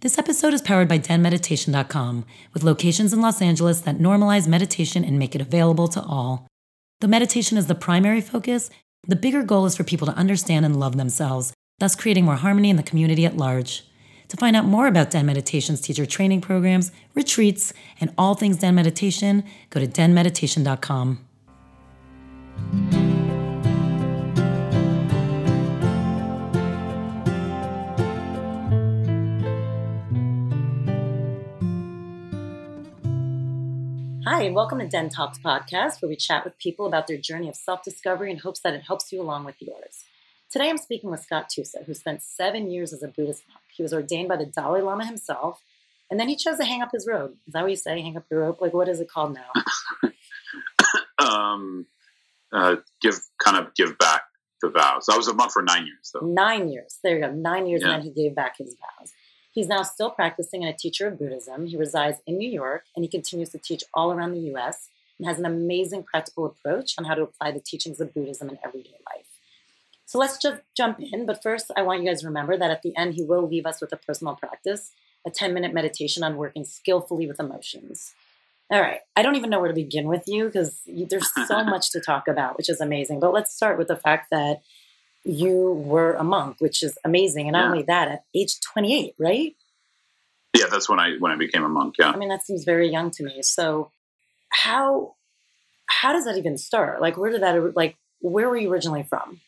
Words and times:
This 0.00 0.18
episode 0.18 0.52
is 0.52 0.60
powered 0.60 0.88
by 0.88 0.98
denmeditation.com, 0.98 2.26
with 2.52 2.62
locations 2.62 3.14
in 3.14 3.22
Los 3.22 3.40
Angeles 3.40 3.80
that 3.80 3.96
normalize 3.96 4.46
meditation 4.46 5.02
and 5.06 5.18
make 5.18 5.34
it 5.34 5.40
available 5.40 5.88
to 5.88 6.02
all. 6.02 6.46
Though 7.00 7.08
meditation 7.08 7.56
is 7.56 7.66
the 7.66 7.74
primary 7.74 8.20
focus, 8.20 8.68
the 9.08 9.16
bigger 9.16 9.42
goal 9.42 9.64
is 9.64 9.74
for 9.74 9.84
people 9.84 10.06
to 10.06 10.12
understand 10.12 10.66
and 10.66 10.78
love 10.78 10.98
themselves, 10.98 11.54
thus 11.78 11.96
creating 11.96 12.26
more 12.26 12.36
harmony 12.36 12.68
in 12.68 12.76
the 12.76 12.82
community 12.82 13.24
at 13.24 13.38
large. 13.38 13.84
To 14.28 14.36
find 14.36 14.54
out 14.54 14.66
more 14.66 14.86
about 14.86 15.10
Den 15.10 15.24
Meditation's 15.24 15.80
teacher 15.80 16.04
training 16.04 16.42
programs, 16.42 16.92
retreats, 17.14 17.72
and 17.98 18.12
all 18.18 18.34
things 18.34 18.58
Den 18.58 18.74
Meditation, 18.74 19.44
go 19.70 19.80
to 19.80 19.86
denmeditation.com. 19.86 21.20
Hi, 34.36 34.42
and 34.42 34.54
welcome 34.54 34.80
to 34.80 34.86
Den 34.86 35.08
Talks 35.08 35.38
podcast, 35.38 36.02
where 36.02 36.10
we 36.10 36.14
chat 36.14 36.44
with 36.44 36.58
people 36.58 36.84
about 36.84 37.06
their 37.06 37.16
journey 37.16 37.48
of 37.48 37.56
self 37.56 37.82
discovery 37.82 38.30
in 38.30 38.36
hopes 38.36 38.60
that 38.60 38.74
it 38.74 38.82
helps 38.82 39.10
you 39.10 39.22
along 39.22 39.46
with 39.46 39.54
yours. 39.60 40.04
Today 40.50 40.68
I'm 40.68 40.76
speaking 40.76 41.10
with 41.10 41.22
Scott 41.22 41.48
Tusa, 41.48 41.86
who 41.86 41.94
spent 41.94 42.20
seven 42.20 42.70
years 42.70 42.92
as 42.92 43.02
a 43.02 43.08
Buddhist 43.08 43.44
monk. 43.48 43.62
He 43.74 43.82
was 43.82 43.94
ordained 43.94 44.28
by 44.28 44.36
the 44.36 44.44
Dalai 44.44 44.82
Lama 44.82 45.06
himself, 45.06 45.62
and 46.10 46.20
then 46.20 46.28
he 46.28 46.36
chose 46.36 46.58
to 46.58 46.66
hang 46.66 46.82
up 46.82 46.90
his 46.92 47.06
robe. 47.06 47.32
Is 47.46 47.54
that 47.54 47.62
what 47.62 47.70
you 47.70 47.76
say? 47.76 48.02
Hang 48.02 48.18
up 48.18 48.26
your 48.30 48.40
rope? 48.40 48.60
Like, 48.60 48.74
what 48.74 48.90
is 48.90 49.00
it 49.00 49.08
called 49.10 49.34
now? 49.34 50.10
um, 51.18 51.86
uh, 52.52 52.76
give 53.00 53.18
kind 53.42 53.56
of 53.56 53.74
give 53.74 53.96
back 53.96 54.24
the 54.60 54.68
vows. 54.68 55.08
I 55.10 55.16
was 55.16 55.28
a 55.28 55.34
monk 55.34 55.50
for 55.50 55.62
nine 55.62 55.86
years, 55.86 56.10
though. 56.12 56.26
Nine 56.26 56.68
years. 56.68 56.98
There 57.02 57.16
you 57.16 57.22
go. 57.22 57.32
Nine 57.32 57.66
years, 57.66 57.80
yeah. 57.80 57.94
and 57.94 58.02
then 58.02 58.12
he 58.14 58.22
gave 58.22 58.34
back 58.34 58.58
his 58.58 58.76
vows. 58.76 59.12
He's 59.56 59.68
now 59.68 59.84
still 59.84 60.10
practicing 60.10 60.62
and 60.62 60.74
a 60.74 60.76
teacher 60.76 61.06
of 61.06 61.18
Buddhism. 61.18 61.64
He 61.66 61.78
resides 61.78 62.18
in 62.26 62.36
New 62.36 62.50
York 62.50 62.84
and 62.94 63.02
he 63.02 63.08
continues 63.08 63.48
to 63.52 63.58
teach 63.58 63.82
all 63.94 64.12
around 64.12 64.32
the 64.32 64.52
US 64.54 64.90
and 65.18 65.26
has 65.26 65.38
an 65.38 65.46
amazing 65.46 66.02
practical 66.02 66.44
approach 66.44 66.92
on 66.98 67.06
how 67.06 67.14
to 67.14 67.22
apply 67.22 67.52
the 67.52 67.60
teachings 67.60 67.98
of 67.98 68.12
Buddhism 68.12 68.50
in 68.50 68.58
everyday 68.62 68.98
life. 69.14 69.38
So 70.04 70.18
let's 70.18 70.36
just 70.36 70.60
jump 70.76 71.00
in. 71.00 71.24
But 71.24 71.42
first, 71.42 71.70
I 71.74 71.80
want 71.80 72.02
you 72.02 72.06
guys 72.06 72.20
to 72.20 72.26
remember 72.26 72.58
that 72.58 72.70
at 72.70 72.82
the 72.82 72.94
end, 72.98 73.14
he 73.14 73.24
will 73.24 73.48
leave 73.48 73.64
us 73.64 73.80
with 73.80 73.90
a 73.94 73.96
personal 73.96 74.36
practice, 74.36 74.92
a 75.26 75.30
10 75.30 75.54
minute 75.54 75.72
meditation 75.72 76.22
on 76.22 76.36
working 76.36 76.66
skillfully 76.66 77.26
with 77.26 77.40
emotions. 77.40 78.12
All 78.70 78.82
right. 78.82 79.00
I 79.16 79.22
don't 79.22 79.36
even 79.36 79.48
know 79.48 79.60
where 79.60 79.68
to 79.68 79.74
begin 79.74 80.06
with 80.06 80.24
you 80.26 80.44
because 80.44 80.82
there's 80.86 81.32
so 81.46 81.64
much 81.64 81.92
to 81.92 82.00
talk 82.00 82.28
about, 82.28 82.58
which 82.58 82.68
is 82.68 82.82
amazing. 82.82 83.20
But 83.20 83.32
let's 83.32 83.56
start 83.56 83.78
with 83.78 83.88
the 83.88 83.96
fact 83.96 84.28
that 84.30 84.60
you 85.26 85.72
were 85.72 86.14
a 86.14 86.22
monk, 86.22 86.56
which 86.60 86.82
is 86.82 86.96
amazing. 87.04 87.48
And 87.48 87.52
not 87.54 87.70
only 87.70 87.82
that, 87.84 88.08
at 88.08 88.24
age 88.34 88.60
28, 88.60 89.14
right? 89.18 89.56
Yeah, 90.56 90.66
that's 90.70 90.88
when 90.88 91.00
I 91.00 91.16
when 91.18 91.32
I 91.32 91.36
became 91.36 91.64
a 91.64 91.68
monk. 91.68 91.96
Yeah. 91.98 92.10
I 92.10 92.16
mean, 92.16 92.28
that 92.28 92.44
seems 92.44 92.64
very 92.64 92.90
young 92.90 93.10
to 93.12 93.24
me. 93.24 93.42
So, 93.42 93.90
how 94.48 95.16
how 95.86 96.12
does 96.12 96.24
that 96.24 96.38
even 96.38 96.56
start? 96.56 97.00
Like, 97.00 97.16
where 97.16 97.30
did 97.30 97.42
that 97.42 97.76
like? 97.76 97.96
Where 98.20 98.48
were 98.48 98.56
you 98.56 98.72
originally 98.72 99.02
from? 99.02 99.40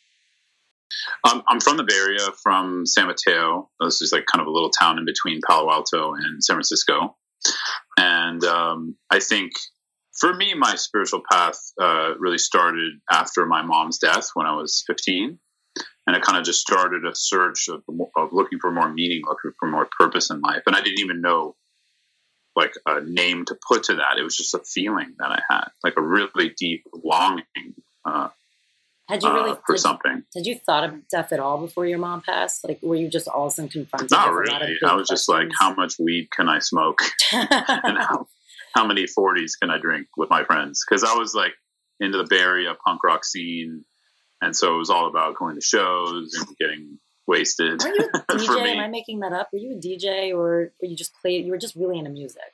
Um, 1.25 1.43
I'm 1.49 1.61
from 1.61 1.77
the 1.77 1.85
Bay 1.85 1.95
Area, 1.95 2.27
from 2.43 2.85
San 2.85 3.07
Mateo. 3.07 3.71
This 3.81 4.03
is 4.03 4.13
like 4.13 4.27
kind 4.27 4.43
of 4.43 4.49
a 4.49 4.51
little 4.51 4.71
town 4.71 4.99
in 4.99 5.05
between 5.05 5.41
Palo 5.47 5.71
Alto 5.71 6.13
and 6.15 6.43
San 6.43 6.57
Francisco. 6.57 7.17
And 7.97 8.43
um, 8.45 8.97
I 9.11 9.21
think 9.21 9.53
for 10.19 10.35
me, 10.35 10.55
my 10.55 10.75
spiritual 10.75 11.23
path 11.31 11.59
uh, 11.81 12.15
really 12.19 12.39
started 12.39 12.95
after 13.11 13.47
my 13.47 13.63
mom's 13.63 13.99
death 13.99 14.31
when 14.35 14.47
I 14.47 14.55
was 14.55 14.83
15 14.87 15.39
and 16.07 16.17
it 16.17 16.23
kind 16.23 16.39
of 16.39 16.45
just 16.45 16.61
started 16.61 17.05
a 17.05 17.15
search 17.15 17.69
of, 17.69 17.83
of 18.17 18.33
looking 18.33 18.59
for 18.59 18.71
more 18.71 18.89
meaning, 18.89 19.23
looking 19.27 19.53
for 19.59 19.69
more 19.69 19.89
purpose 19.99 20.31
in 20.31 20.41
life. 20.41 20.63
And 20.67 20.75
I 20.75 20.81
didn't 20.81 21.01
even 21.01 21.21
know 21.21 21.55
like 22.57 22.75
a 22.87 23.01
name 23.01 23.45
to 23.47 23.57
put 23.67 23.85
to 23.85 23.95
that. 23.97 24.19
It 24.19 24.23
was 24.23 24.37
just 24.37 24.55
a 24.55 24.59
feeling 24.59 25.15
that 25.19 25.31
I 25.31 25.41
had, 25.49 25.69
like 25.85 25.95
a 25.97 26.03
really 26.03 26.53
deep 26.59 26.85
longing. 26.93 27.75
Uh, 28.05 28.29
had 29.09 29.23
you 29.23 29.33
really 29.33 29.53
uh, 29.53 29.57
for 29.65 29.75
did, 29.75 29.81
something? 29.81 30.23
Had 30.35 30.47
you 30.47 30.59
thought 30.59 30.85
of 30.85 31.09
death 31.09 31.33
at 31.33 31.41
all 31.41 31.59
before 31.59 31.87
your 31.87 31.99
mom 31.99 32.21
passed? 32.21 32.67
Like, 32.67 32.81
were 32.83 32.97
you 32.97 33.09
just 33.09 33.29
all 33.29 33.47
of 33.47 33.53
a 33.53 33.55
sudden 33.55 33.71
confronted? 33.71 34.11
Not 34.11 34.33
really. 34.33 34.77
I 34.85 34.95
was 34.95 35.09
questions? 35.09 35.09
just 35.09 35.29
like, 35.29 35.49
how 35.59 35.75
much 35.75 35.95
weed 35.99 36.29
can 36.31 36.49
I 36.49 36.59
smoke, 36.59 37.01
and 37.33 37.99
how, 37.99 38.27
how 38.75 38.87
many 38.87 39.07
forties 39.07 39.57
can 39.57 39.71
I 39.71 39.79
drink 39.79 40.09
with 40.17 40.29
my 40.29 40.45
friends? 40.45 40.85
Because 40.87 41.05
I 41.05 41.15
was 41.15 41.35
like 41.35 41.53
into 42.01 42.19
the 42.19 42.27
Bay 42.29 42.41
Area 42.41 42.75
punk 42.85 43.03
rock 43.03 43.25
scene 43.25 43.85
and 44.41 44.55
so 44.55 44.75
it 44.75 44.79
was 44.79 44.91
all 44.91 45.09
about 45.09 45.37
going 45.37 45.55
to 45.57 45.61
shows 45.61 46.35
and 46.35 46.57
getting 46.59 46.99
wasted. 47.27 47.83
Are 47.83 47.89
you 47.89 48.09
a 48.13 48.19
DJ? 48.33 48.75
Am 48.75 48.81
I 48.81 48.89
making 48.89 49.21
that 49.21 49.33
up? 49.33 49.49
Were 49.53 49.59
you 49.59 49.77
a 49.77 49.81
DJ 49.81 50.33
or 50.35 50.73
were 50.81 50.89
you 50.89 50.97
just 50.97 51.13
play? 51.21 51.39
You 51.39 51.51
were 51.51 51.59
just 51.59 51.77
really 51.77 51.99
into 51.99 52.11
music. 52.11 52.53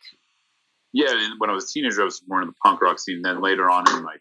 Yeah, 0.92 1.12
when 1.38 1.50
I 1.50 1.52
was 1.52 1.64
a 1.64 1.72
teenager, 1.72 2.02
I 2.02 2.04
was 2.04 2.22
more 2.28 2.40
in 2.40 2.48
the 2.48 2.54
punk 2.62 2.80
rock 2.80 2.98
scene. 3.00 3.22
Then 3.22 3.40
later 3.42 3.68
on 3.70 3.84
in 3.92 4.02
my 4.04 4.16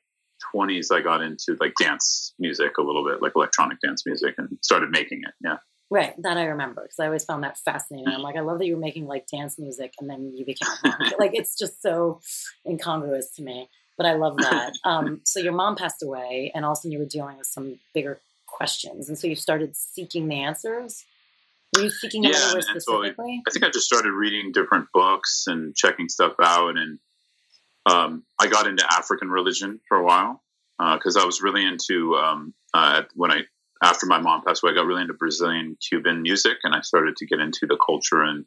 twenties, 0.51 0.91
I 0.91 1.01
got 1.01 1.21
into 1.21 1.55
like 1.59 1.73
dance 1.79 2.33
music 2.39 2.77
a 2.77 2.81
little 2.81 3.05
bit, 3.05 3.21
like 3.21 3.33
electronic 3.35 3.77
dance 3.85 4.05
music, 4.05 4.35
and 4.37 4.57
started 4.61 4.89
making 4.89 5.21
it. 5.27 5.33
Yeah. 5.43 5.57
Right, 5.89 6.15
that 6.23 6.37
I 6.37 6.45
remember 6.45 6.81
because 6.81 6.97
I 6.99 7.05
always 7.05 7.23
found 7.23 7.43
that 7.43 7.59
fascinating. 7.59 8.07
I'm 8.07 8.21
like, 8.21 8.35
I 8.35 8.39
love 8.39 8.57
that 8.57 8.65
you 8.65 8.73
were 8.73 8.81
making 8.81 9.05
like 9.05 9.27
dance 9.27 9.59
music 9.59 9.93
and 9.99 10.09
then 10.09 10.31
you 10.33 10.43
became 10.43 10.67
like, 11.19 11.35
it's 11.35 11.55
just 11.55 11.83
so 11.83 12.19
incongruous 12.65 13.29
to 13.35 13.43
me 13.43 13.69
but 13.97 14.05
I 14.05 14.13
love 14.13 14.37
that. 14.37 14.73
Um, 14.85 15.21
so 15.23 15.39
your 15.39 15.53
mom 15.53 15.75
passed 15.75 16.03
away, 16.03 16.51
and 16.53 16.65
also 16.65 16.89
you 16.89 16.99
were 16.99 17.05
dealing 17.05 17.37
with 17.37 17.47
some 17.47 17.79
bigger 17.93 18.19
questions, 18.47 19.07
and 19.07 19.17
so 19.17 19.27
you 19.27 19.35
started 19.35 19.75
seeking 19.75 20.27
the 20.27 20.41
answers. 20.41 21.05
Were 21.75 21.83
you 21.83 21.89
seeking 21.89 22.23
yeah, 22.23 22.31
anywhere 22.35 22.61
specifically? 22.61 23.15
So 23.15 23.23
I, 23.23 23.41
I, 23.47 23.51
think 23.51 23.65
I 23.65 23.69
just 23.69 23.85
started 23.85 24.11
reading 24.11 24.51
different 24.51 24.87
books 24.93 25.45
and 25.47 25.75
checking 25.75 26.09
stuff 26.09 26.33
out, 26.41 26.77
and 26.77 26.99
um, 27.85 28.23
I 28.39 28.47
got 28.47 28.67
into 28.67 28.85
African 28.91 29.29
religion 29.29 29.79
for 29.87 29.97
a 29.97 30.03
while 30.03 30.43
because 30.77 31.17
uh, 31.17 31.21
I 31.21 31.25
was 31.25 31.41
really 31.41 31.65
into 31.65 32.15
um, 32.15 32.53
uh, 32.73 33.03
when 33.15 33.31
I 33.31 33.41
after 33.81 34.05
my 34.05 34.19
mom 34.19 34.43
passed 34.45 34.63
away, 34.63 34.71
I 34.71 34.75
got 34.75 34.85
really 34.85 35.01
into 35.01 35.13
Brazilian 35.13 35.77
Cuban 35.87 36.21
music, 36.21 36.57
and 36.63 36.73
I 36.73 36.81
started 36.81 37.17
to 37.17 37.25
get 37.25 37.39
into 37.39 37.67
the 37.67 37.77
culture 37.85 38.21
and 38.21 38.45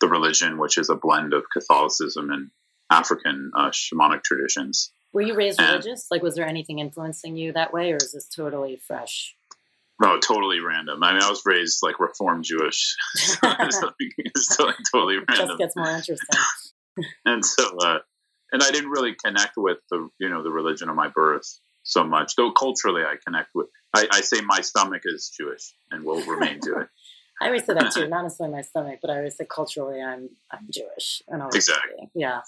the 0.00 0.08
religion, 0.08 0.58
which 0.58 0.78
is 0.78 0.88
a 0.88 0.94
blend 0.94 1.34
of 1.34 1.44
Catholicism 1.52 2.30
and 2.30 2.50
African 2.90 3.52
uh, 3.56 3.70
shamanic 3.70 4.22
traditions. 4.24 4.92
Were 5.12 5.22
you 5.22 5.34
raised 5.34 5.60
and, 5.60 5.70
religious? 5.70 6.06
Like, 6.10 6.22
was 6.22 6.34
there 6.34 6.46
anything 6.46 6.78
influencing 6.78 7.36
you 7.36 7.52
that 7.52 7.72
way, 7.72 7.92
or 7.92 7.96
is 7.96 8.12
this 8.12 8.28
totally 8.28 8.76
fresh? 8.76 9.34
No, 10.00 10.18
totally 10.18 10.60
random. 10.60 11.02
I 11.02 11.12
mean, 11.12 11.22
I 11.22 11.28
was 11.28 11.42
raised 11.44 11.80
like 11.82 12.00
Reformed 12.00 12.44
Jewish. 12.44 12.96
it's, 13.14 13.42
like, 13.42 13.94
it's 14.18 14.58
like 14.58 14.76
totally 14.92 15.16
random. 15.16 15.48
Just 15.48 15.58
gets 15.58 15.76
more 15.76 15.90
interesting. 15.90 16.40
and 17.24 17.44
so, 17.44 17.76
uh, 17.78 17.98
and 18.52 18.62
I 18.62 18.70
didn't 18.70 18.90
really 18.90 19.14
connect 19.22 19.52
with 19.56 19.78
the 19.90 20.08
you 20.18 20.28
know 20.28 20.42
the 20.42 20.50
religion 20.50 20.88
of 20.88 20.96
my 20.96 21.08
birth 21.08 21.46
so 21.82 22.04
much. 22.04 22.34
Though 22.36 22.52
culturally, 22.52 23.02
I 23.02 23.16
connect 23.24 23.50
with. 23.54 23.66
I, 23.94 24.06
I 24.10 24.20
say 24.20 24.40
my 24.40 24.60
stomach 24.60 25.02
is 25.04 25.32
Jewish 25.36 25.74
and 25.90 26.04
will 26.04 26.22
remain 26.22 26.60
it. 26.62 26.88
I 27.40 27.46
always 27.46 27.64
say 27.64 27.74
that 27.74 27.92
too, 27.92 28.08
not 28.08 28.22
necessarily 28.22 28.54
my 28.56 28.62
stomach, 28.62 28.98
but 29.00 29.10
I 29.10 29.18
always 29.18 29.36
say 29.36 29.46
culturally 29.48 30.00
I'm 30.00 30.30
I'm 30.50 30.66
Jewish 30.70 31.22
and 31.28 31.42
always 31.42 31.56
exactly. 31.56 32.10
Yeah. 32.14 32.40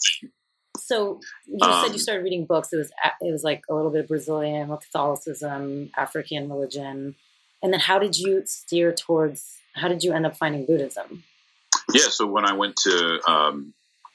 So 0.78 1.20
you 1.46 1.58
um, 1.62 1.82
said 1.82 1.88
you 1.88 1.94
um, 1.94 1.98
started 1.98 2.24
reading 2.24 2.44
books. 2.44 2.72
It 2.72 2.76
was 2.76 2.90
it 3.20 3.32
was 3.32 3.44
like 3.44 3.62
a 3.70 3.74
little 3.74 3.90
bit 3.90 4.02
of 4.02 4.08
Brazilian 4.08 4.68
Catholicism, 4.68 5.90
African 5.96 6.48
religion, 6.48 7.14
and 7.62 7.72
then 7.72 7.80
how 7.80 7.98
did 7.98 8.18
you 8.18 8.42
steer 8.46 8.92
towards? 8.92 9.58
How 9.74 9.88
did 9.88 10.02
you 10.02 10.12
end 10.12 10.26
up 10.26 10.36
finding 10.36 10.66
Buddhism? 10.66 11.24
Yeah, 11.92 12.08
so 12.08 12.26
when 12.26 12.44
I 12.44 12.52
went 12.52 12.76
to 12.76 13.20
um, 13.26 13.74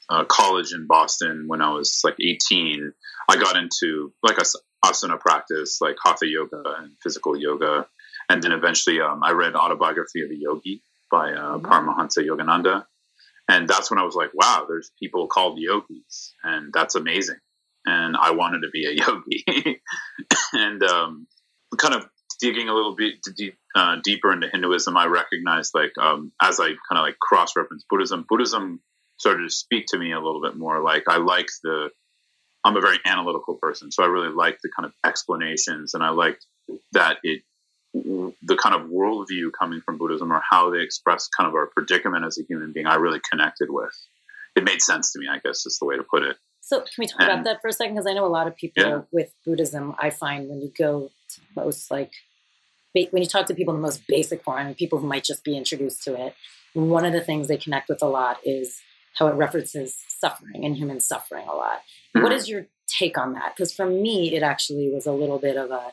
uh, 0.10 0.24
college 0.26 0.74
in 0.74 0.88
Boston 0.88 1.46
when 1.48 1.62
I 1.62 1.72
was 1.72 2.02
like 2.04 2.16
18, 2.20 2.94
I 3.30 3.36
got 3.38 3.58
into 3.58 4.14
like 4.24 4.38
a 4.38 4.46
asana 4.86 5.20
practice, 5.20 5.80
like 5.82 5.96
hatha 6.04 6.28
yoga 6.28 6.62
and 6.80 6.92
physical 7.02 7.36
yoga, 7.36 7.88
and 8.30 8.42
then 8.42 8.52
eventually 8.52 9.00
um, 9.00 9.24
I 9.24 9.32
read 9.32 9.56
Autobiography 9.56 10.22
of 10.22 10.32
a 10.32 10.36
Yogi 10.36 10.82
by 11.10 11.32
uh, 11.32 11.58
mm-hmm. 11.58 11.66
Paramahansa 11.66 12.26
Yogananda, 12.26 12.86
and 13.50 13.68
that's 13.68 13.90
when 13.90 14.00
I 14.00 14.04
was 14.04 14.16
like, 14.16 14.32
wow, 14.34 14.66
there's 14.68 14.92
people 15.00 15.28
called 15.28 15.58
yogis, 15.60 16.34
and 16.44 16.74
that's 16.74 16.96
amazing. 16.96 17.38
And 17.86 18.18
I 18.18 18.32
wanted 18.32 18.62
to 18.62 18.70
be 18.72 18.86
a 18.86 18.92
yogi, 19.06 19.82
and 20.54 20.84
um, 20.84 21.28
kind 21.78 21.96
of 21.96 22.08
digging 22.40 22.70
a 22.70 22.74
little 22.74 22.96
bit 22.96 23.16
deep, 23.36 23.56
uh, 23.76 23.98
deeper 24.04 24.32
into 24.32 24.50
Hinduism, 24.50 24.96
I 24.98 25.06
recognized 25.06 25.74
like 25.74 25.94
um, 26.00 26.32
as 26.42 26.60
I 26.60 26.68
kind 26.68 26.98
of 26.98 27.04
like 27.04 27.20
cross 27.20 27.56
reference 27.56 27.86
Buddhism, 27.90 28.26
Buddhism 28.28 28.82
started 29.18 29.44
to 29.44 29.50
speak 29.50 29.86
to 29.88 29.98
me 29.98 30.12
a 30.12 30.20
little 30.20 30.42
bit 30.42 30.56
more. 30.56 30.82
Like 30.82 31.04
I 31.08 31.18
like 31.18 31.48
the, 31.64 31.90
I'm 32.64 32.78
a 32.78 32.82
very 32.82 33.00
analytical 33.06 33.56
person, 33.56 33.92
so 33.92 34.04
I 34.04 34.08
really 34.08 34.34
like 34.34 34.60
the 34.62 34.70
kind 34.76 34.86
of 34.86 34.94
explanations, 35.06 35.94
and 35.94 36.04
I 36.04 36.10
liked 36.10 36.46
that 36.92 37.18
it 37.24 37.44
the 38.42 38.56
kind 38.56 38.76
of 38.76 38.90
worldview 38.90 39.52
coming 39.58 39.82
from 39.82 39.98
Buddhism 39.98 40.32
or 40.32 40.42
how 40.50 40.70
they 40.70 40.82
express 40.82 41.28
kind 41.28 41.48
of 41.48 41.56
our 41.56 41.68
predicament 41.68 42.26
as 42.26 42.38
a 42.38 42.44
human 42.44 42.72
being, 42.74 42.86
I 42.86 42.96
really 42.96 43.22
connected 43.30 43.70
with. 43.70 43.94
It 44.56 44.64
made 44.64 44.82
sense 44.82 45.14
to 45.14 45.20
me, 45.20 45.28
I 45.30 45.40
guess 45.40 45.66
is 45.66 45.78
the 45.80 45.86
way 45.86 45.98
to 45.98 46.04
put 46.04 46.24
it. 46.24 46.38
So, 46.62 46.80
can 46.80 46.88
we 46.98 47.08
talk 47.08 47.22
and, 47.22 47.30
about 47.30 47.44
that 47.46 47.62
for 47.62 47.70
a 47.70 47.74
second? 47.74 47.96
Because 47.96 48.08
I 48.08 48.14
know 48.14 48.26
a 48.26 48.28
lot 48.28 48.48
of 48.48 48.56
people 48.56 48.84
yeah. 48.84 49.02
with 49.12 49.34
Buddhism, 49.46 49.96
I 50.00 50.10
find 50.10 50.50
when 50.50 50.62
you 50.62 50.72
go 50.78 51.12
to 51.36 51.42
most 51.56 51.90
like, 51.92 52.12
when 52.94 53.22
you 53.22 53.26
talk 53.26 53.46
to 53.46 53.54
people 53.54 53.74
in 53.76 53.82
the 53.82 53.86
most 53.86 54.08
basic 54.08 54.44
form, 54.44 54.58
I 54.58 54.64
mean, 54.66 54.76
people 54.76 55.00
who 55.00 55.08
might 55.08 55.24
just 55.24 55.44
be 55.44 55.56
introduced 55.56 56.04
to 56.04 56.16
it, 56.20 56.36
one 56.74 57.06
of 57.06 57.14
the 57.14 57.22
things 57.22 57.48
they 57.48 57.58
connect 57.58 57.90
with 57.90 58.02
a 58.02 58.08
lot 58.08 58.38
is 58.44 58.82
how 59.14 59.28
it 59.28 59.36
references 59.36 59.96
suffering 60.10 60.66
and 60.66 60.76
human 60.76 61.00
suffering 61.00 61.48
a 61.48 61.54
lot. 61.54 61.82
Mm-hmm. 62.16 62.24
What 62.24 62.32
is 62.32 62.50
your 62.50 62.68
take 62.88 63.18
on 63.18 63.34
that? 63.34 63.54
Because 63.56 63.74
for 63.74 63.86
me, 63.86 64.36
it 64.36 64.44
actually 64.44 64.90
was 64.92 65.06
a 65.06 65.12
little 65.12 65.40
bit 65.40 65.58
of 65.58 65.72
a 65.72 65.92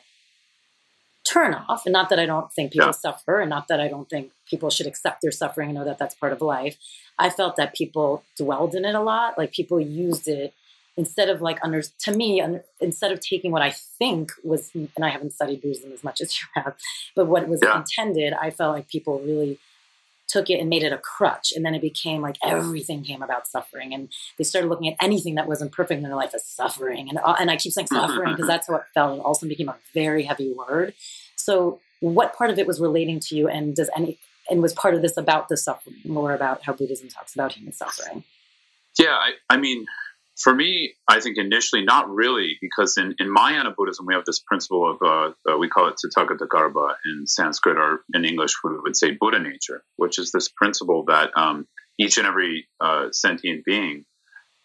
turn 1.27 1.53
off. 1.53 1.85
And 1.85 1.93
not 1.93 2.09
that 2.09 2.19
I 2.19 2.25
don't 2.25 2.51
think 2.51 2.71
people 2.71 2.87
yeah. 2.87 2.91
suffer, 2.91 3.39
and 3.39 3.49
not 3.49 3.67
that 3.67 3.79
I 3.79 3.87
don't 3.87 4.09
think 4.09 4.31
people 4.49 4.69
should 4.69 4.87
accept 4.87 5.21
their 5.21 5.31
suffering 5.31 5.69
and 5.69 5.77
know 5.77 5.85
that 5.85 5.97
that's 5.97 6.15
part 6.15 6.33
of 6.33 6.41
life. 6.41 6.77
I 7.17 7.29
felt 7.29 7.55
that 7.55 7.73
people 7.73 8.23
dwelled 8.37 8.75
in 8.75 8.85
it 8.85 8.95
a 8.95 9.01
lot. 9.01 9.37
Like 9.37 9.51
people 9.51 9.79
used 9.79 10.27
it 10.27 10.53
instead 10.97 11.29
of 11.29 11.41
like 11.41 11.59
under 11.63 11.81
to 11.81 12.11
me 12.15 12.41
under, 12.41 12.63
instead 12.79 13.11
of 13.11 13.19
taking 13.19 13.51
what 13.51 13.61
i 13.61 13.69
think 13.71 14.31
was 14.43 14.71
and 14.73 15.03
i 15.03 15.09
haven't 15.09 15.33
studied 15.33 15.61
buddhism 15.61 15.91
as 15.91 16.03
much 16.03 16.21
as 16.21 16.33
you 16.39 16.47
have 16.61 16.75
but 17.15 17.25
what 17.25 17.47
was 17.47 17.59
yeah. 17.61 17.77
intended 17.77 18.33
i 18.33 18.49
felt 18.49 18.73
like 18.73 18.87
people 18.87 19.19
really 19.19 19.57
took 20.27 20.49
it 20.49 20.59
and 20.59 20.69
made 20.69 20.83
it 20.83 20.91
a 20.91 20.97
crutch. 20.97 21.53
And 21.55 21.65
then 21.65 21.75
it 21.75 21.81
became 21.81 22.21
like 22.21 22.37
everything 22.43 23.03
came 23.03 23.21
about 23.21 23.47
suffering. 23.47 23.93
And 23.93 24.09
they 24.37 24.43
started 24.43 24.67
looking 24.67 24.87
at 24.87 24.97
anything 25.01 25.35
that 25.35 25.47
wasn't 25.47 25.71
perfect 25.71 25.97
in 25.97 26.03
their 26.03 26.15
life 26.15 26.33
as 26.33 26.45
suffering. 26.45 27.09
And, 27.09 27.19
uh, 27.23 27.35
and 27.39 27.51
i 27.51 27.57
keep 27.57 27.73
saying 27.73 27.87
suffering 27.87 28.33
because 28.33 28.47
that's 28.47 28.67
how 28.67 28.75
it 28.75 28.83
felt 28.93 29.13
and 29.13 29.21
also 29.21 29.47
became 29.47 29.69
a 29.69 29.77
very 29.93 30.23
heavy 30.23 30.53
word. 30.53 30.93
So 31.35 31.79
what 31.99 32.35
part 32.35 32.49
of 32.49 32.59
it 32.59 32.67
was 32.67 32.79
relating 32.79 33.19
to 33.21 33.35
you? 33.35 33.47
And 33.47 33.75
does 33.75 33.89
any 33.95 34.19
and 34.49 34.61
was 34.61 34.73
part 34.73 34.93
of 34.93 35.01
this 35.01 35.17
about 35.17 35.49
the 35.49 35.57
suffering 35.57 35.95
more 36.05 36.33
about 36.33 36.63
how 36.63 36.73
buddhism 36.73 37.09
talks 37.09 37.33
about 37.33 37.53
human 37.53 37.73
suffering? 37.73 38.23
Yeah 38.99 39.15
i, 39.15 39.31
I 39.49 39.57
mean 39.57 39.85
for 40.37 40.53
me, 40.53 40.93
I 41.07 41.21
think 41.21 41.37
initially 41.37 41.83
not 41.83 42.09
really, 42.09 42.57
because 42.61 42.97
in, 42.97 43.15
in 43.19 43.31
Mahayana 43.31 43.71
Buddhism, 43.77 44.05
we 44.05 44.13
have 44.13 44.25
this 44.25 44.39
principle 44.39 44.91
of, 44.91 44.97
uh, 45.01 45.51
uh, 45.51 45.57
we 45.57 45.69
call 45.69 45.87
it 45.87 45.95
Tathagata 45.95 46.47
in 47.05 47.25
Sanskrit, 47.25 47.77
or 47.77 48.01
in 48.13 48.25
English, 48.25 48.51
we 48.63 48.71
would 48.77 48.97
say 48.97 49.11
Buddha 49.11 49.39
nature, 49.39 49.83
which 49.95 50.19
is 50.19 50.31
this 50.31 50.49
principle 50.49 51.05
that 51.07 51.31
um, 51.37 51.67
each 51.97 52.17
and 52.17 52.27
every 52.27 52.67
uh, 52.81 53.07
sentient 53.11 53.63
being 53.65 54.05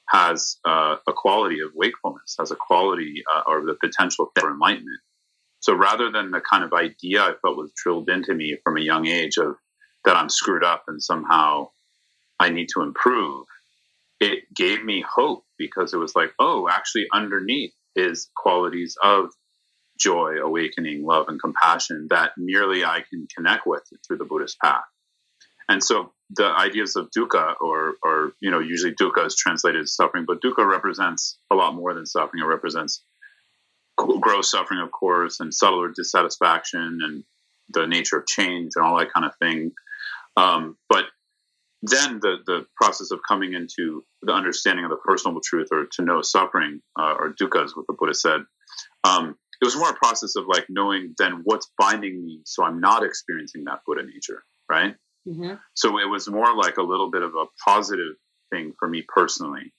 has 0.08 0.56
uh, 0.66 0.96
a 1.06 1.12
quality 1.12 1.60
of 1.60 1.70
wakefulness, 1.74 2.34
has 2.38 2.50
a 2.50 2.56
quality 2.56 3.22
uh, 3.32 3.42
or 3.46 3.64
the 3.64 3.76
potential 3.80 4.32
for 4.34 4.50
enlightenment. 4.50 5.00
So 5.60 5.74
rather 5.74 6.10
than 6.10 6.32
the 6.32 6.40
kind 6.40 6.64
of 6.64 6.72
idea 6.72 7.22
I 7.22 7.34
felt 7.40 7.56
was 7.56 7.72
drilled 7.76 8.08
into 8.08 8.34
me 8.34 8.56
from 8.64 8.76
a 8.76 8.80
young 8.80 9.06
age 9.06 9.36
of 9.36 9.54
that 10.04 10.16
I'm 10.16 10.30
screwed 10.30 10.64
up 10.64 10.84
and 10.88 11.00
somehow 11.00 11.68
I 12.40 12.48
need 12.48 12.68
to 12.74 12.82
improve, 12.82 13.46
it 14.20 14.52
gave 14.54 14.84
me 14.84 15.04
hope 15.08 15.44
because 15.58 15.94
it 15.94 15.98
was 15.98 16.14
like, 16.14 16.32
oh, 16.38 16.68
actually, 16.68 17.06
underneath 17.12 17.72
is 17.96 18.28
qualities 18.36 18.96
of 19.02 19.30
joy, 19.98 20.36
awakening, 20.42 21.04
love, 21.04 21.28
and 21.28 21.40
compassion 21.40 22.06
that 22.10 22.32
merely 22.36 22.84
I 22.84 23.02
can 23.08 23.26
connect 23.34 23.66
with 23.66 23.82
through 24.06 24.18
the 24.18 24.24
Buddhist 24.24 24.58
path. 24.62 24.84
And 25.68 25.82
so 25.82 26.12
the 26.30 26.46
ideas 26.46 26.96
of 26.96 27.10
dukkha, 27.16 27.54
or, 27.60 27.94
or 28.02 28.32
you 28.40 28.50
know, 28.50 28.60
usually 28.60 28.94
dukkha 28.94 29.26
is 29.26 29.36
translated 29.36 29.82
as 29.82 29.94
suffering, 29.94 30.24
but 30.26 30.42
dukkha 30.42 30.66
represents 30.66 31.38
a 31.50 31.54
lot 31.54 31.74
more 31.74 31.94
than 31.94 32.06
suffering. 32.06 32.42
It 32.42 32.46
represents 32.46 33.02
gross 33.96 34.50
suffering, 34.50 34.80
of 34.80 34.90
course, 34.90 35.40
and 35.40 35.54
subtler 35.54 35.92
dissatisfaction 35.94 36.98
and 37.02 37.24
the 37.68 37.86
nature 37.86 38.18
of 38.18 38.26
change 38.26 38.72
and 38.74 38.84
all 38.84 38.98
that 38.98 39.12
kind 39.12 39.26
of 39.26 39.32
thing. 39.36 39.72
Um, 40.36 40.76
but 40.88 41.04
then 41.82 42.20
the, 42.20 42.36
the 42.46 42.66
process 42.76 43.10
of 43.10 43.20
coming 43.26 43.54
into 43.54 44.02
the 44.22 44.32
understanding 44.32 44.84
of 44.84 44.90
the 44.90 44.98
personal 44.98 45.40
truth 45.44 45.68
or 45.72 45.86
to 45.92 46.02
know 46.02 46.20
suffering 46.22 46.80
uh, 46.98 47.14
or 47.18 47.34
dukkha 47.40 47.64
is 47.64 47.74
what 47.74 47.86
the 47.86 47.94
Buddha 47.94 48.14
said. 48.14 48.40
Um, 49.04 49.36
it 49.60 49.64
was 49.64 49.76
more 49.76 49.90
a 49.90 49.94
process 49.94 50.36
of 50.36 50.44
like 50.46 50.66
knowing 50.68 51.14
then 51.18 51.40
what's 51.44 51.70
binding 51.78 52.24
me 52.24 52.40
so 52.44 52.64
I'm 52.64 52.80
not 52.80 53.04
experiencing 53.04 53.64
that 53.64 53.80
Buddha 53.86 54.02
nature, 54.02 54.42
right? 54.70 54.94
Mm-hmm. 55.28 55.54
So 55.74 55.98
it 55.98 56.08
was 56.08 56.28
more 56.28 56.56
like 56.56 56.76
a 56.78 56.82
little 56.82 57.10
bit 57.10 57.22
of 57.22 57.32
a 57.34 57.46
positive 57.66 58.14
thing 58.50 58.72
for 58.78 58.88
me 58.88 59.04
personally. 59.06 59.72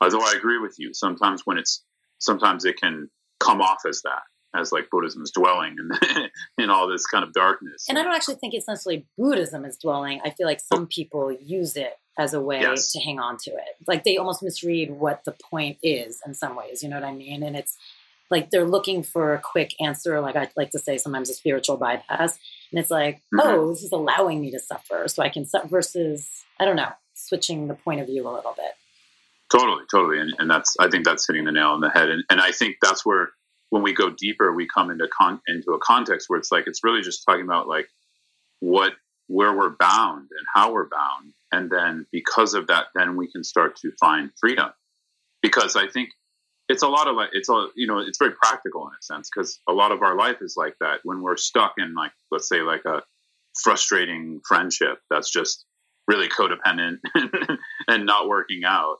Although 0.00 0.20
I 0.20 0.34
agree 0.36 0.58
with 0.58 0.74
you, 0.78 0.90
sometimes 0.92 1.42
when 1.44 1.58
it's 1.58 1.84
sometimes 2.18 2.64
it 2.64 2.76
can 2.80 3.08
come 3.40 3.60
off 3.60 3.78
as 3.88 4.02
that 4.02 4.22
as 4.56 4.72
like 4.72 4.88
Buddhism 4.90 5.22
is 5.22 5.30
dwelling 5.30 5.76
and 5.78 6.30
in 6.58 6.70
all 6.70 6.88
this 6.88 7.06
kind 7.06 7.24
of 7.24 7.32
darkness. 7.32 7.86
And 7.88 7.98
I 7.98 8.02
don't 8.02 8.14
actually 8.14 8.36
think 8.36 8.54
it's 8.54 8.68
necessarily 8.68 9.06
Buddhism 9.16 9.64
is 9.64 9.76
dwelling. 9.76 10.20
I 10.24 10.30
feel 10.30 10.46
like 10.46 10.60
some 10.60 10.86
people 10.86 11.32
use 11.32 11.76
it 11.76 11.94
as 12.18 12.34
a 12.34 12.40
way 12.40 12.60
yes. 12.60 12.92
to 12.92 13.00
hang 13.00 13.20
on 13.20 13.36
to 13.44 13.50
it. 13.50 13.76
Like 13.86 14.04
they 14.04 14.16
almost 14.16 14.42
misread 14.42 14.90
what 14.90 15.24
the 15.24 15.32
point 15.32 15.78
is 15.82 16.20
in 16.26 16.34
some 16.34 16.56
ways. 16.56 16.82
You 16.82 16.88
know 16.88 16.96
what 16.96 17.08
I 17.08 17.12
mean? 17.12 17.42
And 17.42 17.56
it's 17.56 17.76
like 18.30 18.50
they're 18.50 18.66
looking 18.66 19.02
for 19.02 19.34
a 19.34 19.40
quick 19.40 19.74
answer. 19.80 20.20
Like 20.20 20.36
I 20.36 20.48
like 20.56 20.70
to 20.70 20.78
say 20.78 20.98
sometimes 20.98 21.30
a 21.30 21.34
spiritual 21.34 21.76
bypass. 21.76 22.38
And 22.70 22.80
it's 22.80 22.90
like, 22.90 23.16
mm-hmm. 23.34 23.40
oh, 23.40 23.70
this 23.70 23.82
is 23.82 23.92
allowing 23.92 24.40
me 24.40 24.50
to 24.50 24.58
suffer. 24.58 25.06
So 25.08 25.22
I 25.22 25.28
can 25.28 25.46
suffer 25.46 25.68
versus, 25.68 26.28
I 26.58 26.64
don't 26.64 26.76
know, 26.76 26.90
switching 27.14 27.68
the 27.68 27.74
point 27.74 28.00
of 28.00 28.06
view 28.06 28.28
a 28.28 28.32
little 28.32 28.54
bit. 28.56 28.72
Totally, 29.50 29.84
totally. 29.90 30.20
And, 30.20 30.34
and 30.38 30.50
that's, 30.50 30.76
I 30.78 30.88
think 30.88 31.04
that's 31.04 31.26
hitting 31.26 31.44
the 31.44 31.52
nail 31.52 31.68
on 31.68 31.80
the 31.80 31.88
head. 31.88 32.10
And, 32.10 32.22
and 32.28 32.40
I 32.40 32.50
think 32.50 32.76
that's 32.82 33.06
where, 33.06 33.30
when 33.70 33.82
we 33.82 33.92
go 33.92 34.10
deeper, 34.10 34.52
we 34.52 34.66
come 34.66 34.90
into 34.90 35.08
con- 35.08 35.40
into 35.46 35.72
a 35.72 35.78
context 35.78 36.28
where 36.28 36.38
it's 36.38 36.52
like 36.52 36.66
it's 36.66 36.84
really 36.84 37.02
just 37.02 37.24
talking 37.24 37.44
about 37.44 37.68
like 37.68 37.88
what 38.60 38.92
where 39.26 39.54
we're 39.54 39.76
bound 39.78 40.28
and 40.30 40.46
how 40.54 40.72
we're 40.72 40.88
bound, 40.88 41.32
and 41.52 41.70
then 41.70 42.06
because 42.12 42.54
of 42.54 42.68
that, 42.68 42.86
then 42.94 43.16
we 43.16 43.30
can 43.30 43.44
start 43.44 43.76
to 43.76 43.92
find 44.00 44.30
freedom. 44.40 44.70
Because 45.42 45.76
I 45.76 45.86
think 45.86 46.10
it's 46.68 46.82
a 46.82 46.88
lot 46.88 47.08
of 47.08 47.16
like 47.16 47.30
it's 47.32 47.48
a 47.48 47.68
you 47.74 47.86
know 47.86 47.98
it's 47.98 48.18
very 48.18 48.32
practical 48.32 48.86
in 48.86 48.92
a 48.92 49.02
sense 49.02 49.30
because 49.34 49.60
a 49.68 49.72
lot 49.72 49.92
of 49.92 50.02
our 50.02 50.16
life 50.16 50.38
is 50.40 50.54
like 50.56 50.74
that 50.80 51.00
when 51.04 51.22
we're 51.22 51.36
stuck 51.36 51.74
in 51.78 51.94
like 51.94 52.12
let's 52.30 52.48
say 52.48 52.60
like 52.60 52.84
a 52.84 53.02
frustrating 53.62 54.40
friendship 54.46 54.98
that's 55.10 55.32
just 55.32 55.64
really 56.06 56.28
codependent 56.28 56.98
and 57.88 58.06
not 58.06 58.28
working 58.28 58.62
out 58.64 58.96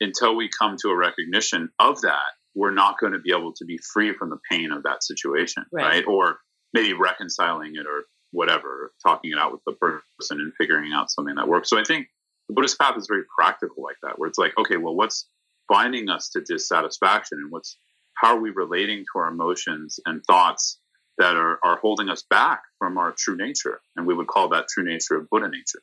until 0.00 0.34
we 0.34 0.48
come 0.48 0.76
to 0.80 0.88
a 0.88 0.96
recognition 0.96 1.68
of 1.78 2.00
that 2.02 2.32
we're 2.54 2.74
not 2.74 2.98
going 2.98 3.12
to 3.12 3.18
be 3.18 3.32
able 3.36 3.52
to 3.54 3.64
be 3.64 3.78
free 3.92 4.14
from 4.14 4.30
the 4.30 4.38
pain 4.50 4.72
of 4.72 4.82
that 4.82 5.02
situation, 5.02 5.64
right? 5.72 5.84
right? 5.84 6.04
Or 6.06 6.38
maybe 6.72 6.92
reconciling 6.92 7.72
it 7.76 7.86
or 7.86 8.04
whatever, 8.30 8.92
talking 9.06 9.32
it 9.32 9.38
out 9.38 9.52
with 9.52 9.60
the 9.66 9.72
person 9.72 10.40
and 10.40 10.52
figuring 10.58 10.92
out 10.92 11.10
something 11.10 11.34
that 11.36 11.48
works. 11.48 11.70
So 11.70 11.78
I 11.78 11.84
think 11.84 12.08
the 12.48 12.54
Buddhist 12.54 12.78
path 12.78 12.96
is 12.96 13.06
very 13.08 13.22
practical 13.38 13.82
like 13.82 13.96
that, 14.02 14.18
where 14.18 14.28
it's 14.28 14.38
like, 14.38 14.52
okay, 14.58 14.76
well, 14.76 14.94
what's 14.94 15.28
binding 15.68 16.08
us 16.08 16.30
to 16.30 16.40
dissatisfaction 16.40 17.38
and 17.38 17.50
what's 17.50 17.76
how 18.14 18.36
are 18.36 18.40
we 18.40 18.50
relating 18.50 18.98
to 18.98 19.18
our 19.18 19.28
emotions 19.28 19.98
and 20.04 20.22
thoughts 20.26 20.78
that 21.18 21.36
are, 21.36 21.58
are 21.64 21.78
holding 21.78 22.08
us 22.08 22.24
back 22.28 22.62
from 22.78 22.98
our 22.98 23.14
true 23.16 23.36
nature? 23.36 23.80
And 23.96 24.06
we 24.06 24.14
would 24.14 24.26
call 24.26 24.50
that 24.50 24.66
true 24.68 24.84
nature 24.84 25.16
of 25.16 25.28
Buddha 25.30 25.48
nature. 25.48 25.82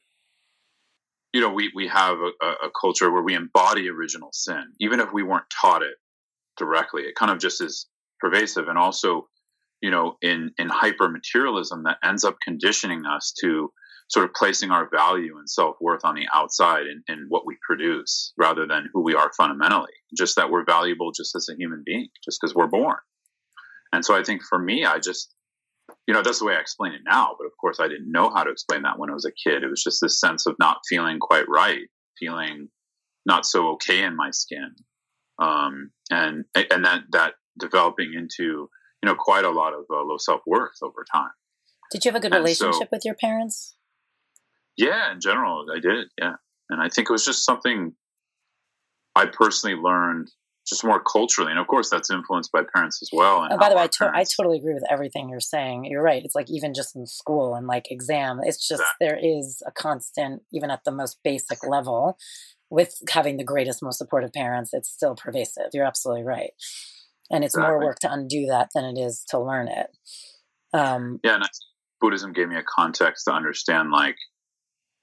You 1.34 1.42
know, 1.42 1.50
we, 1.50 1.72
we 1.76 1.88
have 1.88 2.18
a, 2.18 2.46
a 2.48 2.70
culture 2.80 3.12
where 3.12 3.22
we 3.22 3.36
embody 3.36 3.90
original 3.90 4.30
sin, 4.32 4.64
even 4.80 5.00
if 5.00 5.12
we 5.12 5.24
weren't 5.24 5.46
taught 5.62 5.82
it 5.84 5.96
directly. 6.60 7.04
It 7.04 7.16
kind 7.16 7.32
of 7.32 7.40
just 7.40 7.62
is 7.62 7.88
pervasive 8.20 8.68
and 8.68 8.78
also, 8.78 9.28
you 9.82 9.90
know, 9.90 10.18
in, 10.22 10.52
in 10.58 10.70
hyper 10.70 11.10
materialism 11.10 11.84
that 11.84 11.98
ends 12.04 12.24
up 12.24 12.38
conditioning 12.46 13.06
us 13.06 13.34
to 13.42 13.72
sort 14.10 14.26
of 14.26 14.34
placing 14.34 14.72
our 14.72 14.90
value 14.90 15.38
and 15.38 15.50
self 15.50 15.76
worth 15.80 16.04
on 16.04 16.16
the 16.16 16.28
outside 16.34 16.86
and, 16.88 17.04
in 17.08 17.26
what 17.30 17.46
we 17.46 17.56
produce 17.66 18.34
rather 18.38 18.68
than 18.68 18.90
who 18.94 19.02
we 19.04 19.16
are 19.16 19.32
fundamentally. 19.38 19.94
Just 20.18 20.36
that 20.36 20.52
we're 20.52 20.66
valuable 20.66 21.12
just 21.12 21.36
as 21.36 21.48
a 21.50 21.56
human 21.56 21.84
being, 21.86 22.10
just 22.26 22.40
because 22.42 22.56
we're 22.56 22.68
born. 22.68 22.98
And 23.94 24.04
so 24.04 24.16
I 24.16 24.24
think 24.24 24.42
for 24.48 24.60
me, 24.60 24.86
I 24.86 25.00
just, 25.00 25.34
you 26.08 26.14
know, 26.14 26.22
that's 26.22 26.40
the 26.40 26.46
way 26.46 26.56
I 26.56 26.60
explain 26.60 26.94
it 26.94 27.02
now. 27.08 27.36
But 27.40 27.46
of 27.46 27.54
course, 27.60 27.80
I 27.80 27.88
didn't 27.88 28.12
know 28.12 28.30
how 28.30 28.44
to 28.44 28.52
explain 28.52 28.84
that 28.84 29.00
when 29.00 29.10
I 29.10 29.14
was 29.14 29.26
a 29.26 29.50
kid. 29.50 29.64
It 29.64 29.70
was 29.70 29.84
just 29.84 30.02
this 30.02 30.20
sense 30.20 30.46
of 30.46 30.56
not 30.60 30.78
feeling 30.88 31.20
quite 31.20 31.48
right, 31.48 31.88
feeling 32.20 32.70
not 33.26 33.46
so 33.46 33.70
okay 33.74 34.04
in 34.04 34.16
my 34.16 34.32
skin, 34.32 34.76
um, 35.40 35.92
and 36.10 36.46
and 36.56 36.86
that 36.86 37.02
that 37.12 37.34
developing 37.60 38.14
into 38.14 38.44
you 38.44 39.06
know 39.06 39.16
quite 39.16 39.46
a 39.46 39.50
lot 39.50 39.74
of 39.74 39.86
uh, 39.92 40.02
low 40.04 40.18
self 40.18 40.42
worth 40.46 40.78
over 40.82 41.06
time. 41.12 41.32
Did 41.92 42.06
you 42.06 42.12
have 42.12 42.18
a 42.18 42.22
good 42.22 42.34
and 42.34 42.44
relationship 42.44 42.84
so, 42.84 42.88
with 42.92 43.06
your 43.06 43.16
parents? 43.16 43.76
Yeah, 44.78 45.12
in 45.12 45.20
general, 45.20 45.66
I 45.76 45.80
did. 45.80 46.08
Yeah, 46.18 46.36
and 46.70 46.82
I 46.82 46.90
think 46.90 47.10
it 47.10 47.14
was 47.14 47.26
just 47.26 47.46
something 47.46 47.94
I 49.16 49.26
personally 49.26 49.76
learned 49.76 50.32
just 50.68 50.84
more 50.84 51.02
culturally, 51.02 51.52
and 51.52 51.60
of 51.60 51.68
course 51.68 51.90
that's 51.90 52.12
influenced 52.12 52.52
by 52.52 52.62
parents 52.74 53.02
as 53.02 53.10
well. 53.12 53.44
And 53.44 53.54
oh, 53.54 53.58
by 53.58 53.70
the 53.70 53.76
way, 53.76 53.84
I, 53.84 53.88
to- 53.88 54.12
I 54.14 54.24
totally 54.24 54.60
agree 54.60 54.74
with 54.74 54.84
everything 54.90 55.30
you're 55.30 55.40
saying. 55.40 55.86
You're 55.86 56.04
right. 56.04 56.24
It's 56.24 56.36
like 56.36 56.50
even 56.50 56.74
just 56.74 56.96
in 56.96 57.08
school 57.08 57.56
and 57.56 57.66
like 57.66 57.90
exam, 57.90 58.40
it's 58.44 58.68
just 58.68 58.82
exactly. 58.82 59.08
there 59.08 59.20
is 59.22 59.64
a 59.66 59.72
constant, 59.72 60.44
even 60.54 60.70
at 60.70 60.84
the 60.86 60.92
most 60.92 61.18
basic 61.24 61.66
level, 61.68 62.18
with 62.70 63.02
having 63.10 63.38
the 63.38 63.44
greatest, 63.44 63.82
most 63.82 63.98
supportive 63.98 64.34
parents, 64.34 64.74
it's 64.74 64.90
still 64.90 65.16
pervasive. 65.16 65.70
You're 65.74 65.86
absolutely 65.86 66.24
right. 66.24 66.52
And 67.32 67.44
it's 67.44 67.56
exactly. 67.56 67.72
more 67.72 67.86
work 67.86 68.00
to 68.00 68.12
undo 68.12 68.48
that 68.48 68.70
than 68.74 68.86
it 68.86 69.00
is 69.00 69.24
to 69.30 69.40
learn 69.40 69.68
it. 69.68 69.88
Um, 70.74 71.20
yeah, 71.24 71.36
and 71.36 71.44
Buddhism 72.02 72.34
gave 72.34 72.48
me 72.48 72.56
a 72.56 72.64
context 72.64 73.26
to 73.26 73.34
understand, 73.34 73.92
like, 73.92 74.16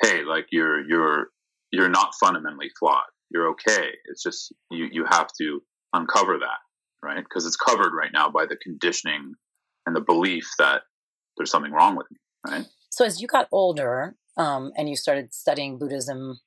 hey, 0.03 0.23
like 0.23 0.47
you're 0.51 0.87
you're 0.89 1.29
you're 1.73 1.89
not 1.89 2.15
fundamentally 2.21 2.71
flawed. 2.79 3.05
You're 3.31 3.49
okay. 3.51 3.91
It's 4.07 4.23
just 4.23 4.53
you 4.71 4.89
you 4.91 5.05
have 5.09 5.29
to 5.41 5.61
uncover 5.93 6.39
that, 6.39 6.59
right? 7.03 7.23
Because 7.23 7.47
it's 7.47 7.57
covered 7.57 7.93
right 7.95 8.13
now 8.13 8.31
by 8.31 8.47
the 8.47 8.57
conditioning 8.57 9.35
and 9.87 9.95
the 9.95 10.01
belief 10.01 10.49
that 10.59 10.83
there's 11.37 11.51
something 11.51 11.73
wrong 11.73 11.97
with 11.97 12.07
me, 12.11 12.19
right? 12.49 12.67
So 12.91 13.05
as 13.05 13.21
you 13.21 13.29
got 13.29 13.49
older, 13.53 14.17
um, 14.37 14.73
and 14.77 14.89
you 14.89 14.97
started 14.97 15.35
studying 15.35 15.79
Buddhism 15.79 16.41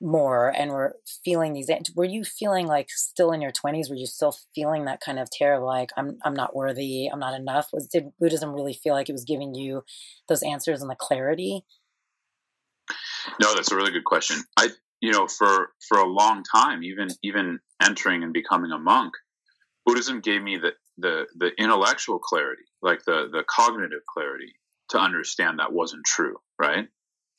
more 0.00 0.48
and 0.48 0.70
were 0.70 0.96
feeling 1.24 1.52
these 1.52 1.70
were 1.94 2.04
you 2.04 2.24
feeling 2.24 2.66
like 2.66 2.88
still 2.90 3.32
in 3.32 3.40
your 3.40 3.52
20s 3.52 3.90
were 3.90 3.96
you 3.96 4.06
still 4.06 4.34
feeling 4.54 4.84
that 4.84 5.00
kind 5.00 5.18
of 5.18 5.30
terror 5.30 5.58
of 5.58 5.62
like 5.62 5.90
i'm 5.96 6.18
i'm 6.24 6.34
not 6.34 6.56
worthy 6.56 7.08
i'm 7.12 7.20
not 7.20 7.38
enough? 7.38 7.68
Was 7.72 7.86
did 7.86 8.12
buddhism 8.18 8.54
really 8.54 8.72
feel 8.72 8.94
like 8.94 9.08
it 9.08 9.12
was 9.12 9.24
giving 9.24 9.54
you 9.54 9.82
those 10.28 10.42
answers 10.42 10.80
and 10.80 10.90
the 10.90 10.96
clarity? 10.96 11.64
No 13.40 13.54
that's 13.54 13.72
a 13.72 13.76
really 13.76 13.92
good 13.92 14.04
question. 14.04 14.42
I 14.56 14.68
you 15.00 15.12
know 15.12 15.26
for 15.26 15.70
for 15.88 15.98
a 15.98 16.06
long 16.06 16.42
time 16.44 16.82
even 16.82 17.08
even 17.22 17.60
entering 17.82 18.22
and 18.22 18.32
becoming 18.32 18.72
a 18.72 18.78
monk 18.78 19.14
buddhism 19.86 20.20
gave 20.20 20.42
me 20.42 20.58
the 20.58 20.72
the 20.98 21.26
the 21.36 21.50
intellectual 21.58 22.18
clarity 22.18 22.64
like 22.82 23.02
the 23.04 23.28
the 23.32 23.44
cognitive 23.48 24.02
clarity 24.12 24.54
to 24.90 24.98
understand 24.98 25.58
that 25.58 25.72
wasn't 25.72 26.04
true 26.04 26.36
right? 26.60 26.86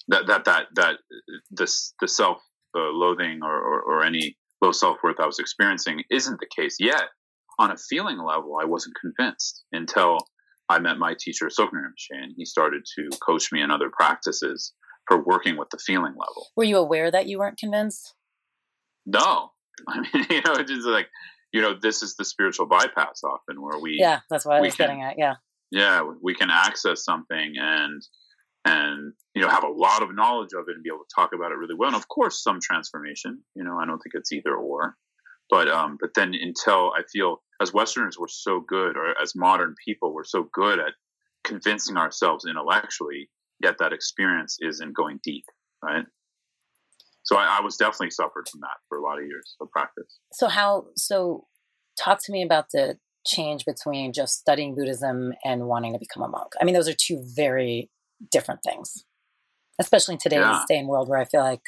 That 0.08 0.28
that 0.28 0.46
that 0.46 0.66
that 0.76 0.94
uh, 0.96 1.38
this 1.52 1.94
the 2.02 2.08
self 2.08 2.42
uh, 2.76 2.92
loathing 2.92 3.40
or, 3.44 3.56
or, 3.56 3.82
or 3.82 4.04
any 4.04 4.38
low 4.62 4.72
self 4.72 4.98
worth 5.04 5.20
I 5.20 5.26
was 5.26 5.40
experiencing 5.40 6.04
isn't 6.10 6.40
the 6.40 6.48
case 6.56 6.78
yet. 6.80 7.04
On 7.60 7.72
a 7.72 7.78
feeling 7.78 8.18
level, 8.18 8.58
I 8.62 8.66
wasn't 8.66 8.96
convinced 9.00 9.64
until 9.72 10.18
I 10.70 10.80
met 10.80 10.98
my 10.98 11.16
teacher, 11.20 11.48
Rinpoche, 11.48 12.08
and 12.12 12.34
he 12.38 12.46
started 12.46 12.84
to 12.96 13.10
coach 13.20 13.52
me 13.52 13.62
in 13.62 13.72
other 13.72 13.90
practices 13.92 14.74
for 15.08 15.22
working 15.24 15.58
with 15.58 15.70
the 15.70 15.78
feeling 15.78 16.14
level. 16.14 16.48
Were 16.56 16.64
you 16.64 16.78
aware 16.78 17.12
that 17.12 17.28
you 17.28 17.40
weren't 17.40 17.58
convinced? 17.58 18.14
No. 19.06 19.52
I 19.88 20.00
mean, 20.00 20.26
you 20.30 20.42
know, 20.46 20.54
it's 20.54 20.72
just 20.72 20.88
like, 20.88 21.10
you 21.52 21.62
know, 21.62 21.74
this 21.80 22.02
is 22.02 22.16
the 22.16 22.24
spiritual 22.24 22.68
bypass 22.68 23.22
often 23.24 23.62
where 23.62 23.80
we. 23.80 23.98
Yeah, 24.00 24.20
that's 24.30 24.46
what 24.46 24.56
I 24.56 24.62
was 24.62 24.76
can, 24.76 24.88
getting 24.88 25.02
at. 25.02 25.16
Yeah. 25.18 25.36
Yeah, 25.72 26.10
we 26.22 26.34
can 26.36 26.50
access 26.50 27.04
something 27.04 27.56
and 27.58 28.02
and 28.66 29.14
you 29.34 29.42
know 29.42 29.50
have 29.50 29.64
a 29.64 29.70
lot 29.70 30.04
of 30.04 30.14
knowledge 30.14 30.52
of 30.54 30.66
it 30.68 30.76
and 30.76 30.84
be 30.84 30.90
able 30.90 31.00
to 31.00 31.16
talk 31.16 31.32
about 31.34 31.52
it 31.52 31.58
really 31.58 31.76
well. 31.76 31.90
And 31.90 31.96
of 31.96 32.08
course 32.08 32.44
some 32.44 32.60
transformation 32.62 33.42
you 33.56 33.64
know 33.64 33.78
i 33.78 33.86
don't 33.86 34.00
think 34.00 34.14
it's 34.14 34.32
either 34.32 34.56
or. 34.56 34.96
But 35.50 35.68
um 35.68 35.98
but 36.00 36.12
then 36.16 36.34
until 36.34 36.92
i 36.96 37.02
feel 37.12 37.42
as 37.62 37.74
westerners 37.74 38.18
we're 38.20 38.28
so 38.28 38.62
good 38.62 38.98
or 38.98 39.20
as 39.22 39.34
modern 39.36 39.76
people 39.86 40.14
we're 40.14 40.24
so 40.24 40.48
good 40.54 40.80
at 40.80 40.94
convincing 41.44 41.98
ourselves 41.98 42.46
intellectually 42.46 43.30
yet 43.62 43.78
that 43.80 43.94
experience 43.94 44.58
isn't 44.62 44.96
going 44.96 45.20
deep 45.24 45.46
right? 45.84 46.06
So 47.24 47.38
I, 47.38 47.60
I 47.60 47.62
was 47.62 47.78
definitely 47.78 48.12
suffered 48.12 48.48
from 48.50 48.62
that 48.62 48.78
for 48.90 48.98
a 48.98 49.04
lot 49.04 49.20
of 49.20 49.26
years 49.26 49.56
of 49.62 49.70
practice. 49.72 50.20
So 50.34 50.48
how 50.48 50.86
so 50.96 51.46
talk 52.00 52.20
to 52.26 52.32
me 52.32 52.44
about 52.44 52.66
the 52.74 52.98
change 53.26 53.66
between 53.66 54.14
just 54.14 54.40
studying 54.40 54.74
buddhism 54.74 55.34
and 55.46 55.68
wanting 55.68 55.94
to 55.94 56.00
become 56.00 56.24
a 56.24 56.28
monk. 56.28 56.54
I 56.60 56.66
mean 56.66 56.74
those 56.74 56.90
are 56.90 56.96
two 56.96 57.24
very 57.36 57.90
different 58.30 58.62
things, 58.64 59.06
especially 59.80 60.16
in 60.16 60.20
today's 60.20 60.40
yeah. 60.40 60.64
day 60.68 60.78
and 60.78 60.88
world 60.88 61.10
where 61.10 61.20
I 61.20 61.26
feel 61.26 61.42
like 61.42 61.64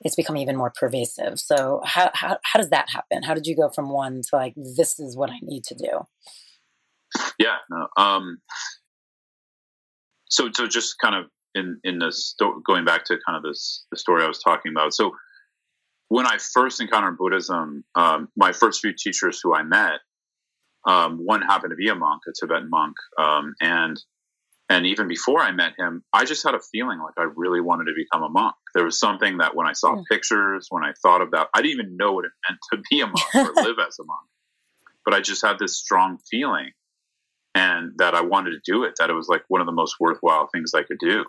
it's 0.00 0.16
become 0.16 0.36
even 0.36 0.56
more 0.56 0.72
pervasive. 0.78 1.38
So 1.38 1.80
how, 1.84 2.10
how, 2.14 2.38
how 2.44 2.58
does 2.58 2.70
that 2.70 2.90
happen? 2.90 3.22
How 3.22 3.34
did 3.34 3.46
you 3.46 3.56
go 3.56 3.70
from 3.70 3.88
one 3.90 4.22
to 4.28 4.36
like, 4.36 4.54
this 4.56 4.98
is 4.98 5.16
what 5.16 5.30
I 5.30 5.38
need 5.42 5.64
to 5.64 5.74
do? 5.74 6.06
Yeah. 7.38 7.56
No, 7.70 7.88
um, 7.96 8.38
so, 10.28 10.50
so 10.52 10.66
just 10.66 10.98
kind 10.98 11.14
of 11.14 11.26
in, 11.54 11.80
in 11.82 11.98
the 11.98 12.12
sto- 12.12 12.60
going 12.66 12.84
back 12.84 13.04
to 13.06 13.16
kind 13.26 13.36
of 13.36 13.42
this, 13.42 13.86
the 13.90 13.96
story 13.96 14.22
I 14.22 14.28
was 14.28 14.38
talking 14.38 14.72
about. 14.72 14.92
So 14.92 15.12
when 16.08 16.26
I 16.26 16.36
first 16.38 16.80
encountered 16.80 17.16
Buddhism, 17.16 17.84
um, 17.94 18.28
my 18.36 18.52
first 18.52 18.80
few 18.80 18.92
teachers 18.92 19.40
who 19.42 19.54
I 19.54 19.62
met, 19.62 20.00
um, 20.86 21.24
one 21.24 21.42
happened 21.42 21.70
to 21.70 21.76
be 21.76 21.88
a 21.88 21.94
monk, 21.94 22.22
a 22.28 22.32
Tibetan 22.38 22.68
monk. 22.68 22.96
Um, 23.18 23.54
and 23.60 23.98
and 24.68 24.86
even 24.86 25.06
before 25.06 25.40
I 25.40 25.52
met 25.52 25.74
him, 25.78 26.02
I 26.12 26.24
just 26.24 26.42
had 26.42 26.54
a 26.54 26.60
feeling 26.60 26.98
like 26.98 27.14
I 27.16 27.28
really 27.36 27.60
wanted 27.60 27.84
to 27.84 27.92
become 27.96 28.24
a 28.24 28.28
monk. 28.28 28.56
There 28.74 28.84
was 28.84 28.98
something 28.98 29.38
that 29.38 29.54
when 29.54 29.66
I 29.66 29.72
saw 29.72 29.94
mm. 29.94 30.02
pictures, 30.10 30.66
when 30.70 30.82
I 30.82 30.92
thought 31.02 31.22
about, 31.22 31.48
I 31.54 31.62
didn't 31.62 31.80
even 31.80 31.96
know 31.96 32.12
what 32.12 32.24
it 32.24 32.32
meant 32.48 32.58
to 32.72 32.82
be 32.90 33.00
a 33.00 33.06
monk 33.06 33.34
or 33.34 33.62
live 33.62 33.76
as 33.86 33.98
a 33.98 34.04
monk. 34.04 34.20
But 35.04 35.14
I 35.14 35.20
just 35.20 35.46
had 35.46 35.60
this 35.60 35.78
strong 35.78 36.18
feeling 36.28 36.72
and 37.54 37.92
that 37.98 38.16
I 38.16 38.22
wanted 38.22 38.50
to 38.50 38.60
do 38.64 38.82
it, 38.82 38.94
that 38.98 39.08
it 39.08 39.12
was 39.12 39.28
like 39.28 39.44
one 39.46 39.60
of 39.60 39.66
the 39.66 39.72
most 39.72 40.00
worthwhile 40.00 40.48
things 40.52 40.74
I 40.74 40.82
could 40.82 40.98
do. 40.98 41.24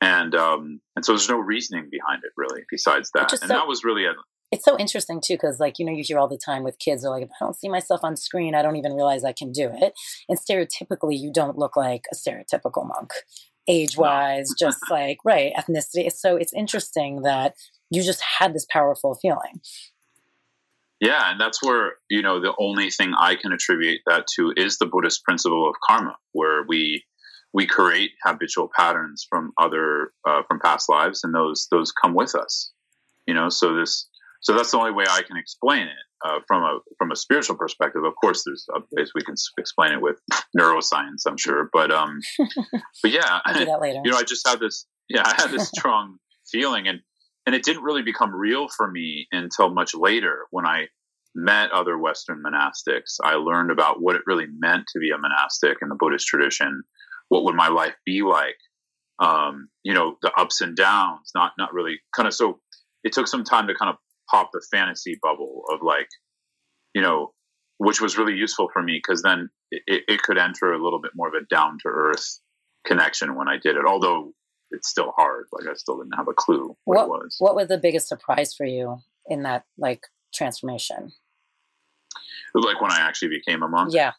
And 0.00 0.34
um, 0.34 0.80
and 0.96 1.04
so 1.04 1.12
there's 1.12 1.28
no 1.28 1.38
reasoning 1.38 1.88
behind 1.92 2.22
it 2.24 2.32
really 2.36 2.62
besides 2.68 3.12
that. 3.14 3.30
And 3.30 3.40
so, 3.42 3.46
that 3.46 3.68
was 3.68 3.84
really 3.84 4.04
a, 4.04 4.14
it's 4.50 4.64
so 4.64 4.78
interesting 4.78 5.20
too 5.22 5.34
because 5.34 5.60
like 5.60 5.78
you 5.78 5.84
know 5.84 5.92
you 5.92 6.02
hear 6.02 6.18
all 6.18 6.28
the 6.28 6.38
time 6.38 6.62
with 6.62 6.78
kids 6.78 7.04
are 7.04 7.10
like 7.10 7.22
if 7.22 7.30
i 7.30 7.44
don't 7.44 7.56
see 7.56 7.68
myself 7.68 8.00
on 8.02 8.16
screen 8.16 8.54
i 8.54 8.62
don't 8.62 8.76
even 8.76 8.94
realize 8.94 9.24
i 9.24 9.32
can 9.32 9.52
do 9.52 9.70
it. 9.72 9.92
And 10.28 10.38
stereotypically 10.38 11.18
you 11.18 11.32
don't 11.32 11.58
look 11.58 11.76
like 11.76 12.04
a 12.12 12.14
stereotypical 12.14 12.86
monk 12.86 13.10
age 13.66 13.96
wise 13.96 14.50
just 14.58 14.78
like 14.90 15.18
right 15.24 15.52
ethnicity. 15.54 16.10
So 16.10 16.36
it's 16.36 16.52
interesting 16.52 17.22
that 17.22 17.54
you 17.90 18.02
just 18.02 18.22
had 18.38 18.54
this 18.54 18.66
powerful 18.70 19.14
feeling. 19.14 19.60
Yeah 21.00 21.30
and 21.30 21.40
that's 21.40 21.62
where 21.62 21.94
you 22.10 22.22
know 22.22 22.40
the 22.40 22.54
only 22.58 22.90
thing 22.90 23.12
i 23.18 23.36
can 23.36 23.52
attribute 23.52 24.00
that 24.06 24.26
to 24.36 24.52
is 24.56 24.78
the 24.78 24.86
buddhist 24.86 25.24
principle 25.24 25.68
of 25.68 25.76
karma 25.86 26.16
where 26.32 26.64
we 26.66 27.04
we 27.52 27.66
create 27.66 28.10
habitual 28.24 28.70
patterns 28.76 29.26
from 29.28 29.52
other 29.58 30.12
uh, 30.26 30.42
from 30.46 30.60
past 30.60 30.88
lives 30.88 31.24
and 31.24 31.34
those 31.34 31.66
those 31.70 31.92
come 31.92 32.14
with 32.14 32.34
us. 32.34 32.72
You 33.26 33.34
know 33.34 33.48
so 33.48 33.74
this 33.74 34.08
so 34.40 34.54
that's 34.54 34.70
the 34.70 34.78
only 34.78 34.92
way 34.92 35.04
I 35.08 35.22
can 35.22 35.36
explain 35.36 35.82
it 35.82 36.04
uh, 36.24 36.40
from 36.46 36.62
a 36.62 36.78
from 36.96 37.10
a 37.10 37.16
spiritual 37.16 37.56
perspective. 37.56 38.04
Of 38.04 38.14
course, 38.16 38.44
there's 38.44 38.66
ways 38.92 39.12
we 39.14 39.22
can 39.22 39.34
explain 39.58 39.92
it 39.92 40.00
with 40.00 40.20
neuroscience, 40.58 41.22
I'm 41.26 41.36
sure. 41.36 41.68
But 41.72 41.90
um, 41.90 42.20
but 43.02 43.10
yeah, 43.10 43.40
I'll 43.44 43.54
do 43.54 43.64
that 43.64 43.80
later. 43.80 44.00
you 44.04 44.10
know, 44.10 44.18
I 44.18 44.22
just 44.22 44.46
had 44.46 44.60
this 44.60 44.86
yeah, 45.08 45.22
I 45.24 45.40
had 45.40 45.50
this 45.50 45.68
strong 45.68 46.18
feeling, 46.50 46.86
and 46.86 47.00
and 47.46 47.54
it 47.54 47.64
didn't 47.64 47.82
really 47.82 48.02
become 48.02 48.34
real 48.34 48.68
for 48.68 48.90
me 48.90 49.26
until 49.32 49.72
much 49.72 49.94
later 49.94 50.46
when 50.50 50.66
I 50.66 50.86
met 51.34 51.70
other 51.72 51.96
Western 51.96 52.42
monastics. 52.42 53.16
I 53.22 53.34
learned 53.34 53.70
about 53.70 54.00
what 54.00 54.16
it 54.16 54.22
really 54.26 54.46
meant 54.58 54.84
to 54.92 54.98
be 54.98 55.10
a 55.10 55.18
monastic 55.18 55.78
in 55.82 55.88
the 55.88 55.96
Buddhist 55.98 56.26
tradition. 56.26 56.82
What 57.28 57.44
would 57.44 57.54
my 57.54 57.68
life 57.68 57.94
be 58.04 58.22
like? 58.22 58.56
Um, 59.20 59.68
you 59.82 59.94
know, 59.94 60.16
the 60.22 60.32
ups 60.36 60.60
and 60.60 60.76
downs. 60.76 61.32
Not 61.34 61.52
not 61.58 61.72
really 61.72 62.00
kind 62.14 62.28
of 62.28 62.34
so. 62.34 62.60
It 63.04 63.12
took 63.12 63.28
some 63.28 63.44
time 63.44 63.68
to 63.68 63.74
kind 63.74 63.90
of 63.90 63.96
pop 64.30 64.50
the 64.52 64.64
fantasy 64.70 65.18
bubble 65.20 65.64
of 65.70 65.80
like, 65.82 66.08
you 66.94 67.02
know, 67.02 67.32
which 67.78 68.00
was 68.00 68.18
really 68.18 68.34
useful 68.34 68.68
for 68.72 68.82
me 68.82 69.00
because 69.02 69.22
then 69.22 69.50
it, 69.70 70.04
it, 70.08 70.22
could 70.22 70.38
enter 70.38 70.72
a 70.72 70.82
little 70.82 71.00
bit 71.00 71.12
more 71.14 71.28
of 71.28 71.34
a 71.34 71.44
down 71.46 71.78
to 71.82 71.88
earth 71.88 72.40
connection 72.84 73.36
when 73.36 73.48
I 73.48 73.56
did 73.56 73.76
it. 73.76 73.84
Although 73.86 74.32
it's 74.70 74.88
still 74.88 75.12
hard, 75.16 75.46
like 75.52 75.68
I 75.68 75.74
still 75.74 75.98
didn't 75.98 76.16
have 76.16 76.28
a 76.28 76.34
clue 76.34 76.76
what, 76.84 76.96
what 76.96 77.04
it 77.04 77.08
was. 77.08 77.36
What 77.38 77.54
was 77.54 77.68
the 77.68 77.78
biggest 77.78 78.08
surprise 78.08 78.54
for 78.54 78.66
you 78.66 78.98
in 79.26 79.44
that 79.44 79.64
like 79.76 80.06
transformation? 80.34 81.12
Like 82.54 82.80
when 82.80 82.90
I 82.90 83.00
actually 83.00 83.28
became 83.28 83.62
a 83.62 83.68
monk. 83.68 83.92
Yeah. 83.94 84.12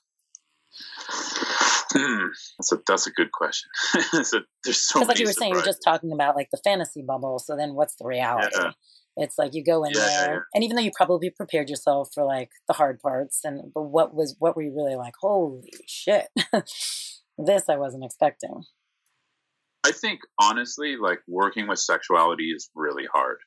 Hmm, 1.92 2.28
that's 2.58 2.72
a 2.72 2.80
that's 2.88 3.08
a 3.08 3.12
good 3.12 3.32
question. 3.32 3.70
so, 4.24 4.42
there's 4.64 4.80
so 4.80 5.00
like 5.02 5.18
you 5.18 5.26
were 5.26 5.34
saying, 5.34 5.54
you're 5.54 5.64
just 5.64 5.82
talking 5.84 6.12
about 6.12 6.36
like 6.36 6.50
the 6.52 6.60
fantasy 6.64 7.02
bubble. 7.02 7.40
So 7.40 7.56
then, 7.56 7.74
what's 7.74 7.96
the 7.96 8.06
reality? 8.06 8.56
Yeah. 8.56 8.72
It's 9.20 9.38
like 9.38 9.54
you 9.54 9.64
go 9.64 9.84
in 9.84 9.92
yeah, 9.94 10.00
there, 10.00 10.34
yeah. 10.34 10.40
and 10.54 10.64
even 10.64 10.76
though 10.76 10.82
you 10.82 10.92
probably 10.96 11.30
prepared 11.30 11.70
yourself 11.70 12.10
for 12.14 12.24
like 12.24 12.52
the 12.68 12.74
hard 12.74 13.02
parts, 13.02 13.42
and 13.44 13.74
but 13.74 13.84
what 13.84 14.16
was 14.16 14.36
what 14.40 14.56
were 14.56 14.62
you 14.62 14.74
really 14.74 14.96
like? 14.96 15.14
Holy 15.20 15.74
shit, 15.88 16.28
this 17.38 17.70
I 17.70 17.76
wasn't 17.76 18.06
expecting. 18.06 18.64
I 19.86 19.92
think 19.92 20.22
honestly, 20.40 20.96
like 20.96 21.20
working 21.28 21.68
with 21.68 21.80
sexuality 21.80 22.52
is 22.52 22.70
really 22.74 23.08
hard, 23.12 23.40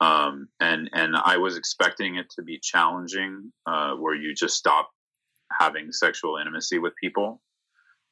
um, 0.00 0.48
and 0.60 0.88
and 0.94 1.14
I 1.14 1.36
was 1.36 1.58
expecting 1.58 2.16
it 2.16 2.30
to 2.36 2.42
be 2.42 2.58
challenging, 2.62 3.52
uh, 3.66 3.92
where 3.96 4.14
you 4.14 4.34
just 4.34 4.56
stop 4.56 4.90
having 5.52 5.92
sexual 5.92 6.38
intimacy 6.38 6.78
with 6.78 6.94
people. 7.02 7.42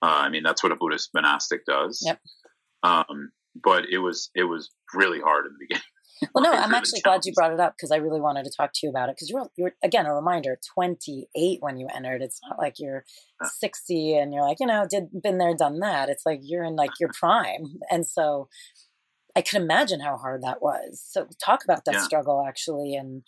Uh, 0.02 0.20
I 0.20 0.28
mean, 0.28 0.42
that's 0.42 0.62
what 0.62 0.72
a 0.72 0.76
Buddhist 0.76 1.10
monastic 1.14 1.64
does. 1.64 2.02
Yep. 2.04 2.20
Um, 2.82 3.30
but 3.54 3.84
it 3.90 3.98
was 3.98 4.30
it 4.34 4.44
was 4.44 4.70
really 4.94 5.20
hard 5.20 5.46
in 5.46 5.52
the 5.52 5.58
beginning. 5.66 5.82
Well, 6.34 6.44
no, 6.44 6.52
I'm 6.52 6.75
actually 6.75 7.00
glad 7.00 7.25
you 7.25 7.32
brought 7.32 7.52
it 7.52 7.60
up 7.60 7.75
because 7.76 7.90
I 7.90 7.96
really 7.96 8.20
wanted 8.20 8.44
to 8.44 8.50
talk 8.50 8.72
to 8.75 8.80
you 8.82 8.90
about 8.90 9.08
it 9.08 9.16
because 9.16 9.30
you're, 9.30 9.50
you're 9.56 9.75
again 9.82 10.06
a 10.06 10.14
reminder 10.14 10.58
28 10.75 11.58
when 11.60 11.78
you 11.78 11.88
entered. 11.94 12.22
It's 12.22 12.40
not 12.48 12.58
like 12.58 12.75
you're 12.78 13.04
60 13.42 14.16
and 14.16 14.32
you're 14.32 14.42
like 14.42 14.58
you 14.60 14.66
know 14.66 14.87
did 14.88 15.22
been 15.22 15.38
there 15.38 15.54
done 15.54 15.80
that. 15.80 16.08
It's 16.08 16.26
like 16.26 16.40
you're 16.42 16.64
in 16.64 16.76
like 16.76 16.98
your 17.00 17.10
prime, 17.18 17.78
and 17.90 18.06
so 18.06 18.48
I 19.37 19.42
can 19.42 19.62
imagine 19.62 20.00
how 20.00 20.16
hard 20.16 20.42
that 20.42 20.62
was. 20.62 21.02
So 21.04 21.28
talk 21.44 21.64
about 21.64 21.84
that 21.84 21.94
yeah. 21.94 22.02
struggle 22.02 22.44
actually, 22.46 22.94
and 22.94 23.22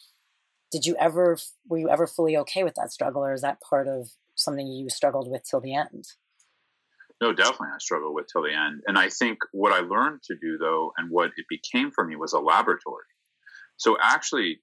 did 0.71 0.87
you 0.87 0.97
ever 0.99 1.39
were 1.69 1.79
you 1.79 1.89
ever 1.89 2.07
fully 2.07 2.37
okay 2.39 2.65
with 2.65 2.75
that 2.75 2.93
struggle, 2.93 3.25
or 3.25 3.33
is 3.33 3.43
that 3.43 3.61
part 3.61 3.89
of 3.89 4.11
something 4.35 4.67
you 4.67 4.89
struggled 4.91 5.31
with 5.31 5.43
till 5.49 5.61
the 5.61 5.75
end? 5.75 6.07
No, 7.21 7.33
definitely 7.33 7.69
I 7.75 7.79
struggled 7.79 8.15
with 8.15 8.27
till 8.33 8.43
the 8.43 8.55
end. 8.55 8.81
And 8.87 8.99
I 8.99 9.09
think 9.11 9.39
what 9.53 9.73
I 9.73 9.81
learned 9.81 10.23
to 10.25 10.37
do 10.41 10.57
though, 10.59 10.93
and 10.97 11.11
what 11.11 11.31
it 11.37 11.47
became 11.49 11.91
for 11.91 12.05
me 12.05 12.17
was 12.17 12.33
a 12.33 12.39
laboratory. 12.39 13.05
So 13.77 13.97
actually, 14.03 14.61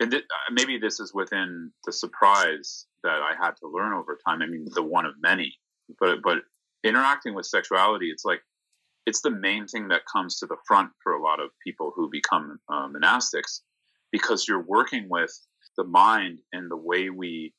and 0.00 0.10
th- 0.10 0.24
uh, 0.24 0.52
maybe 0.52 0.78
this 0.78 1.00
is 1.00 1.14
within 1.14 1.72
the 1.84 1.92
surprise 1.92 2.86
that 3.02 3.20
I 3.22 3.32
had 3.40 3.52
to 3.62 3.68
learn 3.68 3.92
over 3.92 4.18
time. 4.26 4.42
I 4.42 4.46
mean, 4.46 4.66
the 4.74 4.82
one 4.82 5.06
of 5.06 5.14
many, 5.22 5.54
but, 6.00 6.18
but 6.22 6.38
interacting 6.84 7.34
with 7.34 7.46
sexuality, 7.46 8.10
it's 8.10 8.24
like, 8.24 8.40
it's 9.06 9.22
the 9.22 9.30
main 9.30 9.66
thing 9.68 9.88
that 9.88 10.02
comes 10.12 10.38
to 10.40 10.46
the 10.46 10.56
front 10.66 10.90
for 11.02 11.12
a 11.12 11.22
lot 11.22 11.40
of 11.40 11.50
people 11.64 11.92
who 11.94 12.10
become 12.10 12.58
uh, 12.68 12.88
monastics 12.88 13.60
because 14.10 14.48
you're 14.48 14.62
working 14.62 15.06
with 15.08 15.30
the 15.76 15.84
mind 15.84 16.38
and 16.52 16.70
the 16.70 16.76
way 16.76 17.10
we 17.10 17.52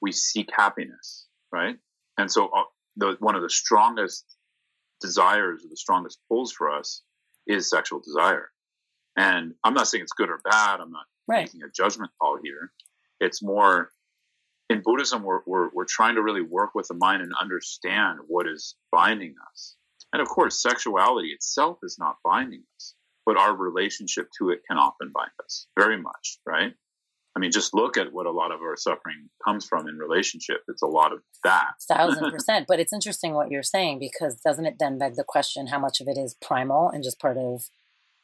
we 0.00 0.12
seek 0.12 0.48
happiness 0.56 1.26
right 1.52 1.76
and 2.18 2.30
so 2.30 2.46
uh, 2.46 2.62
the 2.96 3.16
one 3.20 3.34
of 3.34 3.42
the 3.42 3.50
strongest 3.50 4.24
desires 5.00 5.64
or 5.64 5.68
the 5.68 5.76
strongest 5.76 6.18
pulls 6.28 6.52
for 6.52 6.70
us 6.70 7.02
is 7.46 7.68
sexual 7.68 8.00
desire 8.00 8.50
and 9.16 9.54
i'm 9.64 9.74
not 9.74 9.88
saying 9.88 10.02
it's 10.02 10.12
good 10.12 10.30
or 10.30 10.40
bad 10.44 10.80
i'm 10.80 10.92
not 10.92 11.04
right. 11.28 11.46
making 11.46 11.62
a 11.62 11.70
judgment 11.70 12.10
call 12.20 12.38
here 12.42 12.72
it's 13.20 13.42
more 13.42 13.90
in 14.70 14.80
buddhism 14.82 15.22
we're, 15.22 15.40
we're, 15.46 15.68
we're 15.74 15.84
trying 15.84 16.14
to 16.14 16.22
really 16.22 16.42
work 16.42 16.74
with 16.74 16.88
the 16.88 16.94
mind 16.94 17.20
and 17.20 17.32
understand 17.40 18.18
what 18.28 18.46
is 18.46 18.76
binding 18.90 19.34
us 19.52 19.76
and 20.14 20.22
of 20.22 20.28
course, 20.28 20.62
sexuality 20.62 21.30
itself 21.30 21.78
is 21.82 21.98
not 21.98 22.18
binding 22.22 22.62
us, 22.76 22.94
but 23.26 23.36
our 23.36 23.52
relationship 23.52 24.28
to 24.38 24.50
it 24.50 24.60
can 24.64 24.78
often 24.78 25.10
bind 25.12 25.32
us 25.44 25.66
very 25.76 26.00
much, 26.00 26.38
right? 26.46 26.72
I 27.36 27.40
mean, 27.40 27.50
just 27.50 27.74
look 27.74 27.96
at 27.96 28.12
what 28.12 28.26
a 28.26 28.30
lot 28.30 28.52
of 28.52 28.60
our 28.60 28.76
suffering 28.76 29.28
comes 29.44 29.66
from 29.66 29.88
in 29.88 29.98
relationship. 29.98 30.58
It's 30.68 30.82
a 30.82 30.86
lot 30.86 31.12
of 31.12 31.18
that. 31.42 31.72
Thousand 31.88 32.30
percent. 32.30 32.66
But 32.68 32.78
it's 32.78 32.92
interesting 32.92 33.34
what 33.34 33.50
you're 33.50 33.62
saying 33.62 33.98
because 33.98 34.36
doesn't 34.36 34.66
it 34.66 34.76
then 34.78 34.98
beg 34.98 35.16
the 35.16 35.24
question 35.24 35.66
how 35.66 35.80
much 35.80 36.00
of 36.00 36.06
it 36.06 36.16
is 36.16 36.34
primal 36.40 36.88
and 36.88 37.02
just 37.02 37.18
part 37.18 37.36
of 37.36 37.68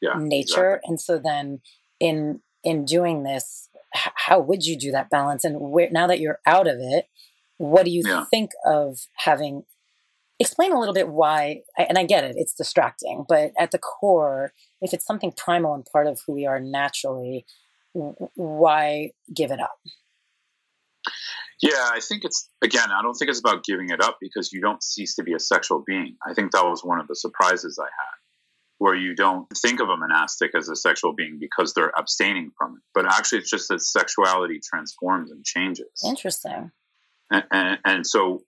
yeah, 0.00 0.14
nature? 0.16 0.74
Exactly. 0.74 0.88
And 0.88 1.00
so 1.00 1.18
then 1.18 1.60
in 1.98 2.40
in 2.62 2.84
doing 2.84 3.24
this, 3.24 3.68
h- 3.94 4.12
how 4.14 4.40
would 4.40 4.64
you 4.64 4.78
do 4.78 4.92
that 4.92 5.10
balance? 5.10 5.44
And 5.44 5.58
where, 5.60 5.90
now 5.90 6.06
that 6.06 6.20
you're 6.20 6.38
out 6.46 6.68
of 6.68 6.76
it, 6.78 7.06
what 7.58 7.84
do 7.84 7.90
you 7.90 8.02
yeah. 8.06 8.24
think 8.30 8.52
of 8.64 9.06
having 9.16 9.64
explain 10.38 10.72
a 10.72 10.78
little 10.78 10.94
bit 10.94 11.08
why 11.08 11.60
and 11.76 11.98
i 11.98 12.02
get 12.02 12.24
it 12.24 12.34
it's 12.38 12.54
distracting 12.54 13.26
but 13.28 13.52
at 13.58 13.70
the 13.70 13.78
core 13.78 14.54
if 14.80 14.94
it's 14.94 15.04
something 15.04 15.30
primal 15.30 15.74
and 15.74 15.84
part 15.92 16.06
of 16.06 16.22
who 16.26 16.32
we 16.32 16.46
are 16.46 16.58
naturally 16.58 17.44
why 17.92 19.10
give 19.34 19.50
it 19.50 19.60
up? 19.60 19.78
Yeah 21.62 21.90
i 21.92 22.00
think 22.00 22.24
it's 22.24 22.48
again 22.62 22.90
i 22.90 23.02
don't 23.02 23.14
think 23.14 23.30
it's 23.30 23.40
about 23.40 23.64
giving 23.64 23.90
it 23.90 24.00
up 24.00 24.18
because 24.20 24.52
you 24.52 24.60
don't 24.60 24.82
cease 24.82 25.14
to 25.16 25.22
be 25.22 25.34
a 25.34 25.38
sexual 25.38 25.82
being. 25.86 26.16
I 26.26 26.34
think 26.34 26.52
that 26.52 26.64
was 26.64 26.82
one 26.84 27.00
of 27.00 27.08
the 27.08 27.16
surprises 27.16 27.78
i 27.80 27.84
had 27.84 28.16
where 28.78 28.94
you 28.94 29.14
don't 29.14 29.46
think 29.58 29.78
of 29.80 29.90
a 29.90 29.96
monastic 29.96 30.54
as 30.56 30.70
a 30.70 30.76
sexual 30.76 31.12
being 31.12 31.38
because 31.38 31.74
they're 31.74 31.92
abstaining 31.98 32.50
from 32.56 32.76
it 32.76 32.82
but 32.94 33.04
actually 33.06 33.38
it's 33.38 33.50
just 33.50 33.68
that 33.68 33.80
sexuality 33.82 34.60
transforms 34.62 35.30
and 35.30 35.44
changes. 35.44 36.02
Interesting. 36.04 36.70
And, 37.30 37.44
and, 37.52 37.78
and 37.84 38.06
so 38.06 38.42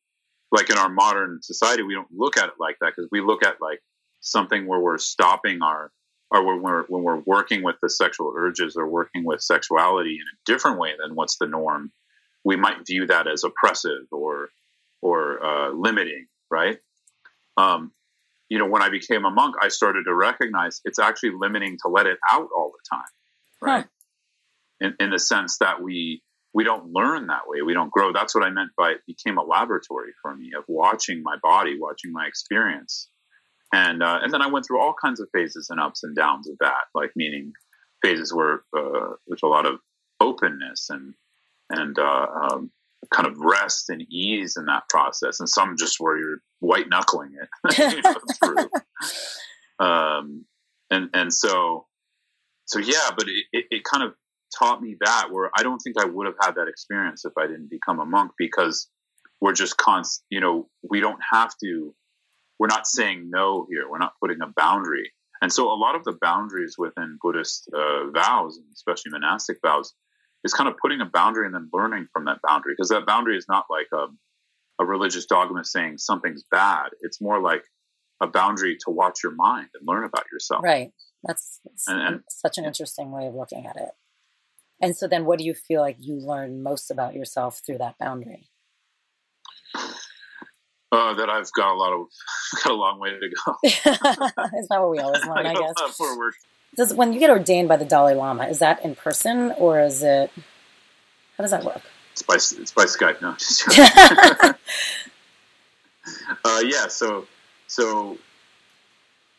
like 0.52 0.70
in 0.70 0.78
our 0.78 0.90
modern 0.90 1.40
society, 1.42 1.82
we 1.82 1.94
don't 1.94 2.12
look 2.14 2.36
at 2.36 2.44
it 2.44 2.54
like 2.60 2.76
that 2.80 2.92
because 2.94 3.08
we 3.10 3.20
look 3.20 3.44
at 3.44 3.56
like 3.60 3.80
something 4.20 4.66
where 4.66 4.78
we're 4.78 4.98
stopping 4.98 5.62
our 5.62 5.90
or 6.32 6.44
when 6.44 6.62
we're 6.62 6.84
when 6.84 7.02
we're 7.02 7.22
working 7.26 7.62
with 7.62 7.76
the 7.82 7.90
sexual 7.90 8.32
urges 8.36 8.76
or 8.76 8.88
working 8.88 9.24
with 9.24 9.40
sexuality 9.40 10.14
in 10.14 10.22
a 10.22 10.38
different 10.46 10.78
way 10.78 10.92
than 10.98 11.14
what's 11.14 11.36
the 11.38 11.46
norm, 11.46 11.92
we 12.44 12.56
might 12.56 12.86
view 12.86 13.06
that 13.06 13.28
as 13.28 13.44
oppressive 13.44 14.06
or 14.10 14.48
or 15.02 15.44
uh, 15.44 15.70
limiting, 15.72 16.26
right? 16.50 16.78
Um, 17.56 17.92
you 18.48 18.58
know, 18.58 18.66
when 18.66 18.82
I 18.82 18.88
became 18.88 19.24
a 19.24 19.30
monk, 19.30 19.56
I 19.60 19.68
started 19.68 20.04
to 20.04 20.14
recognize 20.14 20.80
it's 20.84 20.98
actually 20.98 21.32
limiting 21.38 21.78
to 21.82 21.88
let 21.88 22.06
it 22.06 22.18
out 22.30 22.48
all 22.56 22.72
the 22.72 22.96
time, 22.96 23.12
right? 23.60 23.84
Huh. 23.84 23.88
In, 24.80 24.94
in 24.98 25.10
the 25.10 25.18
sense 25.18 25.58
that 25.58 25.82
we 25.82 26.22
we 26.54 26.64
don't 26.64 26.92
learn 26.92 27.28
that 27.28 27.42
way. 27.46 27.62
We 27.62 27.74
don't 27.74 27.90
grow. 27.90 28.12
That's 28.12 28.34
what 28.34 28.44
I 28.44 28.50
meant 28.50 28.70
by 28.76 28.90
it 28.90 29.00
became 29.06 29.38
a 29.38 29.42
laboratory 29.42 30.12
for 30.20 30.34
me 30.34 30.52
of 30.56 30.64
watching 30.68 31.22
my 31.22 31.36
body, 31.42 31.78
watching 31.78 32.12
my 32.12 32.26
experience. 32.26 33.08
And, 33.72 34.02
uh, 34.02 34.18
and 34.22 34.32
then 34.32 34.42
I 34.42 34.48
went 34.48 34.66
through 34.66 34.80
all 34.80 34.94
kinds 35.00 35.20
of 35.20 35.28
phases 35.32 35.68
and 35.70 35.80
ups 35.80 36.02
and 36.02 36.14
downs 36.14 36.48
of 36.48 36.56
that, 36.60 36.84
like 36.94 37.12
meaning 37.16 37.52
phases 38.02 38.32
where 38.32 38.62
uh, 38.76 39.14
there's 39.26 39.42
a 39.42 39.48
lot 39.48 39.66
of 39.66 39.78
openness 40.20 40.88
and, 40.90 41.14
and 41.70 41.98
uh, 41.98 42.26
um, 42.42 42.70
kind 43.12 43.26
of 43.26 43.38
rest 43.38 43.88
and 43.88 44.02
ease 44.10 44.56
in 44.58 44.66
that 44.66 44.88
process. 44.88 45.40
And 45.40 45.48
some 45.48 45.76
just 45.78 45.96
where 45.98 46.18
you're 46.18 46.42
white 46.60 46.88
knuckling 46.88 47.32
it 47.64 48.06
um, 49.78 50.44
and, 50.90 51.08
and 51.14 51.32
so, 51.32 51.86
so 52.66 52.78
yeah, 52.78 53.10
but 53.16 53.26
it, 53.26 53.44
it, 53.52 53.64
it 53.70 53.84
kind 53.84 54.04
of 54.04 54.14
taught 54.56 54.82
me 54.82 54.96
that 55.00 55.28
where 55.30 55.50
I 55.56 55.62
don't 55.62 55.78
think 55.78 55.96
I 55.98 56.04
would 56.04 56.26
have 56.26 56.36
had 56.40 56.54
that 56.56 56.68
experience 56.68 57.24
if 57.24 57.32
I 57.38 57.46
didn't 57.46 57.70
become 57.70 58.00
a 58.00 58.04
monk 58.04 58.32
because 58.38 58.88
we're 59.40 59.54
just 59.54 59.76
constant, 59.76 60.24
you 60.30 60.40
know, 60.40 60.68
we 60.88 61.00
don't 61.00 61.18
have 61.32 61.52
to, 61.64 61.94
we're 62.62 62.68
not 62.68 62.86
saying 62.86 63.28
no 63.28 63.66
here. 63.68 63.90
We're 63.90 63.98
not 63.98 64.12
putting 64.20 64.40
a 64.40 64.46
boundary. 64.46 65.10
And 65.40 65.52
so 65.52 65.72
a 65.72 65.74
lot 65.74 65.96
of 65.96 66.04
the 66.04 66.16
boundaries 66.22 66.76
within 66.78 67.18
Buddhist 67.20 67.68
uh, 67.74 68.08
vows, 68.12 68.60
especially 68.72 69.10
monastic 69.10 69.56
vows, 69.66 69.92
is 70.44 70.54
kind 70.54 70.68
of 70.68 70.76
putting 70.80 71.00
a 71.00 71.04
boundary 71.04 71.44
and 71.44 71.52
then 71.52 71.68
learning 71.72 72.06
from 72.12 72.26
that 72.26 72.38
boundary 72.46 72.74
because 72.74 72.90
that 72.90 73.04
boundary 73.04 73.36
is 73.36 73.46
not 73.48 73.64
like 73.68 73.88
a, 73.92 74.06
a 74.80 74.86
religious 74.86 75.26
dogma 75.26 75.64
saying 75.64 75.98
something's 75.98 76.44
bad. 76.52 76.90
It's 77.00 77.20
more 77.20 77.40
like 77.40 77.64
a 78.22 78.28
boundary 78.28 78.76
to 78.84 78.92
watch 78.92 79.24
your 79.24 79.34
mind 79.34 79.70
and 79.74 79.82
learn 79.84 80.04
about 80.04 80.26
yourself. 80.32 80.62
Right. 80.62 80.92
That's, 81.24 81.58
and, 81.88 82.00
and, 82.00 82.20
such 82.28 82.58
an 82.58 82.64
interesting 82.64 83.10
way 83.10 83.26
of 83.26 83.34
looking 83.34 83.66
at 83.66 83.74
it. 83.74 83.90
And 84.80 84.96
so 84.96 85.08
then 85.08 85.24
what 85.24 85.40
do 85.40 85.44
you 85.44 85.54
feel 85.54 85.80
like 85.80 85.96
you 85.98 86.14
learn 86.14 86.62
most 86.62 86.92
about 86.92 87.14
yourself 87.14 87.60
through 87.66 87.78
that 87.78 87.98
boundary? 87.98 88.50
Uh, 90.92 91.14
that 91.14 91.30
I've 91.30 91.50
got 91.52 91.72
a 91.72 91.78
lot 91.78 91.94
of 91.94 92.06
got 92.62 92.70
a 92.70 92.74
long 92.74 93.00
way 93.00 93.10
to 93.10 93.18
go. 93.18 93.56
Is 94.58 94.68
not 94.68 94.82
what 94.82 94.90
we 94.90 94.98
always 94.98 95.24
learn? 95.24 95.46
I, 95.46 95.52
I 95.52 95.54
guess. 95.54 95.96
Forward. 95.96 96.34
Does 96.76 96.92
when 96.92 97.14
you 97.14 97.18
get 97.18 97.30
ordained 97.30 97.68
by 97.68 97.78
the 97.78 97.86
Dalai 97.86 98.14
Lama, 98.14 98.46
is 98.46 98.58
that 98.58 98.84
in 98.84 98.94
person 98.94 99.52
or 99.52 99.80
is 99.80 100.02
it? 100.02 100.30
How 101.38 101.42
does 101.42 101.50
that 101.50 101.64
work? 101.64 101.80
It's 102.12 102.20
by 102.20 102.34
it's 102.34 102.72
by 102.72 102.84
Skype. 102.84 103.22
No, 103.22 103.34
uh, 106.44 106.62
yeah. 106.64 106.88
So 106.88 107.26
so 107.68 108.18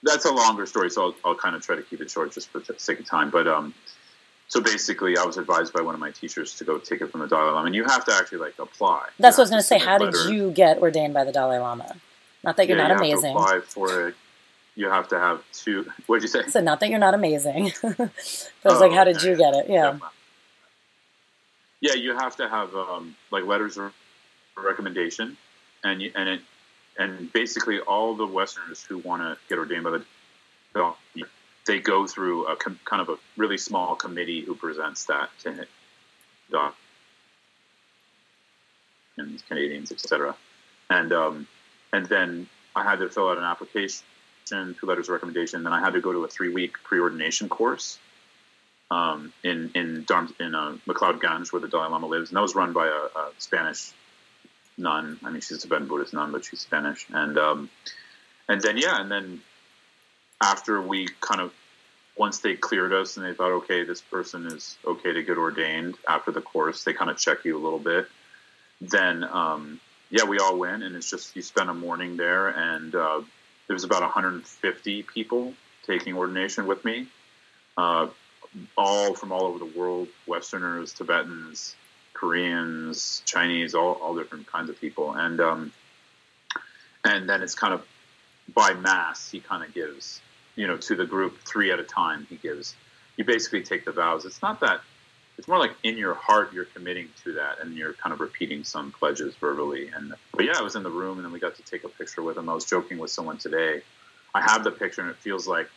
that's 0.02 0.26
a 0.26 0.32
longer 0.32 0.66
story. 0.66 0.89
So 0.89 1.04
I'll, 1.04 1.16
I'll 1.24 1.36
kind 1.36 1.56
of 1.56 1.62
try 1.62 1.76
to 1.76 1.84
keep 1.84 2.02
it 2.02 2.10
short 2.10 2.32
just 2.32 2.50
for 2.50 2.62
the 2.62 2.74
sake 2.78 3.00
of 3.00 3.06
time. 3.06 3.30
But 3.30 3.48
um, 3.48 3.76
so 4.54 4.62
basically, 4.62 5.18
I 5.18 5.24
was 5.24 5.38
advised 5.38 5.74
by 5.74 5.82
one 5.82 5.96
of 5.96 6.00
my 6.00 6.12
teachers 6.12 6.54
to 6.58 6.63
go 6.63 6.78
take 6.78 7.02
it 7.02 7.10
from 7.10 7.22
the 7.22 7.28
Dalai 7.28 7.54
Lama, 7.54 7.66
and 7.66 7.74
you 7.74 7.86
have 7.86 8.06
to 8.06 8.13
actually 8.13 8.38
like 8.38 8.54
apply. 8.60 9.08
That's 9.18 9.36
what 9.36 9.42
I 9.42 9.46
was 9.46 9.50
going 9.50 9.62
to 9.63 9.68
say. 9.68 9.80
How 9.80 9.98
did 9.98 10.13
you 10.30 10.52
get 10.52 10.78
ordained 10.78 11.12
by 11.12 11.24
the 11.24 11.32
Dalai 11.32 11.58
Lama? 11.58 11.96
Not 12.44 12.58
that 12.58 12.68
you're 12.68 12.78
yeah, 12.78 12.89
not 12.89 13.04
you 13.04 13.13
amazing. 13.13 13.36
apply 13.36 13.62
for 13.62 14.10
it. 14.10 14.16
You 14.76 14.92
have 14.92 15.08
to 15.08 15.18
have 15.18 15.44
two. 15.54 15.92
What 16.06 16.18
did 16.18 16.26
you 16.26 16.28
say? 16.28 16.48
So 16.50 16.62
not 16.62 16.82
that 16.82 16.92
you're 16.92 17.00
not 17.00 17.16
amazing. 17.16 17.72
but 17.82 18.00
I 18.00 18.04
was 18.63 18.74
oh, 18.74 18.80
like, 18.80 18.92
how 18.92 19.06
did 19.06 19.24
you 19.24 19.36
get 19.36 19.56
it? 19.56 19.66
Yeah. 19.70 19.98
Yeah, 21.82 21.96
you 21.96 22.16
have 22.16 22.36
to 22.36 22.48
have 22.48 22.76
um, 22.76 23.16
like 23.32 23.46
letters 23.46 23.78
of 23.78 23.92
recommendation, 24.56 25.36
and 25.84 26.00
you, 26.00 26.12
and 26.13 26.30
it 26.30 26.42
and 27.00 27.34
basically 27.34 27.80
all 27.80 28.16
the 28.16 28.28
Westerners 28.28 28.84
who 28.84 29.00
want 29.00 29.24
to 29.24 29.36
get 29.50 29.58
ordained 29.58 29.84
by 29.84 29.89
the 30.76 31.26
they 31.65 31.80
go 31.80 32.08
through 32.08 32.47
a 32.47 32.56
com- 32.56 32.80
kind 32.86 33.02
of 33.02 33.10
a 33.10 33.17
really 33.38 33.58
small 33.58 33.95
committee 33.95 34.41
who 34.41 34.56
presents 34.56 35.06
that 35.06 35.30
to 35.43 35.65
doc 36.52 36.76
and 39.17 39.45
Canadians, 39.47 39.91
etc. 39.91 40.36
And 40.89 41.13
um, 41.13 41.47
and 41.91 42.06
then 42.06 42.47
I 42.76 42.84
had 42.84 42.99
to 42.99 43.10
fill 43.10 43.30
out 43.30 43.38
an 43.38 43.43
application, 43.43 44.04
two 44.49 44.76
letters 44.84 45.08
of 45.08 45.13
recommendation. 45.13 45.63
Then 45.63 45.73
I 45.73 45.80
had 45.80 45.93
to 45.93 46.02
go 46.02 46.12
to 46.12 46.23
a 46.23 46.28
three 46.28 46.49
week 46.49 46.76
preordination 46.84 47.49
course 47.49 47.99
um, 48.91 49.34
in 49.43 49.71
in 49.76 50.06
Darm- 50.06 50.39
in 50.39 50.56
uh, 50.56 50.78
McLeod 50.88 51.19
Ganj, 51.19 51.52
where 51.52 51.62
the 51.62 51.67
Dalai 51.67 51.89
Lama 51.89 52.08
lives, 52.08 52.30
and 52.30 52.38
that 52.38 52.41
was 52.41 52.56
run 52.56 52.73
by 52.73 52.88
a, 52.88 53.19
a 53.19 53.32
Spanish 53.38 53.91
nun. 54.78 55.19
I 55.23 55.30
mean, 55.30 55.41
she's 55.41 55.58
a 55.58 55.62
Tibetan 55.62 55.88
Buddhist 55.88 56.13
nun, 56.13 56.32
but 56.32 56.45
she's 56.45 56.60
Spanish. 56.60 57.06
And 57.12 57.38
um, 57.38 57.69
and 58.49 58.62
then 58.62 58.78
yeah, 58.78 58.99
and 59.02 59.12
then 59.12 59.41
after 60.44 60.82
we 60.82 61.08
kind 61.22 61.40
of 61.40 61.54
once 62.16 62.40
they 62.40 62.56
cleared 62.56 62.94
us 62.94 63.18
and 63.18 63.26
they 63.26 63.34
thought, 63.34 63.52
okay, 63.52 63.84
this 63.84 64.02
person 64.02 64.46
is 64.46 64.78
okay 64.86 65.14
to 65.14 65.24
get 65.24 65.38
ordained 65.38 65.96
after 66.08 66.32
the 66.32 66.42
course, 66.42 66.84
they 66.84 66.94
kind 66.94 67.10
of 67.10 67.18
check 67.18 67.44
you 67.44 67.58
a 67.58 67.64
little 67.64 67.80
bit. 67.80 68.06
Then, 68.82 69.24
um, 69.24 69.80
yeah, 70.12 70.26
we 70.26 70.38
all 70.38 70.58
went, 70.58 70.84
and 70.84 70.96
it's 70.96 71.10
just 71.10 71.36
you 71.36 71.42
spend 71.42 71.70
a 71.70 71.74
morning 71.74 72.18
there, 72.18 72.50
and 72.50 72.94
uh, 72.94 73.22
there 73.68 73.74
was 73.74 73.84
about 73.84 74.02
150 74.02 75.04
people 75.04 75.54
taking 75.88 76.16
ordination 76.16 76.68
with 76.68 76.86
me, 76.86 77.08
uh, 77.78 78.08
all 78.78 79.16
from 79.16 79.32
all 79.32 79.46
over 79.46 79.58
the 79.58 79.80
world: 79.80 80.08
Westerners, 80.28 80.94
Tibetans, 80.94 81.76
Koreans, 82.14 83.24
Chinese, 83.26 83.74
all 83.74 83.94
all 83.94 84.16
different 84.16 84.46
kinds 84.46 84.70
of 84.70 84.80
people, 84.80 85.14
and 85.14 85.40
um, 85.42 85.72
and 87.04 87.28
then 87.28 87.42
it's 87.42 87.56
kind 87.56 87.74
of 87.74 87.84
by 88.54 88.74
mass 88.74 89.32
he 89.32 89.40
kind 89.40 89.64
of 89.64 89.74
gives 89.74 90.22
you 90.56 90.68
know, 90.68 90.78
to 90.78 90.96
the 90.96 91.06
group 91.06 91.39
three 91.46 91.72
at 91.72 91.80
a 91.80 91.84
time. 91.84 92.26
He 92.30 92.36
gives. 92.36 92.76
You 93.18 93.24
basically 93.24 93.63
take 93.63 93.86
the 93.86 93.92
vows. 93.92 94.26
It's 94.26 94.42
not 94.42 94.60
that. 94.62 94.82
It's 95.38 95.48
more 95.48 95.58
like 95.58 95.72
in 95.84 95.98
your 95.98 96.13
heart 96.13 96.54
you're 96.54 96.66
committing 96.66 97.10
to 97.24 97.34
that, 97.34 97.60
and 97.62 97.76
you're 97.76 97.94
kind 97.94 98.13
of 98.13 98.20
repeating 98.20 98.63
some 98.63 98.92
pledges 98.92 99.36
verbally. 99.36 99.89
And 99.96 100.13
but 100.34 100.46
yeah, 100.46 100.54
I 100.58 100.62
was 100.62 100.76
in 100.76 100.84
the 100.84 100.89
room, 100.89 101.18
and 101.18 101.26
then 101.26 101.32
we 101.32 101.39
got 101.39 101.56
to 101.56 101.63
take 101.63 101.84
a 101.84 101.89
picture 101.89 102.22
with 102.22 102.38
him. 102.38 102.50
I 102.50 102.54
was 102.54 102.66
joking 102.66 102.98
with 102.98 103.12
someone 103.12 103.38
today. 103.38 103.82
I 104.36 104.42
have 104.42 104.63
the 104.63 104.72
picture, 104.72 105.02
and 105.02 105.10
it 105.10 105.18
feels 105.18 105.48
like 105.48 105.70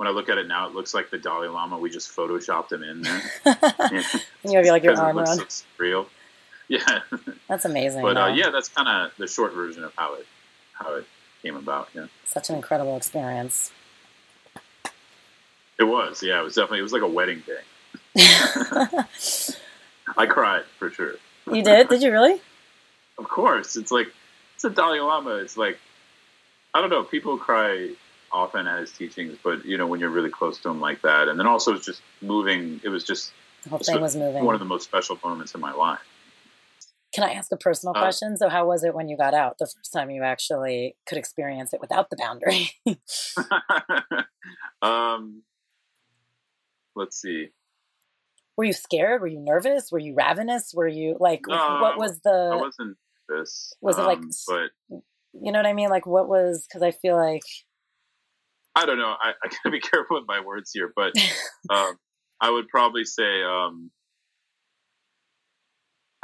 when 0.00 0.08
I 0.08 0.12
look 0.12 0.30
at 0.30 0.38
it 0.38 0.48
now, 0.48 0.66
it 0.66 0.74
looks 0.74 0.94
like 0.94 1.10
the 1.10 1.18
Dalai 1.18 1.48
Lama. 1.48 1.76
We 1.78 1.90
just 1.90 2.16
photoshopped 2.16 2.72
him 2.72 2.82
in 2.82 3.02
there. 3.02 3.22
yeah. 3.44 4.02
And 4.42 4.52
you 4.52 4.56
have 4.56 4.66
like 4.66 4.82
your 4.82 4.98
arm 4.98 5.18
around. 5.18 5.50
So 5.50 5.64
real. 5.78 6.06
Yeah. 6.68 7.00
That's 7.48 7.64
amazing. 7.64 8.00
But 8.02 8.16
uh, 8.16 8.26
yeah, 8.28 8.50
that's 8.50 8.68
kind 8.68 8.86
of 8.86 9.10
the 9.18 9.26
short 9.26 9.54
version 9.54 9.82
of 9.82 9.92
how 9.96 10.14
it 10.14 10.26
how 10.72 10.94
it 10.94 11.04
came 11.42 11.56
about. 11.56 11.88
Yeah. 11.92 12.06
Such 12.24 12.48
an 12.48 12.54
incredible 12.54 12.96
experience. 12.96 13.72
It 15.80 15.84
was. 15.84 16.22
Yeah, 16.22 16.40
it 16.40 16.44
was 16.44 16.54
definitely. 16.54 16.80
It 16.80 16.82
was 16.82 16.92
like 16.92 17.02
a 17.02 17.08
wedding 17.08 17.42
day. 17.46 17.62
I 20.16 20.26
cried 20.26 20.64
for 20.78 20.90
sure. 20.90 21.14
You 21.50 21.62
did? 21.62 21.88
Did 21.88 22.02
you 22.02 22.12
really? 22.12 22.40
of 23.20 23.28
course. 23.28 23.76
It's 23.76 23.90
like 23.90 24.08
it's 24.54 24.64
a 24.64 24.70
Dalai 24.70 25.00
Lama. 25.00 25.36
It's 25.36 25.56
like 25.56 25.78
I 26.74 26.80
don't 26.80 26.90
know. 26.90 27.04
People 27.04 27.38
cry 27.38 27.94
often 28.32 28.66
at 28.66 28.80
his 28.80 28.92
teachings, 28.92 29.38
but 29.42 29.64
you 29.64 29.78
know 29.78 29.86
when 29.86 30.00
you're 30.00 30.10
really 30.10 30.30
close 30.30 30.58
to 30.60 30.68
him 30.68 30.80
like 30.80 31.02
that, 31.02 31.28
and 31.28 31.38
then 31.38 31.46
also 31.46 31.74
it's 31.74 31.86
just 31.86 32.02
moving. 32.20 32.80
It 32.84 32.88
was 32.88 33.04
just 33.04 33.32
the 33.62 33.70
whole 33.70 33.78
thing 33.78 34.00
was 34.00 34.16
moving. 34.16 34.44
One 34.44 34.54
of 34.54 34.60
the 34.60 34.66
most 34.66 34.84
special 34.84 35.18
moments 35.22 35.54
in 35.54 35.60
my 35.60 35.72
life. 35.72 36.00
Can 37.12 37.24
I 37.24 37.32
ask 37.32 37.50
a 37.50 37.56
personal 37.56 37.96
uh, 37.96 38.00
question? 38.00 38.36
So, 38.36 38.48
how 38.48 38.66
was 38.66 38.84
it 38.84 38.94
when 38.94 39.08
you 39.08 39.16
got 39.16 39.34
out 39.34 39.58
the 39.58 39.66
first 39.66 39.92
time 39.92 40.10
you 40.10 40.22
actually 40.22 40.96
could 41.06 41.18
experience 41.18 41.74
it 41.74 41.80
without 41.80 42.10
the 42.10 42.16
boundary? 42.16 42.70
um, 44.82 45.42
let's 47.00 47.20
see. 47.20 47.48
Were 48.56 48.64
you 48.64 48.72
scared? 48.72 49.22
Were 49.22 49.26
you 49.26 49.40
nervous? 49.40 49.90
Were 49.90 49.98
you 49.98 50.14
ravenous? 50.14 50.72
Were 50.74 50.88
you 50.88 51.16
like, 51.18 51.48
what 51.48 51.96
was 51.96 52.20
the? 52.20 52.50
I 52.52 52.56
wasn't 52.56 52.96
this. 53.28 53.72
Was 53.80 53.96
um, 53.96 54.04
it 54.04 54.06
like, 54.06 54.18
um, 54.18 54.30
but 54.46 55.00
you 55.32 55.52
know 55.52 55.58
what 55.58 55.66
I 55.66 55.72
mean? 55.72 55.88
Like, 55.88 56.06
what 56.06 56.28
was? 56.28 56.66
Because 56.68 56.82
I 56.82 56.90
feel 56.90 57.16
like 57.16 57.42
I 58.74 58.86
don't 58.86 58.98
know. 58.98 59.14
I, 59.20 59.30
I 59.42 59.48
gotta 59.48 59.70
be 59.70 59.80
careful 59.92 60.18
with 60.18 60.28
my 60.28 60.40
words 60.40 60.70
here, 60.72 60.92
but 60.94 61.12
um, 61.70 61.96
I 62.40 62.50
would 62.50 62.68
probably 62.68 63.04
say, 63.04 63.42
um, 63.42 63.90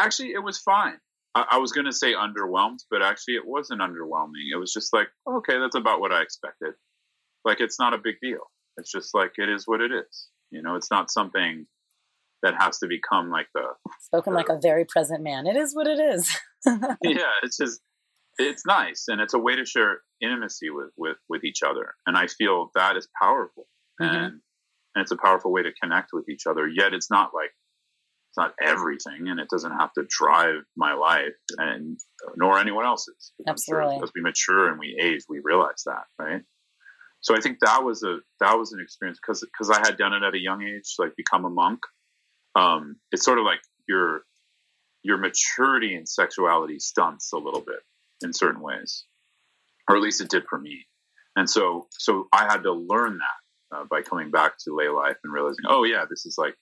actually, 0.00 0.32
it 0.32 0.42
was 0.42 0.58
fine. 0.58 0.98
I, 1.34 1.46
I 1.52 1.58
was 1.58 1.72
gonna 1.72 1.92
say 1.92 2.14
underwhelmed, 2.14 2.80
but 2.90 3.02
actually, 3.02 3.34
it 3.34 3.46
wasn't 3.46 3.80
underwhelming. 3.80 4.52
It 4.52 4.56
was 4.56 4.72
just 4.72 4.92
like, 4.92 5.08
okay, 5.28 5.58
that's 5.58 5.76
about 5.76 6.00
what 6.00 6.12
I 6.12 6.22
expected. 6.22 6.74
Like, 7.44 7.60
it's 7.60 7.78
not 7.78 7.94
a 7.94 7.98
big 7.98 8.16
deal. 8.20 8.50
It's 8.76 8.90
just 8.90 9.14
like 9.14 9.32
it 9.38 9.48
is 9.48 9.66
what 9.66 9.80
it 9.80 9.90
is. 9.92 10.28
You 10.50 10.62
know, 10.62 10.76
it's 10.76 10.90
not 10.90 11.10
something 11.10 11.66
that 12.42 12.54
has 12.58 12.78
to 12.78 12.86
become 12.86 13.30
like 13.30 13.48
the 13.54 13.64
spoken 14.00 14.32
the, 14.32 14.38
like 14.38 14.48
a 14.48 14.58
very 14.60 14.84
present 14.84 15.22
man. 15.22 15.46
It 15.46 15.56
is 15.56 15.74
what 15.74 15.86
it 15.86 15.98
is. 15.98 16.36
yeah, 16.66 17.32
it's 17.42 17.56
just 17.56 17.80
it's 18.38 18.66
nice 18.66 19.06
and 19.08 19.20
it's 19.20 19.34
a 19.34 19.38
way 19.38 19.56
to 19.56 19.64
share 19.64 20.00
intimacy 20.20 20.70
with 20.70 20.90
with 20.96 21.16
with 21.28 21.44
each 21.44 21.62
other, 21.62 21.94
and 22.06 22.16
I 22.16 22.26
feel 22.26 22.70
that 22.74 22.96
is 22.96 23.08
powerful, 23.20 23.66
mm-hmm. 24.00 24.14
and 24.14 24.24
and 24.94 25.02
it's 25.02 25.12
a 25.12 25.16
powerful 25.16 25.52
way 25.52 25.62
to 25.62 25.72
connect 25.82 26.10
with 26.12 26.28
each 26.28 26.46
other. 26.48 26.66
Yet 26.68 26.94
it's 26.94 27.10
not 27.10 27.30
like 27.34 27.50
it's 28.30 28.38
not 28.38 28.54
everything, 28.62 29.28
and 29.28 29.40
it 29.40 29.48
doesn't 29.48 29.72
have 29.72 29.92
to 29.94 30.04
drive 30.08 30.62
my 30.76 30.94
life, 30.94 31.34
and 31.58 31.98
nor 32.36 32.58
anyone 32.58 32.84
else's. 32.84 33.32
Absolutely. 33.46 33.96
Sure 33.96 34.04
as 34.04 34.10
we 34.14 34.22
mature 34.22 34.68
and 34.68 34.78
we 34.78 34.96
age, 35.00 35.22
we 35.28 35.40
realize 35.42 35.82
that, 35.86 36.04
right? 36.18 36.42
So 37.26 37.34
I 37.34 37.40
think 37.40 37.58
that 37.58 37.82
was 37.82 38.04
a 38.04 38.18
that 38.38 38.56
was 38.56 38.72
an 38.72 38.78
experience 38.80 39.18
because 39.20 39.40
because 39.40 39.68
I 39.68 39.78
had 39.78 39.96
done 39.98 40.12
it 40.12 40.22
at 40.22 40.34
a 40.34 40.38
young 40.40 40.62
age, 40.62 40.94
like 40.96 41.16
become 41.16 41.44
a 41.44 41.50
monk. 41.50 41.80
Um, 42.54 42.98
it's 43.10 43.24
sort 43.24 43.40
of 43.40 43.44
like 43.44 43.58
your 43.88 44.20
your 45.02 45.18
maturity 45.18 45.96
and 45.96 46.08
sexuality 46.08 46.78
stunts 46.78 47.32
a 47.32 47.38
little 47.38 47.62
bit 47.62 47.80
in 48.22 48.32
certain 48.32 48.60
ways, 48.60 49.06
or 49.88 49.96
at 49.96 50.02
least 50.02 50.20
it 50.20 50.28
did 50.28 50.44
for 50.48 50.56
me. 50.56 50.86
And 51.34 51.50
so 51.50 51.88
so 51.90 52.28
I 52.32 52.44
had 52.44 52.62
to 52.62 52.72
learn 52.72 53.18
that 53.18 53.76
uh, 53.76 53.84
by 53.90 54.02
coming 54.02 54.30
back 54.30 54.52
to 54.58 54.76
lay 54.76 54.88
life 54.88 55.16
and 55.24 55.32
realizing, 55.32 55.64
oh 55.68 55.82
yeah, 55.82 56.04
this 56.08 56.26
is 56.26 56.36
like, 56.38 56.54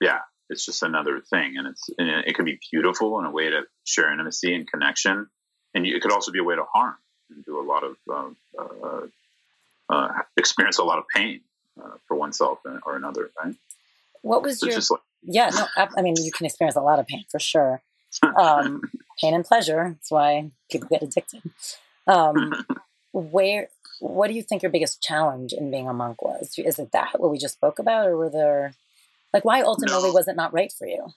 yeah, 0.00 0.20
it's 0.50 0.64
just 0.64 0.84
another 0.84 1.20
thing, 1.20 1.54
and 1.56 1.66
it's 1.66 1.90
and 1.98 2.08
it 2.08 2.36
can 2.36 2.44
be 2.44 2.60
beautiful 2.70 3.18
in 3.18 3.24
a 3.24 3.32
way 3.32 3.50
to 3.50 3.62
share 3.82 4.12
intimacy 4.12 4.54
and 4.54 4.70
connection, 4.70 5.26
and 5.74 5.84
you, 5.84 5.96
it 5.96 6.00
could 6.00 6.12
also 6.12 6.30
be 6.30 6.38
a 6.38 6.44
way 6.44 6.54
to 6.54 6.64
harm 6.72 6.94
and 7.28 7.44
do 7.44 7.58
a 7.58 7.66
lot 7.66 7.82
of 7.82 7.96
um, 8.08 8.36
uh, 8.56 9.06
uh, 9.92 10.08
experience 10.36 10.78
a 10.78 10.84
lot 10.84 10.98
of 10.98 11.04
pain 11.14 11.40
uh, 11.82 11.96
for 12.06 12.16
oneself 12.16 12.58
or 12.86 12.96
another, 12.96 13.30
right? 13.42 13.54
What 14.22 14.42
was 14.42 14.60
so 14.60 14.66
your? 14.66 14.76
Like, 14.76 15.00
yeah, 15.22 15.50
no, 15.50 15.66
I 15.96 16.02
mean, 16.02 16.14
you 16.16 16.32
can 16.32 16.46
experience 16.46 16.76
a 16.76 16.80
lot 16.80 16.98
of 16.98 17.06
pain 17.06 17.24
for 17.30 17.38
sure. 17.38 17.82
Um, 18.36 18.82
pain 19.20 19.34
and 19.34 19.44
pleasure. 19.44 19.90
That's 19.96 20.10
why 20.10 20.50
people 20.70 20.88
get 20.88 21.02
addicted. 21.02 21.42
Um, 22.06 22.66
where? 23.12 23.68
What 24.00 24.28
do 24.28 24.34
you 24.34 24.42
think 24.42 24.62
your 24.62 24.72
biggest 24.72 25.00
challenge 25.00 25.52
in 25.52 25.70
being 25.70 25.88
a 25.88 25.92
monk 25.92 26.22
was? 26.22 26.54
Is 26.58 26.78
it 26.78 26.90
that 26.92 27.20
what 27.20 27.30
we 27.30 27.38
just 27.38 27.54
spoke 27.54 27.78
about, 27.78 28.08
or 28.08 28.16
were 28.16 28.30
there, 28.30 28.74
like, 29.32 29.44
why 29.44 29.62
ultimately 29.62 30.08
no. 30.08 30.14
was 30.14 30.26
it 30.26 30.34
not 30.34 30.52
right 30.52 30.72
for 30.72 30.88
you? 30.88 31.12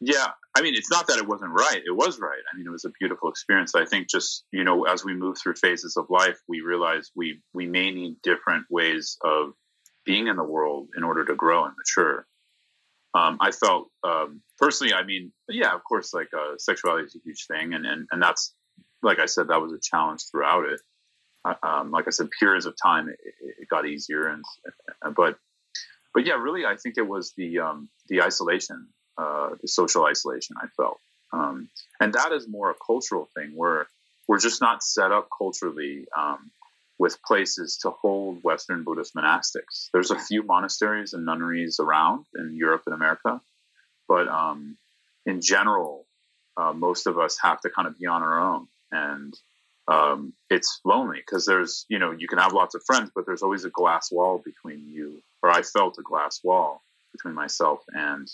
Yeah, 0.00 0.28
I 0.56 0.62
mean, 0.62 0.74
it's 0.74 0.90
not 0.90 1.08
that 1.08 1.18
it 1.18 1.26
wasn't 1.26 1.50
right. 1.52 1.82
It 1.84 1.94
was 1.94 2.20
right. 2.20 2.38
I 2.52 2.56
mean, 2.56 2.66
it 2.66 2.70
was 2.70 2.84
a 2.84 2.90
beautiful 3.00 3.30
experience. 3.30 3.74
I 3.74 3.84
think 3.84 4.08
just 4.08 4.44
you 4.52 4.62
know, 4.62 4.84
as 4.84 5.04
we 5.04 5.14
move 5.14 5.38
through 5.38 5.54
phases 5.54 5.96
of 5.96 6.06
life, 6.08 6.38
we 6.46 6.60
realize 6.60 7.10
we 7.16 7.40
we 7.52 7.66
may 7.66 7.90
need 7.90 8.16
different 8.22 8.66
ways 8.70 9.16
of 9.24 9.52
being 10.04 10.28
in 10.28 10.36
the 10.36 10.44
world 10.44 10.88
in 10.96 11.02
order 11.02 11.24
to 11.24 11.34
grow 11.34 11.64
and 11.64 11.74
mature. 11.76 12.26
Um, 13.14 13.38
I 13.40 13.50
felt 13.50 13.88
um, 14.04 14.42
personally. 14.58 14.94
I 14.94 15.02
mean, 15.02 15.32
yeah, 15.48 15.74
of 15.74 15.82
course, 15.82 16.14
like 16.14 16.28
uh, 16.32 16.54
sexuality 16.58 17.06
is 17.06 17.16
a 17.16 17.20
huge 17.24 17.46
thing, 17.46 17.74
and 17.74 17.84
and 17.84 18.06
and 18.12 18.22
that's 18.22 18.54
like 19.02 19.18
I 19.18 19.26
said, 19.26 19.48
that 19.48 19.60
was 19.60 19.72
a 19.72 19.80
challenge 19.82 20.22
throughout 20.30 20.64
it. 20.64 20.80
Uh, 21.44 21.54
um, 21.62 21.90
like 21.90 22.06
I 22.06 22.10
said, 22.10 22.28
periods 22.38 22.66
of 22.66 22.74
time 22.80 23.08
it, 23.08 23.18
it 23.40 23.68
got 23.68 23.86
easier, 23.86 24.28
and 24.28 24.44
but 25.16 25.38
but 26.14 26.24
yeah, 26.24 26.34
really, 26.34 26.66
I 26.66 26.76
think 26.76 26.96
it 26.98 27.06
was 27.06 27.32
the 27.36 27.58
um, 27.60 27.88
the 28.08 28.22
isolation 28.22 28.88
uh, 29.18 29.50
the 29.60 29.68
social 29.68 30.04
isolation 30.06 30.56
I 30.60 30.66
felt. 30.76 31.00
Um, 31.32 31.68
and 32.00 32.14
that 32.14 32.32
is 32.32 32.48
more 32.48 32.70
a 32.70 32.74
cultural 32.86 33.28
thing 33.34 33.52
where 33.54 33.86
we're 34.26 34.38
just 34.38 34.60
not 34.60 34.82
set 34.82 35.12
up 35.12 35.28
culturally 35.36 36.06
um, 36.16 36.50
with 36.98 37.22
places 37.22 37.78
to 37.82 37.90
hold 37.90 38.42
Western 38.42 38.84
Buddhist 38.84 39.14
monastics. 39.14 39.88
There's 39.92 40.10
a 40.10 40.18
few 40.18 40.42
monasteries 40.42 41.12
and 41.12 41.24
nunneries 41.24 41.80
around 41.80 42.26
in 42.36 42.56
Europe 42.56 42.82
and 42.86 42.94
America, 42.94 43.40
but 44.08 44.28
um, 44.28 44.76
in 45.26 45.40
general, 45.40 46.06
uh, 46.56 46.72
most 46.72 47.06
of 47.06 47.18
us 47.18 47.38
have 47.42 47.60
to 47.62 47.70
kind 47.70 47.86
of 47.88 47.98
be 47.98 48.06
on 48.06 48.22
our 48.22 48.40
own. 48.40 48.66
And 48.90 49.34
um, 49.86 50.32
it's 50.50 50.80
lonely 50.84 51.18
because 51.18 51.46
there's, 51.46 51.86
you 51.88 51.98
know, 51.98 52.10
you 52.10 52.28
can 52.28 52.38
have 52.38 52.52
lots 52.52 52.74
of 52.74 52.82
friends, 52.84 53.10
but 53.14 53.26
there's 53.26 53.42
always 53.42 53.64
a 53.64 53.70
glass 53.70 54.10
wall 54.10 54.42
between 54.44 54.90
you, 54.90 55.22
or 55.42 55.50
I 55.50 55.62
felt 55.62 55.98
a 55.98 56.02
glass 56.02 56.40
wall 56.42 56.82
between 57.12 57.34
myself 57.34 57.80
and 57.92 58.28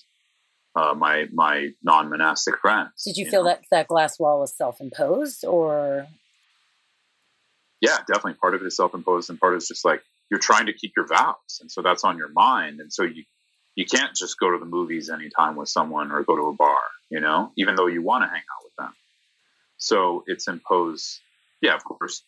uh, 0.76 0.94
my 0.94 1.26
my 1.32 1.70
non 1.82 2.10
monastic 2.10 2.58
friends. 2.58 3.02
Did 3.04 3.16
you, 3.16 3.24
you 3.24 3.30
feel 3.30 3.44
know? 3.44 3.50
that 3.50 3.62
that 3.70 3.88
glass 3.88 4.18
wall 4.18 4.40
was 4.40 4.56
self 4.56 4.80
imposed, 4.80 5.44
or? 5.44 6.06
Yeah, 7.80 7.98
definitely. 8.06 8.34
Part 8.34 8.54
of 8.54 8.62
it 8.62 8.66
is 8.66 8.76
self 8.76 8.94
imposed, 8.94 9.30
and 9.30 9.38
part 9.38 9.56
is 9.56 9.68
just 9.68 9.84
like 9.84 10.02
you're 10.30 10.40
trying 10.40 10.66
to 10.66 10.72
keep 10.72 10.92
your 10.96 11.06
vows, 11.06 11.60
and 11.60 11.70
so 11.70 11.82
that's 11.82 12.04
on 12.04 12.18
your 12.18 12.30
mind, 12.30 12.80
and 12.80 12.92
so 12.92 13.04
you 13.04 13.24
you 13.76 13.84
can't 13.84 14.14
just 14.14 14.38
go 14.38 14.50
to 14.50 14.58
the 14.58 14.66
movies 14.66 15.10
anytime 15.10 15.56
with 15.56 15.68
someone 15.68 16.12
or 16.12 16.22
go 16.22 16.36
to 16.36 16.42
a 16.42 16.54
bar, 16.54 16.78
you 17.10 17.20
know, 17.20 17.52
even 17.56 17.74
though 17.74 17.88
you 17.88 18.02
want 18.02 18.22
to 18.22 18.28
hang 18.28 18.36
out 18.36 18.64
with 18.64 18.76
them. 18.78 18.94
So 19.78 20.22
it's 20.26 20.46
imposed. 20.46 21.20
Yeah, 21.60 21.74
of 21.74 21.82
course, 21.82 22.22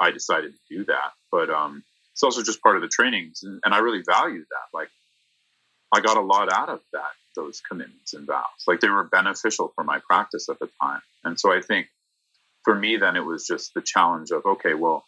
I 0.00 0.10
decided 0.10 0.52
to 0.52 0.76
do 0.76 0.84
that, 0.86 1.12
but 1.30 1.50
um, 1.50 1.84
it's 2.12 2.22
also 2.22 2.42
just 2.42 2.62
part 2.62 2.76
of 2.76 2.82
the 2.82 2.88
trainings, 2.88 3.42
and, 3.42 3.60
and 3.64 3.74
I 3.74 3.78
really 3.78 4.02
valued 4.06 4.46
that. 4.50 4.76
Like, 4.76 4.88
I 5.94 6.00
got 6.00 6.16
a 6.16 6.20
lot 6.20 6.52
out 6.52 6.68
of 6.68 6.80
that 6.92 7.10
those 7.38 7.60
commitments 7.60 8.14
and 8.14 8.26
vows. 8.26 8.64
Like 8.66 8.80
they 8.80 8.88
were 8.88 9.04
beneficial 9.04 9.72
for 9.74 9.84
my 9.84 10.00
practice 10.08 10.48
at 10.48 10.58
the 10.58 10.68
time. 10.82 11.00
And 11.24 11.38
so 11.38 11.52
I 11.52 11.60
think 11.60 11.86
for 12.64 12.74
me, 12.74 12.96
then 12.96 13.14
it 13.14 13.24
was 13.24 13.46
just 13.46 13.72
the 13.74 13.80
challenge 13.80 14.30
of, 14.32 14.44
okay, 14.44 14.74
well, 14.74 15.04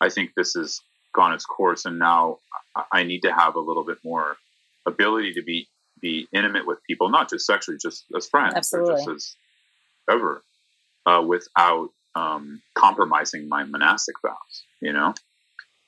I 0.00 0.10
think 0.10 0.32
this 0.36 0.52
has 0.52 0.80
gone 1.14 1.32
its 1.32 1.46
course 1.46 1.86
and 1.86 1.98
now 1.98 2.38
I 2.92 3.04
need 3.04 3.20
to 3.20 3.32
have 3.32 3.56
a 3.56 3.60
little 3.60 3.84
bit 3.84 3.98
more 4.04 4.36
ability 4.86 5.34
to 5.34 5.42
be, 5.42 5.68
be 6.00 6.28
intimate 6.32 6.66
with 6.66 6.78
people, 6.86 7.08
not 7.08 7.30
just 7.30 7.46
sexually, 7.46 7.78
just 7.80 8.04
as 8.16 8.28
friends 8.28 8.54
Absolutely. 8.54 8.92
or 8.92 8.96
just 8.96 9.08
as 9.08 9.36
ever, 10.10 10.42
uh, 11.06 11.22
without 11.26 11.88
um, 12.14 12.60
compromising 12.74 13.48
my 13.48 13.64
monastic 13.64 14.16
vows, 14.20 14.64
you 14.80 14.92
know? 14.92 15.14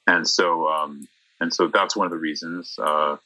And 0.07 0.27
so, 0.29 0.69
um, 0.69 1.09
and 1.41 1.53
so 1.53 1.69
that's 1.69 1.95
one 1.97 2.07
of 2.07 2.13
the 2.13 2.19
reasons, 2.19 2.75
uh, 2.79 3.17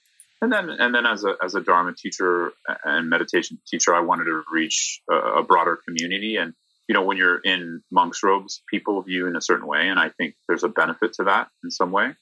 and 0.40 0.52
then 0.52 0.70
and 0.70 0.94
then 0.94 1.06
as 1.06 1.24
a 1.24 1.34
as 1.42 1.54
a 1.54 1.60
dharma 1.60 1.94
teacher 1.94 2.52
and 2.84 3.10
meditation 3.10 3.58
teacher 3.66 3.94
i 3.94 4.00
wanted 4.00 4.24
to 4.24 4.42
reach 4.52 5.00
a, 5.10 5.14
a, 5.14 5.42
broader 5.42 5.78
community. 5.86 6.36
And 6.36 6.54
you 6.88 6.94
know 6.94 7.02
when 7.02 7.16
you're 7.16 7.38
in 7.38 7.82
monk's 7.90 8.22
robes 8.22 8.62
people 8.68 9.00
view 9.02 9.26
in 9.26 9.36
a 9.36 9.42
certain 9.42 9.66
way. 9.66 9.88
And 9.88 9.98
i 9.98 10.08
think 10.10 10.34
there's 10.46 10.64
a 10.64 10.68
benefit 10.68 11.14
to 11.14 11.24
that 11.24 11.48
in 11.64 11.70
some 11.70 11.90
way. 11.90 12.14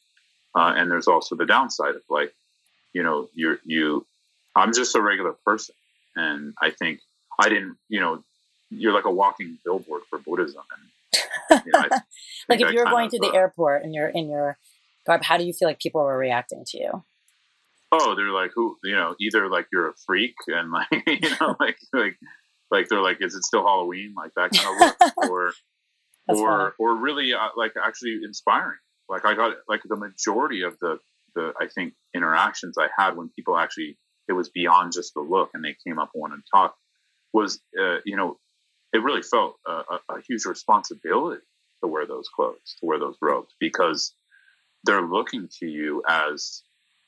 Uh, 0.54 0.72
and 0.74 0.90
there's 0.90 1.08
also 1.08 1.36
the 1.36 1.46
downside 1.46 1.94
of 1.94 2.02
like 2.08 2.34
you 2.92 3.02
know 3.02 3.28
you're 3.34 3.58
you 3.64 4.06
i'm 4.54 4.72
just 4.72 4.96
a 4.96 5.00
regular 5.00 5.34
person. 5.44 5.74
And 6.14 6.54
i 6.60 6.70
think 6.70 7.00
i 7.40 7.48
didn't 7.48 7.76
you 7.88 8.00
know 8.00 8.22
you're 8.70 8.92
like 8.92 9.04
a 9.04 9.10
walking 9.10 9.58
billboard 9.64 10.02
for 10.10 10.18
buddhism. 10.18 10.62
And 10.72 11.62
You 11.66 11.72
know, 11.72 11.84
like 12.48 12.60
if 12.60 12.72
you're 12.72 12.84
going 12.84 13.06
of, 13.06 13.12
to 13.12 13.18
the 13.20 13.28
uh, 13.28 13.36
airport 13.36 13.84
and 13.84 13.94
you're 13.94 14.08
in 14.08 14.28
your 14.28 14.58
garb, 15.06 15.22
how 15.22 15.36
do 15.36 15.44
you 15.44 15.52
feel 15.52 15.68
like 15.68 15.78
people 15.78 16.00
are 16.00 16.18
reacting 16.18 16.64
to 16.66 16.78
you? 16.78 17.04
Oh, 17.92 18.14
they're 18.16 18.30
like, 18.30 18.50
who, 18.54 18.76
you 18.82 18.94
know, 18.94 19.14
either 19.20 19.48
like 19.48 19.66
you're 19.72 19.88
a 19.88 19.94
freak 20.06 20.34
and 20.48 20.70
like, 20.70 20.88
you 21.06 21.30
know, 21.40 21.56
like, 21.60 21.78
like, 21.92 22.16
like 22.70 22.88
they're 22.88 23.02
like, 23.02 23.18
is 23.20 23.34
it 23.34 23.44
still 23.44 23.64
Halloween? 23.64 24.14
Like 24.16 24.32
that 24.36 24.50
kind 24.52 24.74
of 24.74 24.80
look, 24.80 25.12
or, 25.30 25.52
or, 26.28 26.58
funny. 26.58 26.72
or 26.78 26.96
really 26.96 27.32
uh, 27.32 27.48
like 27.56 27.74
actually 27.82 28.20
inspiring. 28.24 28.78
Like 29.08 29.24
I 29.24 29.34
got 29.34 29.54
like 29.68 29.82
the 29.84 29.96
majority 29.96 30.62
of 30.62 30.76
the, 30.80 30.98
the, 31.34 31.52
I 31.60 31.68
think 31.68 31.94
interactions 32.14 32.76
I 32.76 32.88
had 32.96 33.16
when 33.16 33.28
people 33.28 33.56
actually, 33.56 33.98
it 34.28 34.32
was 34.32 34.48
beyond 34.48 34.92
just 34.92 35.14
the 35.14 35.20
look 35.20 35.50
and 35.54 35.64
they 35.64 35.76
came 35.86 36.00
up 36.00 36.10
and 36.12 36.20
wanted 36.20 36.36
to 36.36 36.42
talk 36.52 36.74
was, 37.32 37.60
uh, 37.78 37.98
you 38.04 38.16
know, 38.16 38.38
it 38.92 38.98
really 38.98 39.22
felt 39.22 39.56
a, 39.66 39.70
a, 39.70 40.00
a 40.16 40.20
huge 40.26 40.44
responsibility 40.46 41.42
to 41.82 41.88
wear 41.88 42.06
those 42.06 42.28
clothes, 42.34 42.76
to 42.80 42.86
wear 42.86 42.98
those 42.98 43.16
robes, 43.20 43.54
because 43.60 44.14
they're 44.84 45.06
looking 45.06 45.48
to 45.60 45.66
you 45.66 46.02
as 46.08 46.62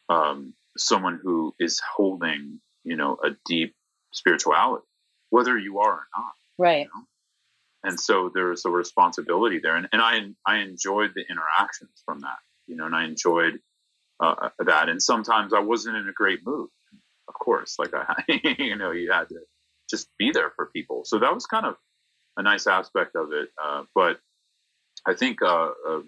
um, 0.08 0.54
someone 0.78 1.20
who 1.22 1.54
is 1.58 1.80
holding, 1.96 2.60
you 2.84 2.96
know, 2.96 3.18
a 3.22 3.30
deep 3.46 3.74
spirituality, 4.12 4.86
whether 5.30 5.56
you 5.56 5.78
are 5.80 5.92
or 5.92 6.06
not. 6.16 6.32
Right. 6.58 6.80
You 6.80 6.84
know? 6.84 7.04
And 7.84 8.00
so 8.00 8.30
there's 8.32 8.64
a 8.64 8.70
responsibility 8.70 9.60
there, 9.62 9.76
and, 9.76 9.88
and 9.92 10.02
I 10.02 10.20
I 10.44 10.58
enjoyed 10.58 11.12
the 11.14 11.24
interactions 11.30 12.02
from 12.04 12.20
that, 12.20 12.38
you 12.66 12.76
know, 12.76 12.86
and 12.86 12.94
I 12.94 13.04
enjoyed 13.04 13.60
uh, 14.20 14.48
that. 14.58 14.88
And 14.88 15.00
sometimes 15.00 15.54
I 15.54 15.60
wasn't 15.60 15.96
in 15.96 16.08
a 16.08 16.12
great 16.12 16.40
mood, 16.44 16.70
of 17.28 17.34
course, 17.34 17.76
like 17.78 17.94
I, 17.94 18.22
you 18.58 18.74
know, 18.76 18.90
you 18.90 19.12
had 19.12 19.28
to 19.28 19.38
just 19.88 20.08
be 20.18 20.32
there 20.32 20.50
for 20.56 20.66
people. 20.66 21.02
So 21.04 21.20
that 21.20 21.32
was 21.32 21.46
kind 21.46 21.66
of 21.66 21.76
a 22.36 22.42
nice 22.42 22.66
aspect 22.66 23.14
of 23.16 23.32
it. 23.32 23.48
Uh, 23.62 23.84
but 23.94 24.18
I 25.06 25.14
think 25.14 25.40
uh, 25.42 25.70
uh, 25.88 26.00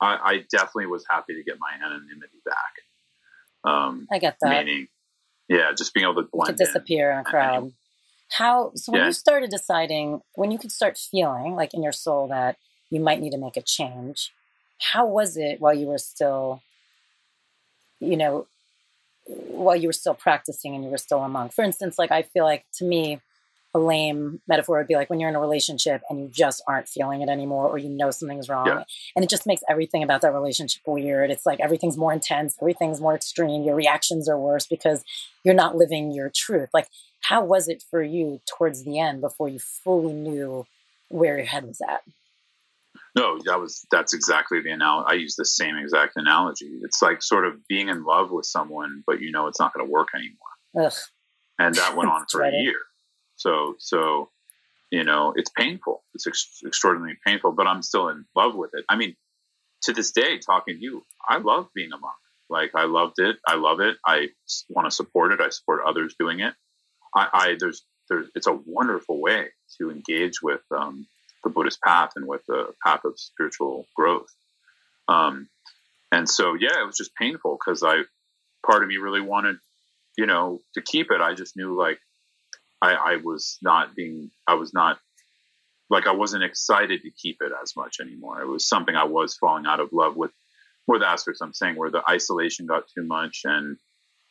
I, 0.00 0.16
I, 0.16 0.44
definitely 0.50 0.86
was 0.86 1.04
happy 1.10 1.34
to 1.34 1.42
get 1.42 1.56
my 1.58 1.84
anonymity 1.84 2.38
back. 2.44 2.72
Um, 3.66 4.06
I 4.10 4.18
get 4.18 4.36
that. 4.40 4.64
Meaning, 4.66 4.88
yeah, 5.48 5.72
just 5.76 5.92
being 5.92 6.04
able 6.04 6.22
to 6.22 6.28
blend 6.32 6.56
to 6.56 6.64
disappear 6.64 7.10
in, 7.10 7.18
in 7.18 7.20
a 7.20 7.24
crowd. 7.24 7.72
How 8.30 8.72
so? 8.74 8.92
When 8.92 9.00
yeah. 9.00 9.06
you 9.08 9.12
started 9.12 9.50
deciding, 9.50 10.22
when 10.34 10.50
you 10.50 10.58
could 10.58 10.72
start 10.72 10.96
feeling 10.96 11.54
like 11.54 11.74
in 11.74 11.82
your 11.82 11.92
soul 11.92 12.28
that 12.28 12.56
you 12.90 13.00
might 13.00 13.20
need 13.20 13.30
to 13.30 13.38
make 13.38 13.56
a 13.56 13.62
change, 13.62 14.32
how 14.80 15.06
was 15.06 15.36
it 15.36 15.60
while 15.60 15.74
you 15.74 15.86
were 15.86 15.98
still, 15.98 16.62
you 18.00 18.16
know, 18.16 18.46
while 19.26 19.76
you 19.76 19.88
were 19.88 19.92
still 19.92 20.14
practicing 20.14 20.74
and 20.74 20.84
you 20.84 20.90
were 20.90 20.98
still 20.98 21.22
a 21.22 21.28
monk? 21.28 21.52
For 21.52 21.64
instance, 21.64 21.98
like 21.98 22.10
I 22.10 22.22
feel 22.22 22.44
like 22.44 22.64
to 22.74 22.84
me, 22.84 23.20
a 23.76 23.78
lame 23.78 24.40
metaphor 24.48 24.78
would 24.78 24.86
be 24.86 24.94
like 24.94 25.10
when 25.10 25.20
you're 25.20 25.28
in 25.28 25.36
a 25.36 25.40
relationship 25.40 26.00
and 26.08 26.18
you 26.18 26.28
just 26.28 26.62
aren't 26.66 26.88
feeling 26.88 27.20
it 27.20 27.28
anymore 27.28 27.68
or 27.68 27.76
you 27.76 27.90
know 27.90 28.10
something's 28.10 28.48
wrong 28.48 28.66
yeah. 28.66 28.84
and 29.14 29.22
it 29.22 29.28
just 29.28 29.46
makes 29.46 29.62
everything 29.68 30.02
about 30.02 30.22
that 30.22 30.32
relationship 30.32 30.80
weird. 30.86 31.30
It's 31.30 31.44
like 31.44 31.60
everything's 31.60 31.98
more 31.98 32.12
intense 32.12 32.56
everything's 32.60 33.02
more 33.02 33.14
extreme 33.14 33.64
your 33.64 33.74
reactions 33.74 34.30
are 34.30 34.38
worse 34.38 34.66
because 34.66 35.04
you're 35.44 35.54
not 35.54 35.76
living 35.76 36.10
your 36.10 36.30
truth. 36.34 36.70
Like 36.72 36.88
how 37.20 37.44
was 37.44 37.68
it 37.68 37.84
for 37.90 38.02
you 38.02 38.40
towards 38.46 38.84
the 38.84 38.98
end 38.98 39.20
before 39.20 39.48
you 39.50 39.58
fully 39.58 40.14
knew 40.14 40.66
where 41.08 41.36
your 41.36 41.46
head 41.46 41.66
was 41.66 41.80
at? 41.86 42.00
No 43.14 43.38
that 43.44 43.60
was 43.60 43.86
that's 43.90 44.14
exactly 44.14 44.62
the 44.62 44.70
analogy 44.70 45.06
i 45.10 45.14
use 45.14 45.36
the 45.36 45.44
same 45.44 45.76
exact 45.76 46.14
analogy. 46.16 46.80
It's 46.82 47.02
like 47.02 47.22
sort 47.22 47.46
of 47.46 47.68
being 47.68 47.90
in 47.90 48.04
love 48.04 48.30
with 48.30 48.46
someone 48.46 49.04
but 49.06 49.20
you 49.20 49.32
know 49.32 49.48
it's 49.48 49.60
not 49.60 49.74
going 49.74 49.86
to 49.86 49.92
work 49.92 50.08
anymore. 50.14 50.86
Ugh. 50.86 50.98
and 51.58 51.74
that 51.74 51.94
went 51.94 52.08
on 52.14 52.24
for 52.30 52.42
a 52.42 52.52
year 52.52 52.80
so, 53.36 53.74
so, 53.78 54.30
you 54.90 55.04
know, 55.04 55.32
it's 55.36 55.50
painful. 55.50 56.02
It's 56.14 56.26
ex- 56.26 56.60
extraordinarily 56.66 57.16
painful, 57.24 57.52
but 57.52 57.66
I'm 57.66 57.82
still 57.82 58.08
in 58.08 58.24
love 58.34 58.54
with 58.54 58.70
it. 58.74 58.84
I 58.88 58.96
mean, 58.96 59.16
to 59.82 59.92
this 59.92 60.12
day, 60.12 60.38
talking 60.38 60.76
to 60.76 60.82
you, 60.82 61.02
I 61.28 61.38
love 61.38 61.68
being 61.74 61.92
a 61.92 61.98
monk. 61.98 62.14
Like 62.48 62.72
I 62.74 62.84
loved 62.84 63.18
it. 63.18 63.36
I 63.46 63.56
love 63.56 63.80
it. 63.80 63.96
I 64.06 64.28
want 64.68 64.86
to 64.86 64.94
support 64.94 65.32
it. 65.32 65.40
I 65.40 65.48
support 65.48 65.80
others 65.86 66.14
doing 66.18 66.40
it. 66.40 66.54
I, 67.14 67.28
I 67.32 67.56
there's 67.58 67.84
there's 68.08 68.28
it's 68.34 68.46
a 68.46 68.58
wonderful 68.66 69.20
way 69.20 69.46
to 69.78 69.90
engage 69.90 70.40
with 70.42 70.60
um, 70.70 71.06
the 71.42 71.50
Buddhist 71.50 71.80
path 71.82 72.10
and 72.16 72.26
with 72.26 72.42
the 72.46 72.72
path 72.84 73.00
of 73.04 73.18
spiritual 73.18 73.86
growth. 73.96 74.32
Um, 75.08 75.48
and 76.12 76.28
so, 76.28 76.54
yeah, 76.54 76.80
it 76.80 76.86
was 76.86 76.96
just 76.96 77.14
painful 77.14 77.58
because 77.58 77.82
I, 77.82 78.02
part 78.64 78.82
of 78.82 78.88
me 78.88 78.96
really 78.96 79.20
wanted, 79.20 79.56
you 80.16 80.26
know, 80.26 80.60
to 80.74 80.82
keep 80.82 81.10
it. 81.10 81.20
I 81.20 81.34
just 81.34 81.56
knew 81.56 81.76
like 81.76 81.98
I, 82.82 82.92
I 82.92 83.16
was 83.16 83.58
not 83.62 83.94
being, 83.94 84.30
I 84.46 84.54
was 84.54 84.72
not 84.74 84.98
like 85.88 86.06
I 86.06 86.12
wasn't 86.12 86.44
excited 86.44 87.02
to 87.02 87.10
keep 87.10 87.38
it 87.40 87.52
as 87.62 87.74
much 87.76 88.00
anymore. 88.00 88.40
It 88.42 88.48
was 88.48 88.68
something 88.68 88.94
I 88.94 89.04
was 89.04 89.36
falling 89.36 89.66
out 89.66 89.80
of 89.80 89.92
love 89.92 90.16
with 90.16 90.32
more 90.88 90.98
the 90.98 91.06
aspects 91.06 91.40
I'm 91.40 91.52
saying 91.52 91.76
where 91.76 91.90
the 91.90 92.02
isolation 92.08 92.66
got 92.66 92.84
too 92.94 93.04
much 93.04 93.42
and 93.44 93.76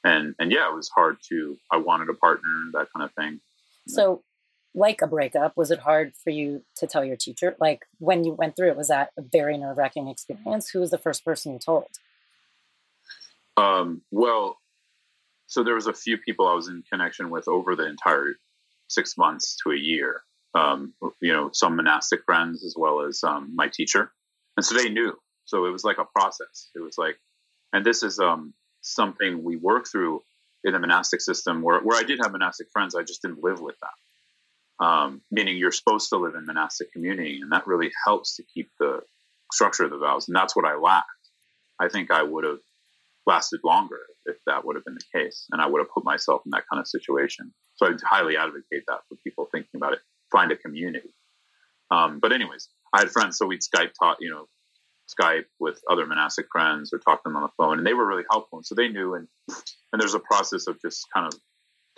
and 0.03 0.35
and 0.39 0.51
yeah, 0.51 0.69
it 0.69 0.75
was 0.75 0.89
hard 0.89 1.17
to 1.29 1.57
I 1.71 1.77
wanted 1.77 2.09
a 2.09 2.13
partner, 2.13 2.49
that 2.73 2.87
kind 2.95 3.05
of 3.05 3.13
thing. 3.13 3.39
So 3.87 4.23
like 4.73 5.01
a 5.01 5.07
breakup, 5.07 5.55
was 5.55 5.71
it 5.71 5.79
hard 5.79 6.13
for 6.23 6.29
you 6.29 6.63
to 6.77 6.87
tell 6.87 7.03
your 7.03 7.15
teacher? 7.15 7.55
Like 7.59 7.85
when 7.99 8.23
you 8.23 8.33
went 8.33 8.55
through 8.55 8.69
it, 8.69 8.77
was 8.77 8.89
that 8.89 9.09
a 9.17 9.21
very 9.21 9.57
nerve 9.57 9.77
wracking 9.77 10.07
experience? 10.07 10.69
Who 10.69 10.81
was 10.81 10.91
the 10.91 10.97
first 10.97 11.23
person 11.23 11.53
you 11.53 11.59
told? 11.59 11.87
Um, 13.57 14.01
well, 14.11 14.57
so 15.47 15.63
there 15.63 15.75
was 15.75 15.87
a 15.87 15.93
few 15.93 16.17
people 16.17 16.47
I 16.47 16.53
was 16.53 16.67
in 16.67 16.83
connection 16.91 17.29
with 17.29 17.47
over 17.47 17.75
the 17.75 17.87
entire 17.87 18.35
six 18.87 19.17
months 19.17 19.57
to 19.63 19.71
a 19.71 19.77
year. 19.77 20.21
Um, 20.53 20.93
you 21.21 21.33
know, 21.33 21.49
some 21.51 21.75
monastic 21.75 22.23
friends 22.25 22.63
as 22.63 22.75
well 22.77 23.01
as 23.01 23.23
um, 23.23 23.51
my 23.55 23.67
teacher, 23.67 24.11
and 24.55 24.65
so 24.65 24.75
they 24.75 24.89
knew. 24.89 25.13
So 25.43 25.65
it 25.65 25.71
was 25.71 25.83
like 25.83 25.97
a 25.97 26.05
process. 26.05 26.69
It 26.75 26.79
was 26.79 26.97
like, 26.97 27.17
and 27.73 27.85
this 27.85 28.03
is 28.03 28.19
um, 28.19 28.53
something 28.81 29.43
we 29.43 29.57
work 29.57 29.85
through 29.91 30.21
in 30.63 30.73
the 30.73 30.79
monastic 30.79 31.21
system 31.21 31.61
where, 31.61 31.79
where 31.81 31.99
I 31.99 32.03
did 32.03 32.19
have 32.23 32.31
monastic 32.31 32.67
friends, 32.71 32.95
I 32.95 33.03
just 33.03 33.21
didn't 33.21 33.43
live 33.43 33.59
with 33.59 33.75
them. 33.79 34.87
Um, 34.87 35.21
meaning 35.29 35.57
you're 35.57 35.71
supposed 35.71 36.09
to 36.09 36.17
live 36.17 36.35
in 36.35 36.45
monastic 36.45 36.91
community, 36.91 37.39
and 37.41 37.51
that 37.51 37.67
really 37.67 37.91
helps 38.05 38.37
to 38.37 38.43
keep 38.53 38.69
the 38.79 39.01
structure 39.51 39.83
of 39.83 39.91
the 39.91 39.97
vows. 39.97 40.27
And 40.27 40.35
that's 40.35 40.55
what 40.55 40.65
I 40.65 40.75
lacked. 40.75 41.09
I 41.79 41.89
think 41.89 42.11
I 42.11 42.23
would 42.23 42.45
have 42.45 42.59
lasted 43.25 43.59
longer 43.63 43.99
if 44.25 44.37
that 44.47 44.65
would 44.65 44.75
have 44.75 44.85
been 44.85 44.95
the 44.95 45.19
case. 45.19 45.47
And 45.51 45.61
I 45.61 45.67
would 45.67 45.79
have 45.79 45.89
put 45.93 46.03
myself 46.03 46.41
in 46.45 46.51
that 46.51 46.63
kind 46.71 46.79
of 46.79 46.87
situation. 46.87 47.53
So 47.75 47.87
I 47.87 47.91
highly 48.03 48.37
advocate 48.37 48.83
that 48.87 49.01
for 49.07 49.17
people 49.23 49.47
thinking 49.51 49.75
about 49.75 49.93
it. 49.93 49.99
Find 50.31 50.51
a 50.51 50.57
community. 50.57 51.13
Um, 51.91 52.19
but 52.19 52.31
anyways, 52.31 52.69
I 52.93 52.99
had 52.99 53.11
friends, 53.11 53.37
so 53.37 53.45
we'd 53.45 53.61
Skype 53.61 53.91
talk, 53.99 54.17
you 54.19 54.31
know, 54.31 54.47
Skype 55.07 55.45
with 55.59 55.79
other 55.89 56.05
monastic 56.05 56.47
friends 56.51 56.91
or 56.91 56.99
talk 56.99 57.23
to 57.23 57.29
them 57.29 57.35
on 57.35 57.43
the 57.43 57.49
phone, 57.57 57.77
and 57.77 57.85
they 57.85 57.93
were 57.93 58.07
really 58.07 58.25
helpful. 58.29 58.59
And 58.59 58.65
so 58.65 58.75
they 58.75 58.87
knew, 58.87 59.13
and 59.13 59.27
and 59.93 60.01
there's 60.01 60.15
a 60.15 60.19
process 60.19 60.67
of 60.67 60.81
just 60.81 61.05
kind 61.13 61.27
of 61.27 61.39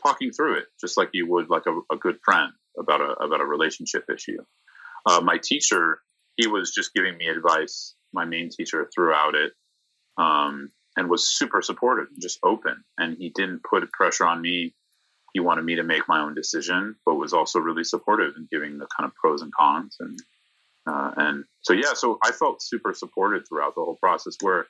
talking 0.03 0.31
through 0.31 0.57
it, 0.57 0.65
just 0.79 0.97
like 0.97 1.09
you 1.13 1.25
would 1.27 1.49
like 1.49 1.63
a, 1.67 1.93
a 1.93 1.97
good 1.97 2.17
friend 2.23 2.51
about 2.77 3.01
a 3.01 3.11
about 3.23 3.41
a 3.41 3.45
relationship 3.45 4.05
issue. 4.13 4.37
Uh, 5.05 5.21
my 5.21 5.39
teacher, 5.41 5.99
he 6.35 6.47
was 6.47 6.71
just 6.71 6.93
giving 6.93 7.17
me 7.17 7.27
advice. 7.27 7.95
My 8.13 8.25
main 8.25 8.49
teacher 8.49 8.89
throughout 8.93 9.35
it, 9.35 9.53
um, 10.17 10.69
and 10.97 11.09
was 11.09 11.29
super 11.29 11.61
supportive 11.61 12.07
just 12.19 12.39
open. 12.43 12.83
And 12.97 13.15
he 13.17 13.29
didn't 13.29 13.61
put 13.63 13.89
pressure 13.91 14.25
on 14.25 14.41
me. 14.41 14.73
He 15.33 15.39
wanted 15.39 15.63
me 15.63 15.75
to 15.75 15.83
make 15.83 16.07
my 16.07 16.19
own 16.19 16.33
decision, 16.33 16.95
but 17.05 17.15
was 17.15 17.33
also 17.33 17.59
really 17.59 17.83
supportive 17.83 18.33
in 18.35 18.47
giving 18.51 18.79
the 18.79 18.87
kind 18.97 19.07
of 19.07 19.15
pros 19.15 19.41
and 19.41 19.53
cons. 19.53 19.95
And 19.99 20.19
uh, 20.89 21.11
and 21.17 21.43
so 21.61 21.73
yeah, 21.73 21.93
so 21.93 22.17
I 22.23 22.31
felt 22.31 22.61
super 22.61 22.93
supported 22.93 23.47
throughout 23.47 23.75
the 23.75 23.81
whole 23.81 23.97
process. 24.01 24.35
Where 24.41 24.65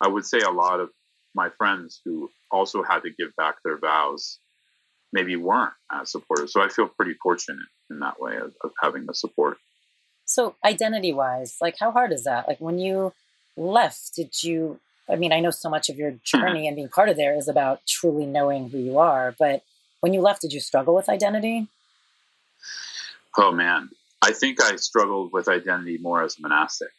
I 0.00 0.08
would 0.08 0.26
say 0.26 0.40
a 0.40 0.50
lot 0.50 0.80
of 0.80 0.90
my 1.34 1.48
friends 1.56 2.00
who 2.04 2.28
also 2.50 2.82
had 2.82 3.00
to 3.00 3.10
give 3.18 3.34
back 3.36 3.56
their 3.64 3.78
vows 3.78 4.38
maybe 5.12 5.36
weren't 5.36 5.72
as 5.90 6.10
supportive. 6.10 6.50
So 6.50 6.62
I 6.62 6.68
feel 6.68 6.88
pretty 6.88 7.14
fortunate 7.22 7.66
in 7.90 8.00
that 8.00 8.20
way 8.20 8.36
of, 8.36 8.54
of 8.62 8.72
having 8.82 9.06
the 9.06 9.14
support. 9.14 9.56
So 10.24 10.56
identity 10.64 11.12
wise, 11.12 11.56
like 11.60 11.76
how 11.78 11.90
hard 11.90 12.12
is 12.12 12.24
that? 12.24 12.48
Like 12.48 12.60
when 12.60 12.78
you 12.78 13.12
left, 13.56 14.14
did 14.14 14.42
you 14.42 14.80
I 15.12 15.16
mean, 15.16 15.32
I 15.32 15.40
know 15.40 15.50
so 15.50 15.68
much 15.68 15.88
of 15.90 15.96
your 15.96 16.12
mm-hmm. 16.12 16.40
journey 16.40 16.66
and 16.66 16.74
being 16.74 16.88
part 16.88 17.08
of 17.08 17.16
there 17.16 17.34
is 17.34 17.48
about 17.48 17.80
truly 17.86 18.24
knowing 18.26 18.70
who 18.70 18.78
you 18.78 18.98
are. 18.98 19.34
But 19.38 19.62
when 20.00 20.14
you 20.14 20.20
left, 20.20 20.40
did 20.40 20.52
you 20.52 20.60
struggle 20.60 20.94
with 20.94 21.08
identity? 21.08 21.68
Oh 23.36 23.52
man, 23.52 23.90
I 24.20 24.32
think 24.32 24.62
I 24.62 24.76
struggled 24.76 25.32
with 25.32 25.48
identity 25.48 25.98
more 25.98 26.22
as 26.22 26.38
a 26.38 26.42
monastic. 26.42 26.90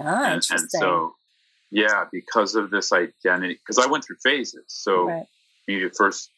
Ah, 0.00 0.24
and, 0.24 0.34
interesting. 0.34 0.58
And 0.60 0.70
so, 0.70 1.14
yeah, 1.70 2.04
because 2.10 2.54
of 2.54 2.70
this 2.70 2.92
identity, 2.92 3.54
because 3.54 3.78
I 3.78 3.90
went 3.90 4.04
through 4.04 4.16
phases. 4.22 4.64
So, 4.68 5.06
right. 5.06 5.26
you 5.66 5.90
first, 5.96 6.30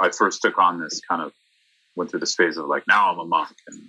I 0.00 0.10
first 0.10 0.42
took 0.42 0.58
on 0.58 0.80
this 0.80 1.00
kind 1.00 1.22
of 1.22 1.32
went 1.96 2.10
through 2.10 2.20
this 2.20 2.34
phase 2.34 2.56
of 2.56 2.66
like, 2.66 2.84
now 2.88 3.12
I'm 3.12 3.18
a 3.18 3.24
monk, 3.24 3.54
and 3.68 3.80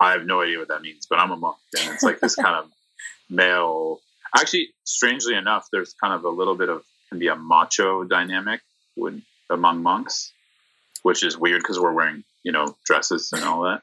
I 0.00 0.12
have 0.12 0.24
no 0.24 0.40
idea 0.42 0.58
what 0.58 0.68
that 0.68 0.82
means, 0.82 1.06
but 1.08 1.18
I'm 1.18 1.30
a 1.30 1.36
monk, 1.36 1.58
and 1.78 1.94
it's 1.94 2.02
like 2.02 2.20
this 2.20 2.34
kind 2.44 2.56
of 2.56 2.70
male 3.28 4.00
Actually, 4.36 4.68
strangely 4.84 5.34
enough, 5.34 5.68
there's 5.72 5.94
kind 5.94 6.14
of 6.14 6.24
a 6.24 6.28
little 6.28 6.54
bit 6.54 6.68
of 6.68 6.82
can 7.08 7.18
be 7.18 7.28
a 7.28 7.36
macho 7.36 8.04
dynamic 8.04 8.60
with, 8.96 9.20
among 9.50 9.82
monks, 9.82 10.32
which 11.02 11.22
is 11.22 11.36
weird 11.36 11.60
because 11.60 11.78
we're 11.78 11.92
wearing 11.92 12.24
you 12.42 12.52
know 12.52 12.74
dresses 12.84 13.30
and 13.32 13.44
all 13.44 13.62
that. 13.62 13.82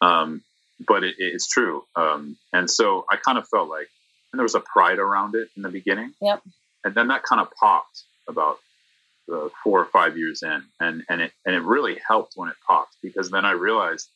Um, 0.00 0.42
but 0.86 1.04
it, 1.04 1.16
it's 1.18 1.48
true. 1.48 1.84
Um, 1.94 2.36
and 2.52 2.70
so 2.70 3.04
I 3.10 3.16
kind 3.16 3.38
of 3.38 3.48
felt 3.48 3.68
like, 3.68 3.88
and 4.32 4.38
there 4.38 4.44
was 4.44 4.54
a 4.54 4.60
pride 4.60 4.98
around 4.98 5.34
it 5.34 5.48
in 5.56 5.62
the 5.62 5.68
beginning. 5.68 6.12
Yep. 6.20 6.42
And 6.84 6.94
then 6.94 7.08
that 7.08 7.22
kind 7.22 7.40
of 7.40 7.50
popped 7.58 8.02
about 8.28 8.58
uh, 9.32 9.48
four 9.62 9.80
or 9.80 9.86
five 9.86 10.16
years 10.16 10.42
in, 10.42 10.62
and 10.80 11.02
and 11.08 11.20
it 11.20 11.32
and 11.44 11.54
it 11.54 11.62
really 11.62 11.98
helped 12.06 12.32
when 12.36 12.48
it 12.48 12.56
popped 12.66 12.96
because 13.02 13.30
then 13.30 13.44
I 13.44 13.52
realized 13.52 14.08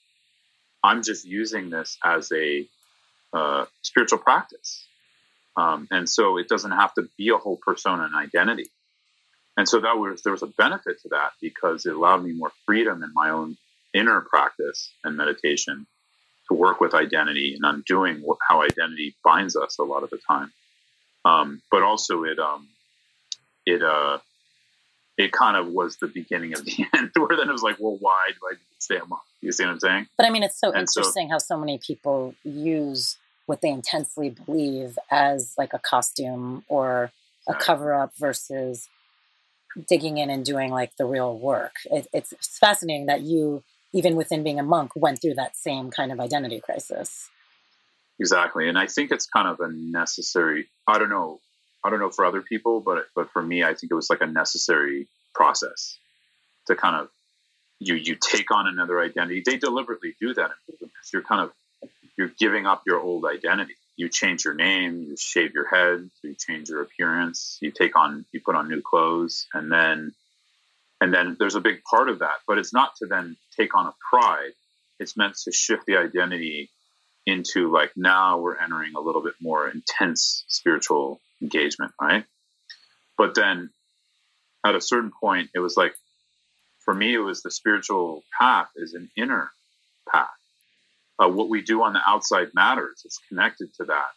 I'm 0.83 1.03
just 1.03 1.27
using 1.27 1.70
this 1.70 1.99
as 2.05 2.31
a 2.33 2.66
uh, 3.33 3.66
spiritual 3.83 4.18
practice, 4.18 4.87
um, 5.57 5.89
and 5.91 6.09
so 6.09 6.39
it 6.39 6.49
doesn't 6.49 6.71
have 6.71 6.95
to 6.95 7.09
be 7.19 7.31
a 7.31 7.37
whole 7.37 7.57
persona 7.57 8.05
and 8.05 8.15
identity. 8.15 8.71
And 9.57 9.69
so 9.69 9.81
that 9.81 9.99
was 9.99 10.23
there 10.23 10.33
was 10.33 10.43
a 10.43 10.47
benefit 10.47 11.01
to 11.03 11.09
that 11.11 11.33
because 11.41 11.85
it 11.87 11.95
allowed 11.95 12.25
me 12.25 12.33
more 12.33 12.53
freedom 12.67 13.03
in 13.03 13.11
my 13.15 13.31
own 13.31 13.57
inner 13.93 14.21
practice 14.21 14.93
and 15.05 15.17
meditation 15.17 15.87
to 16.49 16.55
work 16.55 16.81
with 16.81 16.95
identity 16.95 17.55
and 17.55 17.65
undoing 17.65 18.21
what, 18.23 18.39
how 18.49 18.63
identity 18.63 19.17
binds 19.25 19.57
us 19.57 19.79
a 19.79 19.83
lot 19.83 20.03
of 20.03 20.11
the 20.11 20.19
time. 20.29 20.53
Um, 21.25 21.63
but 21.71 21.83
also 21.83 22.25
it 22.25 22.39
um, 22.39 22.69
it 23.67 23.83
uh, 23.83 24.19
it 25.19 25.33
kind 25.33 25.57
of 25.57 25.69
was 25.69 25.97
the 25.97 26.07
beginning 26.07 26.55
of 26.55 26.65
the 26.65 26.87
end, 26.97 27.11
where 27.17 27.37
then 27.37 27.49
it 27.49 27.53
was 27.53 27.63
like, 27.63 27.77
well, 27.79 27.99
why 28.01 28.29
do 28.29 28.39
I 28.51 28.55
stay 28.79 28.97
a 28.97 29.05
monk? 29.05 29.23
You 29.43 29.53
see 29.53 29.65
what 29.65 29.73
I'm 29.73 29.81
saying? 29.81 30.07
But 30.17 30.27
I 30.27 30.31
mean, 30.31 30.43
it's 30.43 30.59
so 30.59 30.69
and 30.69 30.81
interesting 30.81 31.29
so, 31.29 31.33
how 31.33 31.39
so 31.39 31.59
many 31.59 31.79
people 31.79 32.35
use 32.45 33.19
what 33.51 33.63
they 33.63 33.69
intensely 33.69 34.31
believe 34.31 34.97
as 35.11 35.55
like 35.59 35.75
a 35.75 35.79
costume 35.81 36.63
or 36.69 37.11
a 37.49 37.55
cover 37.55 37.93
up 37.93 38.13
versus 38.17 38.89
digging 39.89 40.19
in 40.19 40.31
and 40.31 40.45
doing 40.45 40.71
like 40.71 40.97
the 40.97 41.05
real 41.05 41.37
work. 41.37 41.73
It, 41.87 42.07
it's 42.13 42.33
fascinating 42.61 43.07
that 43.07 43.23
you, 43.23 43.65
even 43.93 44.15
within 44.15 44.45
being 44.45 44.61
a 44.61 44.63
monk, 44.63 44.93
went 44.95 45.21
through 45.21 45.35
that 45.35 45.57
same 45.57 45.91
kind 45.91 46.13
of 46.13 46.21
identity 46.21 46.61
crisis. 46.61 47.29
Exactly, 48.21 48.69
and 48.69 48.79
I 48.79 48.87
think 48.87 49.11
it's 49.11 49.27
kind 49.27 49.49
of 49.49 49.59
a 49.59 49.69
necessary. 49.73 50.69
I 50.87 51.01
don't 51.01 51.11
know. 51.11 51.41
I 51.83 51.91
don't 51.91 51.99
know 51.99 52.11
for 52.11 52.25
other 52.25 52.43
people, 52.43 52.81
but 52.81 53.07
but 53.17 53.31
for 53.31 53.43
me, 53.43 53.65
I 53.65 53.75
think 53.75 53.91
it 53.91 53.97
was 53.97 54.11
like 54.11 54.21
a 54.21 54.29
necessary 54.29 55.09
process 55.35 55.99
to 56.69 56.77
kind 56.77 56.95
of 56.95 57.09
you 57.81 57.97
you 57.97 58.15
take 58.15 58.55
on 58.55 58.69
another 58.69 59.01
identity. 59.01 59.43
They 59.45 59.57
deliberately 59.57 60.15
do 60.21 60.35
that 60.35 60.53
because 60.69 61.11
you're 61.13 61.23
kind 61.23 61.41
of 61.41 61.51
you're 62.21 62.33
giving 62.39 62.67
up 62.67 62.83
your 62.87 63.01
old 63.01 63.25
identity 63.25 63.75
you 64.01 64.09
change 64.09 64.47
your 64.47 64.55
name, 64.55 65.03
you 65.03 65.17
shave 65.19 65.53
your 65.53 65.69
head, 65.69 66.09
you 66.23 66.35
change 66.35 66.71
your 66.71 66.81
appearance, 66.81 67.59
you 67.61 67.71
take 67.71 67.97
on, 67.97 68.25
you 68.33 68.41
put 68.41 68.57
on 68.57 68.67
new 68.67 68.81
clothes, 68.81 69.47
and 69.53 69.71
then, 69.71 70.13
and 71.03 71.13
then 71.13 71.37
there's 71.39 71.55
a 71.55 71.61
big 71.61 71.85
part 71.85 72.09
of 72.09 72.21
that. 72.21 72.37
But 72.49 72.57
it's 72.57 72.73
not 72.73 72.97
to 72.97 73.07
then 73.07 73.37
take 73.59 73.77
on 73.77 73.87
a 73.87 73.95
pride. 74.11 74.53
It's 74.99 75.19
meant 75.19 75.37
to 75.45 75.53
shift 75.53 75.85
the 75.87 75.99
identity 75.99 76.71
into 77.27 77.71
like 77.71 77.93
now 77.95 78.39
we're 78.39 78.57
entering 78.57 78.95
a 78.97 79.01
little 79.01 79.23
bit 79.23 79.35
more 79.39 79.69
intense 79.69 80.45
spiritual 80.49 81.21
engagement, 81.43 81.93
right? 82.01 82.25
But 83.19 83.35
then 83.35 83.69
at 84.65 84.75
a 84.75 84.81
certain 84.81 85.13
point, 85.21 85.51
it 85.55 85.59
was 85.59 85.77
like, 85.77 85.95
for 86.87 86.95
me, 86.95 87.15
it 87.15 87.19
was 87.19 87.43
the 87.43 87.51
spiritual 87.51 88.23
path 88.39 88.69
is 88.77 88.95
an 88.95 89.11
inner 89.15 89.51
path 90.11 90.39
uh, 91.21 91.29
what 91.29 91.49
we 91.49 91.63
do 91.63 91.83
on 91.83 91.93
the 91.93 92.01
outside 92.07 92.49
matters. 92.55 93.03
It's 93.05 93.21
connected 93.29 93.73
to 93.75 93.85
that, 93.85 94.11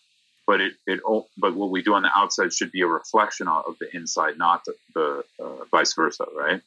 but 0.48 0.62
it 0.62 0.74
it 0.88 1.02
but 1.38 1.56
what 1.56 1.70
we 1.70 1.82
do 1.82 1.94
on 1.94 2.04
the 2.04 2.12
outside 2.16 2.54
should 2.54 2.72
be 2.72 2.82
a 2.82 2.88
reflection 2.88 3.48
of 3.48 3.76
the 3.80 3.94
inside, 3.96 4.38
not 4.38 4.64
the, 4.66 4.74
the 4.96 5.24
uh, 5.44 5.66
vice 5.72 5.94
versa, 5.94 6.26
right? 6.36 6.62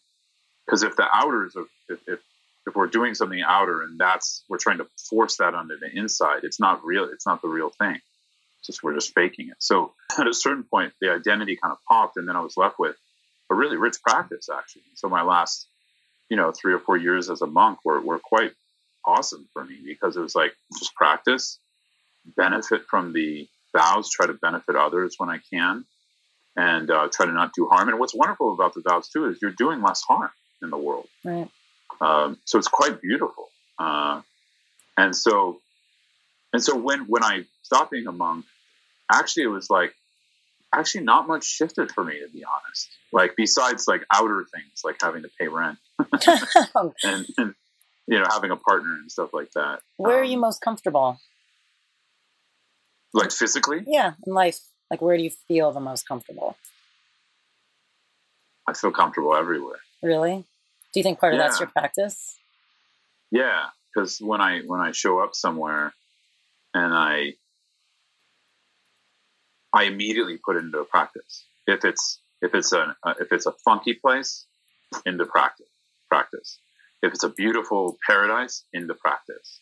Because 0.66 0.82
if 0.82 0.96
the 0.96 1.06
outer 1.12 1.46
is 1.46 1.56
if, 1.88 1.98
if 2.06 2.20
if 2.66 2.74
we're 2.74 2.88
doing 2.88 3.14
something 3.14 3.40
outer 3.42 3.82
and 3.82 3.98
that's 3.98 4.44
we're 4.48 4.58
trying 4.58 4.78
to 4.78 4.86
force 5.08 5.36
that 5.36 5.54
onto 5.54 5.78
the 5.78 5.90
inside, 5.96 6.40
it's 6.42 6.60
not 6.60 6.84
real. 6.84 7.04
It's 7.04 7.26
not 7.26 7.40
the 7.40 7.48
real 7.48 7.70
thing. 7.70 7.94
It's 8.58 8.66
just 8.66 8.82
we're 8.82 8.94
just 8.94 9.14
faking 9.14 9.48
it. 9.48 9.56
So 9.58 9.94
at 10.18 10.26
a 10.26 10.34
certain 10.34 10.64
point, 10.64 10.92
the 11.00 11.10
identity 11.12 11.56
kind 11.56 11.72
of 11.72 11.78
popped, 11.88 12.18
and 12.18 12.28
then 12.28 12.36
I 12.36 12.40
was 12.40 12.56
left 12.56 12.78
with 12.78 12.96
a 13.50 13.54
really 13.54 13.76
rich 13.76 13.96
practice 14.02 14.48
actually. 14.52 14.82
So 14.96 15.08
my 15.08 15.22
last, 15.22 15.66
you 16.28 16.36
know, 16.36 16.52
three 16.52 16.74
or 16.74 16.80
four 16.80 16.98
years 16.98 17.30
as 17.30 17.40
a 17.40 17.46
monk 17.46 17.78
were 17.84 18.00
were 18.02 18.18
quite 18.18 18.52
awesome 19.06 19.48
for 19.52 19.64
me 19.64 19.78
because 19.84 20.16
it 20.16 20.20
was 20.20 20.34
like 20.34 20.52
just 20.78 20.94
practice, 20.94 21.58
benefit 22.36 22.82
from 22.88 23.12
the 23.12 23.48
vows, 23.76 24.10
try 24.10 24.26
to 24.26 24.34
benefit 24.34 24.76
others 24.76 25.14
when 25.18 25.30
I 25.30 25.38
can, 25.52 25.84
and 26.56 26.90
uh, 26.90 27.08
try 27.12 27.26
to 27.26 27.32
not 27.32 27.52
do 27.54 27.68
harm. 27.70 27.88
And 27.88 27.98
what's 27.98 28.14
wonderful 28.14 28.52
about 28.52 28.74
the 28.74 28.82
vows 28.86 29.08
too 29.08 29.26
is 29.26 29.38
you're 29.40 29.50
doing 29.52 29.82
less 29.82 30.02
harm 30.02 30.30
in 30.62 30.70
the 30.70 30.78
world. 30.78 31.06
Right. 31.24 31.48
Um, 32.00 32.38
so 32.44 32.58
it's 32.58 32.68
quite 32.68 33.00
beautiful. 33.00 33.48
Uh, 33.78 34.22
and 34.96 35.14
so, 35.14 35.58
and 36.52 36.62
so 36.62 36.76
when 36.76 37.00
when 37.06 37.22
I 37.22 37.44
stopped 37.62 37.90
being 37.90 38.06
a 38.06 38.12
monk, 38.12 38.44
actually 39.12 39.44
it 39.44 39.48
was 39.48 39.68
like 39.70 39.94
actually 40.74 41.04
not 41.04 41.28
much 41.28 41.44
shifted 41.44 41.92
for 41.92 42.04
me 42.04 42.20
to 42.20 42.28
be 42.32 42.44
honest. 42.44 42.88
Like 43.12 43.34
besides 43.36 43.86
like 43.86 44.04
outer 44.12 44.46
things 44.52 44.82
like 44.84 44.96
having 45.00 45.22
to 45.22 45.30
pay 45.38 45.48
rent 45.48 45.78
and, 47.04 47.26
and 47.36 47.54
you 48.06 48.18
know, 48.18 48.26
having 48.30 48.50
a 48.50 48.56
partner 48.56 48.94
and 48.94 49.10
stuff 49.10 49.30
like 49.32 49.50
that. 49.52 49.80
Where 49.96 50.16
um, 50.16 50.20
are 50.22 50.24
you 50.24 50.34
um, 50.34 50.40
most 50.40 50.60
comfortable? 50.60 51.18
Like 53.12 53.32
physically? 53.32 53.82
Yeah, 53.86 54.12
in 54.26 54.34
life. 54.34 54.60
Like, 54.90 55.02
where 55.02 55.16
do 55.16 55.22
you 55.22 55.30
feel 55.48 55.72
the 55.72 55.80
most 55.80 56.06
comfortable? 56.06 56.56
I 58.68 58.72
feel 58.74 58.90
comfortable 58.90 59.34
everywhere. 59.34 59.78
Really? 60.02 60.44
Do 60.92 61.00
you 61.00 61.02
think 61.02 61.18
part 61.18 61.34
of 61.34 61.38
that's 61.38 61.60
your 61.60 61.68
practice? 61.68 62.36
Yeah, 63.30 63.66
because 63.94 64.18
when 64.20 64.40
I 64.40 64.60
when 64.60 64.80
I 64.80 64.92
show 64.92 65.20
up 65.20 65.34
somewhere, 65.34 65.92
and 66.74 66.94
I 66.94 67.34
I 69.72 69.84
immediately 69.84 70.38
put 70.38 70.56
it 70.56 70.60
into 70.60 70.84
practice. 70.84 71.44
If 71.66 71.84
it's 71.84 72.18
if 72.40 72.54
it's 72.54 72.72
a 72.72 72.96
if 73.20 73.32
it's 73.32 73.46
a 73.46 73.52
funky 73.52 73.94
place, 73.94 74.46
into 75.04 75.26
practice 75.26 75.66
practice. 76.08 76.58
If 77.02 77.12
it's 77.12 77.24
a 77.24 77.28
beautiful 77.28 77.98
paradise, 78.06 78.64
in 78.72 78.86
the 78.86 78.94
practice. 78.94 79.60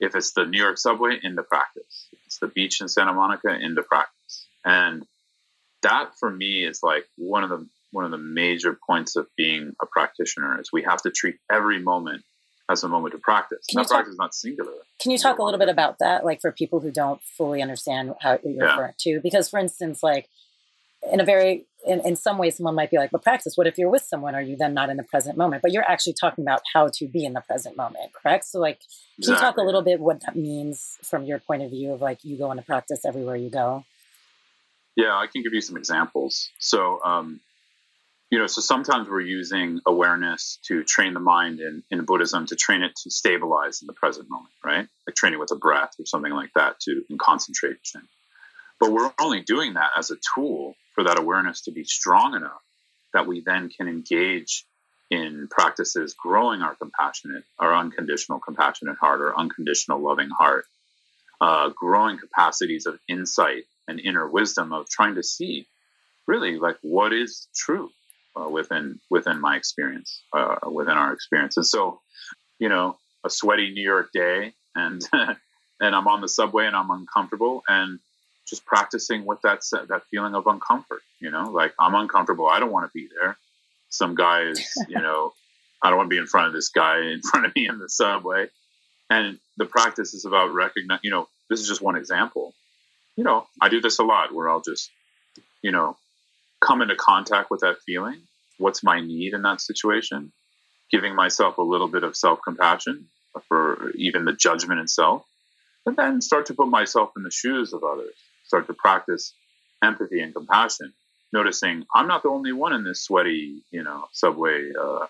If 0.00 0.14
it's 0.14 0.32
the 0.32 0.44
New 0.44 0.58
York 0.58 0.78
subway, 0.78 1.18
in 1.22 1.34
the 1.34 1.42
practice. 1.42 2.08
If 2.12 2.18
it's 2.26 2.38
the 2.38 2.48
beach 2.48 2.80
in 2.80 2.88
Santa 2.88 3.12
Monica, 3.12 3.56
in 3.58 3.74
the 3.74 3.82
practice. 3.82 4.46
And 4.64 5.06
that 5.82 6.12
for 6.18 6.30
me 6.30 6.64
is 6.64 6.80
like 6.82 7.04
one 7.16 7.44
of 7.44 7.50
the 7.50 7.66
one 7.90 8.04
of 8.04 8.10
the 8.10 8.18
major 8.18 8.78
points 8.86 9.16
of 9.16 9.26
being 9.36 9.72
a 9.80 9.86
practitioner 9.86 10.60
is 10.60 10.70
we 10.70 10.82
have 10.82 11.00
to 11.02 11.10
treat 11.10 11.36
every 11.50 11.80
moment 11.80 12.22
as 12.70 12.84
a 12.84 12.88
moment 12.88 13.12
to 13.12 13.18
practice. 13.18 13.64
Can 13.70 13.80
that 13.80 13.88
practice 13.88 14.12
is 14.12 14.18
not 14.18 14.34
singular. 14.34 14.72
Can 15.00 15.10
you 15.10 15.18
talk 15.18 15.38
a 15.38 15.42
little 15.42 15.58
bit 15.58 15.70
about 15.70 15.98
that, 16.00 16.24
like 16.24 16.40
for 16.40 16.52
people 16.52 16.80
who 16.80 16.90
don't 16.90 17.22
fully 17.22 17.62
understand 17.62 18.14
how 18.20 18.38
you're 18.44 18.64
yeah. 18.64 18.70
referring 18.72 18.94
to? 18.98 19.20
Because, 19.22 19.48
for 19.48 19.58
instance, 19.58 20.02
like 20.02 20.28
in 21.10 21.20
a 21.20 21.24
very 21.24 21.66
in, 21.86 22.00
in 22.04 22.16
some 22.16 22.38
ways 22.38 22.56
someone 22.56 22.74
might 22.74 22.90
be 22.90 22.96
like 22.96 23.10
but 23.10 23.22
practice 23.22 23.56
what 23.56 23.66
if 23.66 23.78
you're 23.78 23.90
with 23.90 24.02
someone? 24.02 24.34
Are 24.34 24.42
you 24.42 24.56
then 24.56 24.74
not 24.74 24.90
in 24.90 24.96
the 24.96 25.04
present 25.04 25.36
moment? 25.36 25.62
But 25.62 25.72
you're 25.72 25.88
actually 25.88 26.14
talking 26.14 26.44
about 26.44 26.62
how 26.72 26.88
to 26.94 27.06
be 27.06 27.24
in 27.24 27.32
the 27.32 27.40
present 27.40 27.76
moment 27.76 28.12
correct? 28.12 28.46
So 28.46 28.58
like 28.58 28.80
can 28.80 28.88
exactly. 29.18 29.34
you 29.34 29.40
talk 29.40 29.56
a 29.58 29.62
little 29.62 29.82
bit 29.82 30.00
what 30.00 30.20
that 30.22 30.36
means 30.36 30.98
from 31.02 31.24
your 31.24 31.38
point 31.38 31.62
of 31.62 31.70
view 31.70 31.92
of 31.92 32.00
like 32.00 32.24
you 32.24 32.36
go 32.36 32.50
into 32.50 32.62
practice 32.62 33.04
everywhere 33.04 33.36
you 33.36 33.50
go? 33.50 33.84
Yeah 34.96 35.16
i 35.16 35.26
can 35.26 35.42
give 35.42 35.52
you 35.52 35.60
some 35.60 35.76
examples. 35.76 36.50
So 36.58 37.00
um, 37.04 37.40
you 38.30 38.38
know 38.38 38.46
so 38.46 38.60
sometimes 38.60 39.08
we're 39.08 39.20
using 39.20 39.80
awareness 39.86 40.58
to 40.64 40.82
train 40.82 41.14
the 41.14 41.20
mind 41.20 41.60
in, 41.60 41.82
in 41.90 42.04
buddhism 42.04 42.46
to 42.46 42.56
train 42.56 42.82
it 42.82 42.92
to 43.04 43.10
stabilize 43.10 43.80
in 43.82 43.86
the 43.86 43.92
present 43.92 44.28
moment 44.28 44.52
right? 44.64 44.88
Like 45.06 45.14
training 45.14 45.38
with 45.38 45.52
a 45.52 45.56
breath 45.56 45.92
or 45.98 46.06
something 46.06 46.32
like 46.32 46.50
that 46.56 46.80
to 46.80 47.02
in 47.08 47.18
concentration. 47.18 48.08
But 48.80 48.92
we're 48.92 49.10
only 49.20 49.40
doing 49.40 49.74
that 49.74 49.90
as 49.96 50.10
a 50.10 50.16
tool 50.34 50.76
for 50.98 51.04
that 51.04 51.16
awareness 51.16 51.60
to 51.60 51.70
be 51.70 51.84
strong 51.84 52.34
enough 52.34 52.60
that 53.14 53.24
we 53.24 53.40
then 53.40 53.68
can 53.68 53.86
engage 53.86 54.64
in 55.12 55.46
practices 55.48 56.16
growing 56.20 56.60
our 56.60 56.74
compassionate, 56.74 57.44
our 57.56 57.72
unconditional 57.72 58.40
compassionate 58.40 58.96
heart, 58.98 59.20
or 59.20 59.38
unconditional 59.38 60.00
loving 60.00 60.28
heart, 60.28 60.64
uh, 61.40 61.68
growing 61.68 62.18
capacities 62.18 62.86
of 62.86 62.98
insight 63.08 63.62
and 63.86 64.00
inner 64.00 64.28
wisdom 64.28 64.72
of 64.72 64.90
trying 64.90 65.14
to 65.14 65.22
see 65.22 65.68
really 66.26 66.58
like 66.58 66.78
what 66.82 67.12
is 67.12 67.46
true 67.54 67.90
uh, 68.34 68.48
within 68.48 68.98
within 69.08 69.40
my 69.40 69.54
experience, 69.54 70.20
uh, 70.32 70.56
within 70.68 70.94
our 70.94 71.12
experience. 71.12 71.56
And 71.56 71.66
so, 71.66 72.00
you 72.58 72.68
know, 72.68 72.98
a 73.24 73.30
sweaty 73.30 73.70
New 73.70 73.84
York 73.84 74.08
day, 74.12 74.52
and 74.74 75.00
and 75.12 75.94
I'm 75.94 76.08
on 76.08 76.22
the 76.22 76.28
subway 76.28 76.66
and 76.66 76.74
I'm 76.74 76.90
uncomfortable, 76.90 77.62
and 77.68 78.00
just 78.48 78.64
practicing 78.64 79.24
with 79.24 79.40
that 79.42 79.60
that 79.88 80.02
feeling 80.10 80.34
of 80.34 80.44
uncomfort. 80.44 81.02
You 81.20 81.30
know, 81.30 81.50
like 81.50 81.74
I'm 81.78 81.94
uncomfortable. 81.94 82.46
I 82.46 82.60
don't 82.60 82.72
want 82.72 82.86
to 82.86 82.92
be 82.94 83.08
there. 83.20 83.36
Some 83.90 84.14
guy 84.14 84.42
is, 84.42 84.66
you 84.88 85.00
know, 85.00 85.32
I 85.82 85.90
don't 85.90 85.98
want 85.98 86.08
to 86.10 86.14
be 86.14 86.18
in 86.18 86.26
front 86.26 86.48
of 86.48 86.52
this 86.52 86.68
guy 86.70 87.00
in 87.00 87.20
front 87.22 87.46
of 87.46 87.54
me 87.54 87.68
in 87.68 87.78
the 87.78 87.88
subway. 87.88 88.46
And 89.10 89.38
the 89.56 89.64
practice 89.64 90.14
is 90.14 90.24
about 90.24 90.52
recognizing. 90.52 91.00
You 91.02 91.10
know, 91.10 91.28
this 91.48 91.60
is 91.60 91.68
just 91.68 91.82
one 91.82 91.96
example. 91.96 92.54
You 93.16 93.24
know, 93.24 93.46
I 93.60 93.68
do 93.68 93.80
this 93.80 93.98
a 93.98 94.04
lot 94.04 94.32
where 94.32 94.48
I'll 94.48 94.60
just, 94.60 94.90
you 95.62 95.72
know, 95.72 95.96
come 96.60 96.82
into 96.82 96.94
contact 96.94 97.50
with 97.50 97.60
that 97.60 97.78
feeling. 97.84 98.20
What's 98.58 98.82
my 98.82 99.00
need 99.00 99.34
in 99.34 99.42
that 99.42 99.60
situation? 99.60 100.32
Giving 100.90 101.14
myself 101.14 101.58
a 101.58 101.62
little 101.62 101.88
bit 101.88 102.04
of 102.04 102.16
self 102.16 102.40
compassion 102.44 103.08
for 103.48 103.90
even 103.94 104.24
the 104.24 104.32
judgment 104.32 104.80
itself 104.80 105.24
and 105.88 105.96
then 105.96 106.20
start 106.20 106.46
to 106.46 106.54
put 106.54 106.68
myself 106.68 107.10
in 107.16 107.22
the 107.22 107.30
shoes 107.30 107.72
of 107.72 107.82
others, 107.82 108.14
start 108.48 108.66
to 108.66 108.72
practice 108.72 109.34
empathy 109.84 110.20
and 110.20 110.34
compassion, 110.34 110.92
noticing 111.32 111.84
I'm 111.94 112.08
not 112.08 112.22
the 112.22 112.30
only 112.30 112.52
one 112.52 112.72
in 112.72 112.82
this 112.82 113.04
sweaty, 113.04 113.62
you 113.70 113.82
know, 113.82 114.06
subway, 114.12 114.70
uh, 114.78 115.06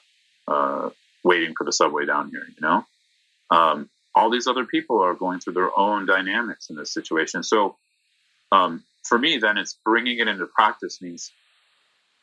uh, 0.49 0.91
waiting 1.25 1.55
for 1.57 1.65
the 1.65 1.73
subway 1.73 2.05
down 2.05 2.31
here, 2.31 2.45
you 2.47 2.61
know? 2.61 2.85
Um, 3.51 3.89
all 4.15 4.31
these 4.31 4.49
other 4.49 4.65
people 4.65 5.01
are 5.01 5.15
going 5.15 5.39
through 5.39 5.55
their 5.55 5.77
own 5.79 6.05
dynamics 6.05 6.69
in 6.69 6.77
this 6.77 6.93
situation. 6.93 7.43
So, 7.43 7.77
um, 8.51 8.83
for 9.05 9.19
me, 9.19 9.39
then 9.39 9.57
it's 9.57 9.79
bringing 9.85 10.19
it 10.19 10.27
into 10.27 10.47
practice 10.47 11.01
means 11.01 11.31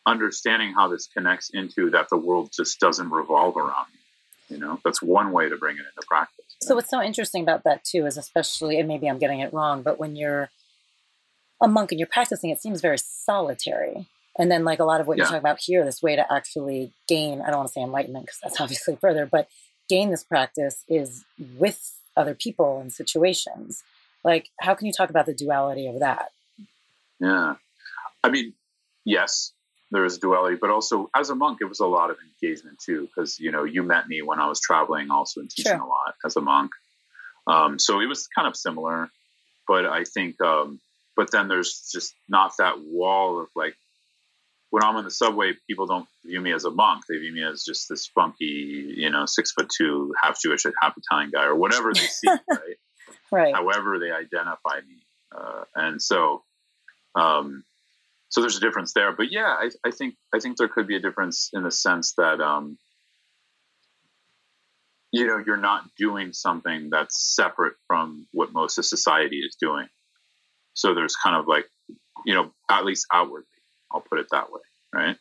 understanding 0.06 0.74
how 0.74 0.90
this 0.90 1.08
connects 1.08 1.50
into 1.50 1.92
that 1.92 2.10
the 2.10 2.18
world 2.18 2.52
just 2.54 2.80
doesn't 2.80 3.10
revolve 3.10 3.56
around 3.58 3.88
me. 3.94 4.56
You 4.56 4.60
know, 4.60 4.80
that's 4.84 5.02
one 5.02 5.32
way 5.32 5.50
to 5.50 5.58
bring 5.58 5.78
it 5.78 5.86
into 5.96 6.06
practice. 6.08 6.46
So 6.62 6.76
what's 6.76 6.90
so 6.90 7.02
interesting 7.02 7.42
about 7.42 7.64
that 7.64 7.84
too 7.84 8.06
is 8.06 8.18
especially, 8.18 8.78
and 8.80 8.88
maybe 8.88 9.08
I'm 9.10 9.18
getting 9.18 9.40
it 9.40 9.54
wrong, 9.54 9.82
but 9.82 9.98
when 9.98 10.16
you're 10.16 10.50
a 11.62 11.68
monk 11.68 11.92
and 11.92 12.00
you're 12.00 12.08
practicing, 12.08 12.50
it 12.50 12.62
seems 12.62 12.82
very 12.82 12.98
solitary. 12.98 14.08
And 14.38 14.52
then, 14.52 14.66
like 14.66 14.80
a 14.80 14.84
lot 14.84 15.00
of 15.00 15.08
what 15.08 15.18
yeah. 15.18 15.24
you're 15.24 15.28
talking 15.28 15.40
about 15.40 15.60
here, 15.62 15.86
this 15.86 16.04
way 16.04 16.16
to 16.16 16.34
actually 16.34 16.92
gain, 17.08 17.42
I 17.42 17.48
don't 17.48 17.58
want 17.58 17.70
to 17.70 17.74
say 17.74 17.82
enlightenment 17.82 18.26
because 18.26 18.40
that's 18.42 18.60
obviously 18.62 18.98
further, 18.98 19.26
but 19.26 19.48
gain 19.88 20.10
this 20.12 20.24
practice 20.24 20.84
is 20.88 21.24
with 21.58 21.94
other 22.18 22.36
people 22.36 22.80
and 22.80 22.92
situations. 22.92 23.84
Like, 24.24 24.50
how 24.60 24.74
can 24.74 24.88
you 24.88 24.94
talk 24.94 25.10
about 25.10 25.26
the 25.26 25.34
duality 25.34 25.88
of 25.88 26.00
that? 26.00 26.32
Yeah. 27.20 27.56
I 28.24 28.30
mean, 28.30 28.54
yes, 29.06 29.54
there 29.92 30.04
is 30.04 30.18
duality, 30.18 30.58
but 30.60 30.70
also 30.70 31.10
as 31.16 31.30
a 31.30 31.36
monk, 31.36 31.60
it 31.62 31.66
was 31.66 31.80
a 31.80 31.86
lot 31.86 32.10
of 32.10 32.18
engagement 32.42 32.80
too, 32.80 33.02
because 33.08 33.40
you 33.40 33.52
know 33.52 33.64
you 33.64 33.84
met 33.84 34.08
me 34.08 34.22
when 34.22 34.40
I 34.40 34.48
was 34.48 34.60
traveling, 34.60 35.12
also 35.12 35.42
and 35.42 35.50
teaching 35.50 35.72
sure. 35.72 35.82
a 35.82 35.88
lot 35.88 36.16
as 36.26 36.36
a 36.36 36.42
monk. 36.42 36.72
Um, 37.48 37.78
so 37.78 38.02
it 38.02 38.08
was 38.08 38.28
kind 38.28 38.48
of 38.48 38.56
similar, 38.56 39.10
but 39.68 39.86
I 39.86 40.04
think, 40.04 40.42
um, 40.42 40.80
but 41.16 41.32
then 41.32 41.48
there's 41.48 41.90
just 41.92 42.14
not 42.30 42.54
that 42.58 42.80
wall 42.80 43.42
of 43.42 43.48
like 43.56 43.76
when 44.72 44.84
I'm 44.84 44.96
on 44.98 45.06
the 45.06 45.12
subway, 45.12 45.54
people 45.68 45.86
don't 45.86 46.08
view 46.26 46.42
me 46.42 46.52
as 46.52 46.66
a 46.66 46.72
monk; 46.72 47.04
they 47.08 47.18
view 47.18 47.32
me 47.32 47.44
as 47.44 47.64
just 47.64 47.88
this 47.90 48.08
funky, 48.08 48.94
you 48.98 49.10
know, 49.10 49.26
six 49.26 49.52
foot 49.52 49.70
two, 49.76 50.14
half 50.22 50.42
Jewish, 50.42 50.66
half 50.82 50.96
Italian 50.98 51.32
guy, 51.32 51.46
or 51.46 51.56
whatever 51.56 51.94
they 51.94 52.02
see, 52.02 52.28
right? 52.50 52.78
right. 53.32 53.56
However 53.56 54.00
they 54.00 54.12
identify 54.12 54.80
me, 54.88 54.98
uh, 55.36 55.64
and 55.76 56.02
so. 56.02 56.44
Um, 57.16 57.64
so 58.28 58.42
there's 58.42 58.58
a 58.58 58.60
difference 58.60 58.92
there. 58.92 59.14
But 59.14 59.32
yeah, 59.32 59.46
I, 59.46 59.70
I, 59.86 59.92
think 59.92 60.16
I 60.34 60.40
think 60.40 60.58
there 60.58 60.68
could 60.68 60.88
be 60.88 60.98
a 60.98 61.00
difference 61.00 61.52
in 61.54 61.64
the 61.64 61.72
sense 61.72 62.16
that 62.18 62.42
um, 62.42 62.78
you 65.12 65.26
know 65.26 65.42
you're 65.46 65.56
not 65.56 65.86
doing 65.98 66.34
something 66.34 66.90
that's 66.90 67.34
separate 67.34 67.76
from 67.88 68.28
what 68.34 68.52
most 68.52 68.78
of 68.78 68.84
society 68.84 69.38
is 69.38 69.56
doing. 69.56 69.88
So 70.76 70.94
there's 70.94 71.16
kind 71.16 71.36
of 71.36 71.48
like 71.48 71.66
you 72.26 72.36
know 72.36 72.52
at 72.70 72.86
least 72.86 73.08
outwardly, 73.12 73.48
I'll 73.92 74.02
put 74.02 74.20
it 74.20 74.28
that 74.32 74.52
way, 74.52 74.62
right? 74.94 75.18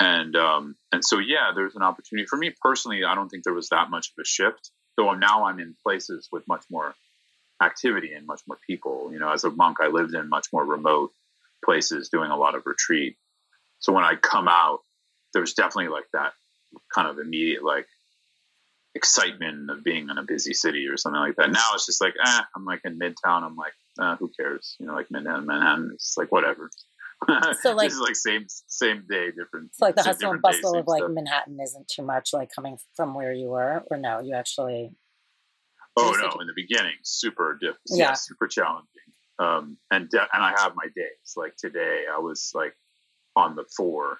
And 0.00 0.34
um, 0.34 0.74
and 0.90 1.04
so 1.04 1.20
yeah, 1.20 1.52
there's 1.54 1.76
an 1.76 1.82
opportunity 1.82 2.26
for 2.26 2.36
me 2.36 2.52
personally. 2.60 3.04
I 3.04 3.14
don't 3.14 3.28
think 3.28 3.44
there 3.44 3.54
was 3.54 3.68
that 3.68 3.90
much 3.90 4.08
of 4.08 4.20
a 4.20 4.26
shift, 4.26 4.70
though. 4.96 5.14
Now 5.14 5.44
I'm 5.44 5.60
in 5.60 5.76
places 5.86 6.28
with 6.32 6.42
much 6.48 6.64
more 6.70 6.94
activity 7.62 8.12
and 8.12 8.26
much 8.26 8.40
more 8.48 8.58
people. 8.66 9.10
You 9.12 9.20
know, 9.20 9.30
as 9.30 9.44
a 9.44 9.50
monk, 9.50 9.76
I 9.80 9.88
lived 9.88 10.14
in 10.14 10.28
much 10.28 10.48
more 10.52 10.64
remote 10.64 11.12
places 11.64 12.08
doing 12.08 12.30
a 12.30 12.36
lot 12.36 12.56
of 12.56 12.62
retreat. 12.66 13.16
So 13.78 13.92
when 13.92 14.04
I 14.04 14.16
come 14.16 14.48
out, 14.48 14.80
there's 15.34 15.54
definitely 15.54 15.92
like 15.92 16.06
that 16.12 16.32
kind 16.94 17.08
of 17.08 17.18
immediate 17.18 17.62
like 17.62 17.86
excitement 18.94 19.70
of 19.70 19.84
being 19.84 20.08
in 20.10 20.18
a 20.18 20.22
busy 20.22 20.52
city 20.52 20.86
or 20.88 20.96
something 20.96 21.20
like 21.20 21.36
that. 21.36 21.50
Now 21.50 21.70
it's 21.74 21.86
just 21.86 22.00
like, 22.00 22.14
eh, 22.24 22.40
I'm 22.56 22.64
like 22.64 22.80
in 22.84 22.98
Midtown. 22.98 23.42
I'm 23.42 23.56
like, 23.56 23.72
eh, 24.00 24.16
who 24.18 24.30
cares? 24.38 24.76
You 24.78 24.86
know, 24.86 24.94
like 24.94 25.10
Manhattan, 25.10 25.46
Manhattan. 25.46 25.90
It's 25.94 26.14
like 26.16 26.32
whatever. 26.32 26.70
So 27.60 27.76
like, 27.76 27.86
this 27.86 27.94
is 27.94 28.00
like 28.00 28.16
same 28.16 28.46
same 28.48 29.04
day, 29.08 29.28
different. 29.30 29.76
So 29.76 29.86
like 29.86 29.94
the 29.94 30.02
hustle 30.02 30.32
and 30.32 30.42
bustle 30.42 30.76
of 30.76 30.88
like 30.88 31.02
stuff. 31.02 31.12
Manhattan 31.12 31.56
isn't 31.62 31.86
too 31.86 32.02
much. 32.02 32.32
Like 32.32 32.50
coming 32.52 32.78
from 32.96 33.14
where 33.14 33.32
you 33.32 33.46
were, 33.46 33.84
or 33.92 33.96
no, 33.96 34.18
you 34.18 34.34
actually. 34.34 34.90
Oh 35.96 36.12
no! 36.20 36.40
In 36.40 36.48
the 36.48 36.52
beginning, 36.56 36.94
super 37.04 37.56
difficult. 37.60 37.80
Yeah. 37.90 38.06
yeah, 38.06 38.12
super 38.14 38.48
challenging. 38.48 38.88
Um, 39.38 39.76
and 39.92 40.08
de- 40.08 40.18
and 40.32 40.42
I 40.42 40.52
have 40.58 40.72
my 40.74 40.86
days. 40.96 41.34
Like 41.36 41.54
today, 41.56 42.06
I 42.12 42.18
was 42.18 42.50
like 42.54 42.74
on 43.36 43.54
the 43.54 43.64
four 43.76 44.18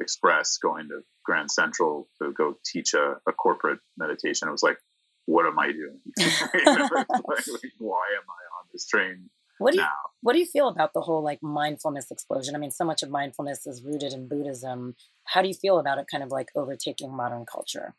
express 0.00 0.58
going 0.58 0.88
to 0.88 1.00
Grand 1.24 1.50
Central 1.50 2.08
to 2.20 2.32
go 2.32 2.56
teach 2.64 2.94
a, 2.94 3.16
a 3.26 3.32
corporate 3.32 3.78
meditation. 3.96 4.48
I 4.48 4.50
was 4.50 4.62
like, 4.62 4.78
what 5.26 5.46
am 5.46 5.58
I 5.58 5.72
doing? 5.72 6.00
like, 6.18 7.46
why 7.78 8.06
am 8.16 8.26
I 8.28 8.42
this 8.72 8.86
train 8.86 9.30
what 9.62 9.72
do 9.72 9.78
you 9.78 9.82
now? 9.82 9.90
what 10.22 10.32
do 10.32 10.38
you 10.38 10.46
feel 10.46 10.68
about 10.68 10.92
the 10.92 11.00
whole 11.00 11.22
like 11.22 11.42
mindfulness 11.42 12.10
explosion? 12.10 12.54
I 12.54 12.58
mean, 12.58 12.70
so 12.70 12.84
much 12.84 13.02
of 13.02 13.10
mindfulness 13.10 13.66
is 13.66 13.82
rooted 13.82 14.12
in 14.12 14.28
Buddhism. 14.28 14.94
How 15.24 15.42
do 15.42 15.48
you 15.48 15.54
feel 15.54 15.78
about 15.78 15.98
it 15.98 16.06
kind 16.10 16.22
of 16.22 16.30
like 16.30 16.50
overtaking 16.54 17.14
modern 17.14 17.44
culture? 17.44 17.94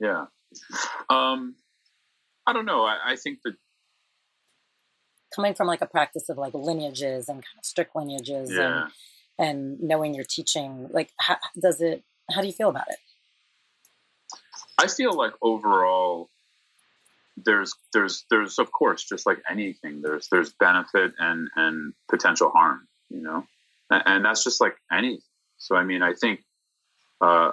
Yeah. 0.00 0.26
Um 1.10 1.56
I 2.46 2.52
don't 2.52 2.66
know. 2.66 2.84
I, 2.84 2.98
I 3.04 3.16
think 3.16 3.40
that 3.44 3.54
coming 5.34 5.54
from 5.54 5.66
like 5.66 5.82
a 5.82 5.86
practice 5.86 6.28
of 6.28 6.38
like 6.38 6.54
lineages 6.54 7.28
and 7.28 7.36
kind 7.36 7.58
of 7.58 7.64
strict 7.64 7.94
lineages 7.96 8.50
yeah. 8.52 8.84
and 8.84 8.92
and 9.38 9.80
knowing 9.80 10.14
your 10.14 10.24
teaching 10.24 10.88
like 10.90 11.12
how 11.18 11.36
does 11.60 11.80
it 11.80 12.04
how 12.30 12.40
do 12.40 12.46
you 12.46 12.52
feel 12.52 12.70
about 12.70 12.88
it 12.88 12.96
i 14.78 14.86
feel 14.86 15.12
like 15.12 15.32
overall 15.42 16.30
there's 17.36 17.74
there's 17.92 18.24
there's 18.30 18.58
of 18.58 18.72
course 18.72 19.04
just 19.04 19.26
like 19.26 19.42
anything 19.50 20.00
there's 20.02 20.28
there's 20.30 20.52
benefit 20.58 21.12
and 21.18 21.48
and 21.56 21.92
potential 22.08 22.50
harm 22.50 22.86
you 23.10 23.22
know 23.22 23.44
and, 23.90 24.02
and 24.06 24.24
that's 24.24 24.42
just 24.42 24.60
like 24.60 24.74
any 24.90 25.20
so 25.58 25.76
i 25.76 25.84
mean 25.84 26.02
i 26.02 26.12
think 26.12 26.40
uh 27.20 27.52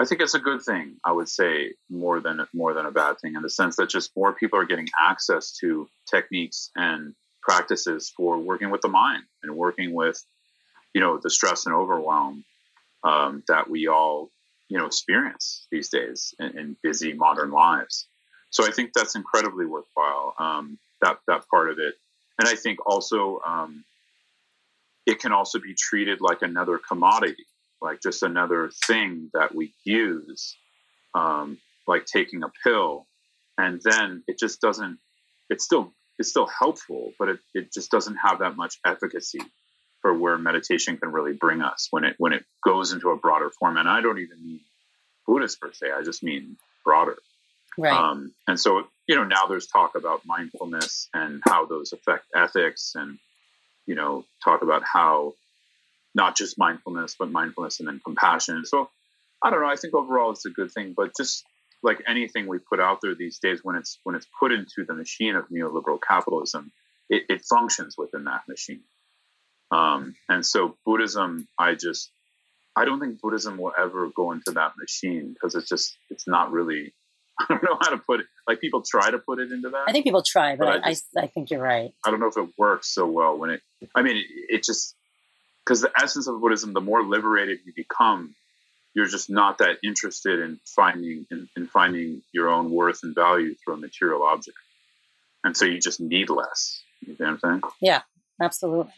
I 0.00 0.06
think 0.06 0.22
it's 0.22 0.34
a 0.34 0.40
good 0.40 0.62
thing. 0.62 0.96
I 1.04 1.12
would 1.12 1.28
say 1.28 1.74
more 1.90 2.20
than 2.20 2.40
more 2.54 2.72
than 2.72 2.86
a 2.86 2.90
bad 2.90 3.16
thing 3.20 3.34
in 3.34 3.42
the 3.42 3.50
sense 3.50 3.76
that 3.76 3.90
just 3.90 4.16
more 4.16 4.32
people 4.32 4.58
are 4.58 4.64
getting 4.64 4.88
access 4.98 5.52
to 5.60 5.90
techniques 6.10 6.70
and 6.74 7.14
practices 7.42 8.10
for 8.16 8.38
working 8.38 8.70
with 8.70 8.80
the 8.80 8.88
mind 8.88 9.24
and 9.42 9.54
working 9.54 9.92
with, 9.92 10.24
you 10.94 11.02
know, 11.02 11.20
the 11.22 11.28
stress 11.28 11.66
and 11.66 11.74
overwhelm 11.74 12.44
um, 13.04 13.42
that 13.46 13.68
we 13.68 13.88
all, 13.88 14.30
you 14.70 14.78
know, 14.78 14.86
experience 14.86 15.66
these 15.70 15.90
days 15.90 16.34
in, 16.38 16.58
in, 16.58 16.76
busy 16.82 17.12
modern 17.12 17.50
lives. 17.50 18.08
So 18.50 18.66
I 18.66 18.72
think 18.72 18.92
that's 18.94 19.14
incredibly 19.16 19.66
worthwhile. 19.66 20.34
Um, 20.38 20.78
that 21.02 21.18
that 21.28 21.44
part 21.48 21.70
of 21.70 21.78
it, 21.78 21.94
and 22.38 22.48
I 22.48 22.54
think 22.54 22.84
also 22.86 23.40
um, 23.46 23.84
it 25.06 25.20
can 25.20 25.32
also 25.32 25.58
be 25.58 25.74
treated 25.74 26.20
like 26.20 26.42
another 26.42 26.78
commodity 26.78 27.46
like 27.80 28.00
just 28.02 28.22
another 28.22 28.70
thing 28.86 29.30
that 29.34 29.54
we 29.54 29.72
use, 29.84 30.56
um, 31.14 31.58
like 31.86 32.04
taking 32.04 32.42
a 32.42 32.52
pill, 32.64 33.06
and 33.58 33.80
then 33.82 34.22
it 34.26 34.38
just 34.38 34.60
doesn't. 34.60 34.98
It's 35.48 35.64
still 35.64 35.92
it's 36.18 36.28
still 36.28 36.46
helpful, 36.46 37.12
but 37.18 37.28
it, 37.28 37.38
it 37.54 37.72
just 37.72 37.90
doesn't 37.90 38.16
have 38.16 38.40
that 38.40 38.56
much 38.56 38.78
efficacy 38.84 39.40
for 40.02 40.12
where 40.14 40.38
meditation 40.38 40.98
can 40.98 41.10
really 41.12 41.32
bring 41.32 41.62
us 41.62 41.88
when 41.90 42.04
it 42.04 42.14
when 42.18 42.32
it 42.32 42.44
goes 42.64 42.92
into 42.92 43.10
a 43.10 43.16
broader 43.16 43.50
form. 43.58 43.76
And 43.76 43.88
I 43.88 44.00
don't 44.00 44.18
even 44.18 44.44
mean 44.44 44.60
Buddhist 45.26 45.60
per 45.60 45.72
se. 45.72 45.86
I 45.90 46.02
just 46.02 46.22
mean 46.22 46.56
broader. 46.84 47.16
Right. 47.80 47.92
Um, 47.92 48.34
and 48.46 48.60
so 48.60 48.84
you 49.08 49.16
know 49.16 49.24
now 49.24 49.46
there's 49.46 49.66
talk 49.66 49.94
about 49.96 50.22
mindfulness 50.26 51.08
and 51.14 51.42
how 51.46 51.64
those 51.64 51.92
affect 51.92 52.26
ethics, 52.36 52.92
and 52.94 53.18
you 53.86 53.94
know 53.94 54.24
talk 54.44 54.62
about 54.62 54.82
how 54.84 55.34
not 56.14 56.36
just 56.36 56.58
mindfulness, 56.58 57.16
but 57.18 57.30
mindfulness 57.30 57.80
and 57.80 57.88
then 57.88 58.00
compassion. 58.04 58.64
So 58.66 58.90
I 59.42 59.50
don't 59.50 59.60
know. 59.60 59.68
I 59.68 59.76
think 59.76 59.94
overall 59.94 60.32
it's 60.32 60.44
a 60.44 60.50
good 60.50 60.70
thing, 60.72 60.92
but 60.94 61.12
just 61.16 61.44
like 61.82 62.02
anything 62.06 62.46
we 62.46 62.58
put 62.58 62.80
out 62.80 62.98
there 63.02 63.14
these 63.14 63.38
days, 63.38 63.60
when 63.62 63.76
it's 63.76 63.98
when 64.04 64.14
it's 64.14 64.26
put 64.38 64.52
into 64.52 64.84
the 64.86 64.94
machine 64.94 65.34
of 65.34 65.48
neoliberal 65.48 65.98
capitalism, 66.06 66.72
it, 67.08 67.24
it 67.30 67.44
functions 67.44 67.94
within 67.96 68.24
that 68.24 68.42
machine. 68.46 68.82
Um, 69.70 70.16
and 70.28 70.44
so 70.44 70.76
Buddhism, 70.84 71.48
I 71.58 71.74
just 71.76 72.10
I 72.76 72.84
don't 72.84 73.00
think 73.00 73.22
Buddhism 73.22 73.56
will 73.56 73.72
ever 73.78 74.10
go 74.14 74.32
into 74.32 74.52
that 74.52 74.72
machine 74.78 75.32
because 75.32 75.54
it's 75.54 75.68
just 75.68 75.96
it's 76.10 76.28
not 76.28 76.52
really 76.52 76.92
I 77.48 77.54
don't 77.54 77.62
know 77.62 77.78
how 77.80 77.90
to 77.90 77.98
put 77.98 78.20
it. 78.20 78.26
Like 78.46 78.60
people 78.60 78.82
try 78.82 79.10
to 79.10 79.18
put 79.18 79.38
it 79.38 79.52
into 79.52 79.70
that. 79.70 79.84
I 79.88 79.92
think 79.92 80.04
people 80.04 80.22
try, 80.22 80.56
but, 80.56 80.66
but 80.66 80.84
I, 80.84 80.90
just, 80.90 81.06
I, 81.16 81.22
I, 81.22 81.26
think 81.28 81.50
you're 81.50 81.62
right. 81.62 81.92
I 82.04 82.10
don't 82.10 82.20
know 82.20 82.26
if 82.26 82.36
it 82.36 82.50
works 82.58 82.88
so 82.88 83.06
well 83.06 83.38
when 83.38 83.50
it. 83.50 83.62
I 83.94 84.02
mean, 84.02 84.16
it, 84.16 84.26
it 84.56 84.64
just 84.64 84.94
because 85.64 85.80
the 85.80 85.90
essence 86.00 86.26
of 86.26 86.40
Buddhism, 86.40 86.72
the 86.72 86.80
more 86.80 87.02
liberated 87.02 87.60
you 87.64 87.72
become, 87.74 88.34
you're 88.94 89.06
just 89.06 89.30
not 89.30 89.58
that 89.58 89.78
interested 89.82 90.40
in 90.40 90.60
finding 90.66 91.26
in, 91.30 91.48
in 91.56 91.66
finding 91.66 92.22
your 92.32 92.48
own 92.48 92.70
worth 92.70 93.00
and 93.02 93.14
value 93.14 93.54
through 93.54 93.74
a 93.74 93.78
material 93.78 94.22
object, 94.22 94.58
and 95.44 95.56
so 95.56 95.64
you 95.64 95.80
just 95.80 96.00
need 96.00 96.28
less. 96.28 96.82
You 97.00 97.16
know 97.18 97.32
what 97.32 97.44
I'm 97.44 97.60
saying? 97.60 97.72
Yeah, 97.80 98.02
absolutely. 98.42 98.92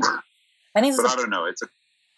I 0.74 0.80
think, 0.80 0.96
but 1.02 1.10
I 1.10 1.16
don't 1.16 1.30
know. 1.30 1.44
It's 1.44 1.62
a 1.62 1.68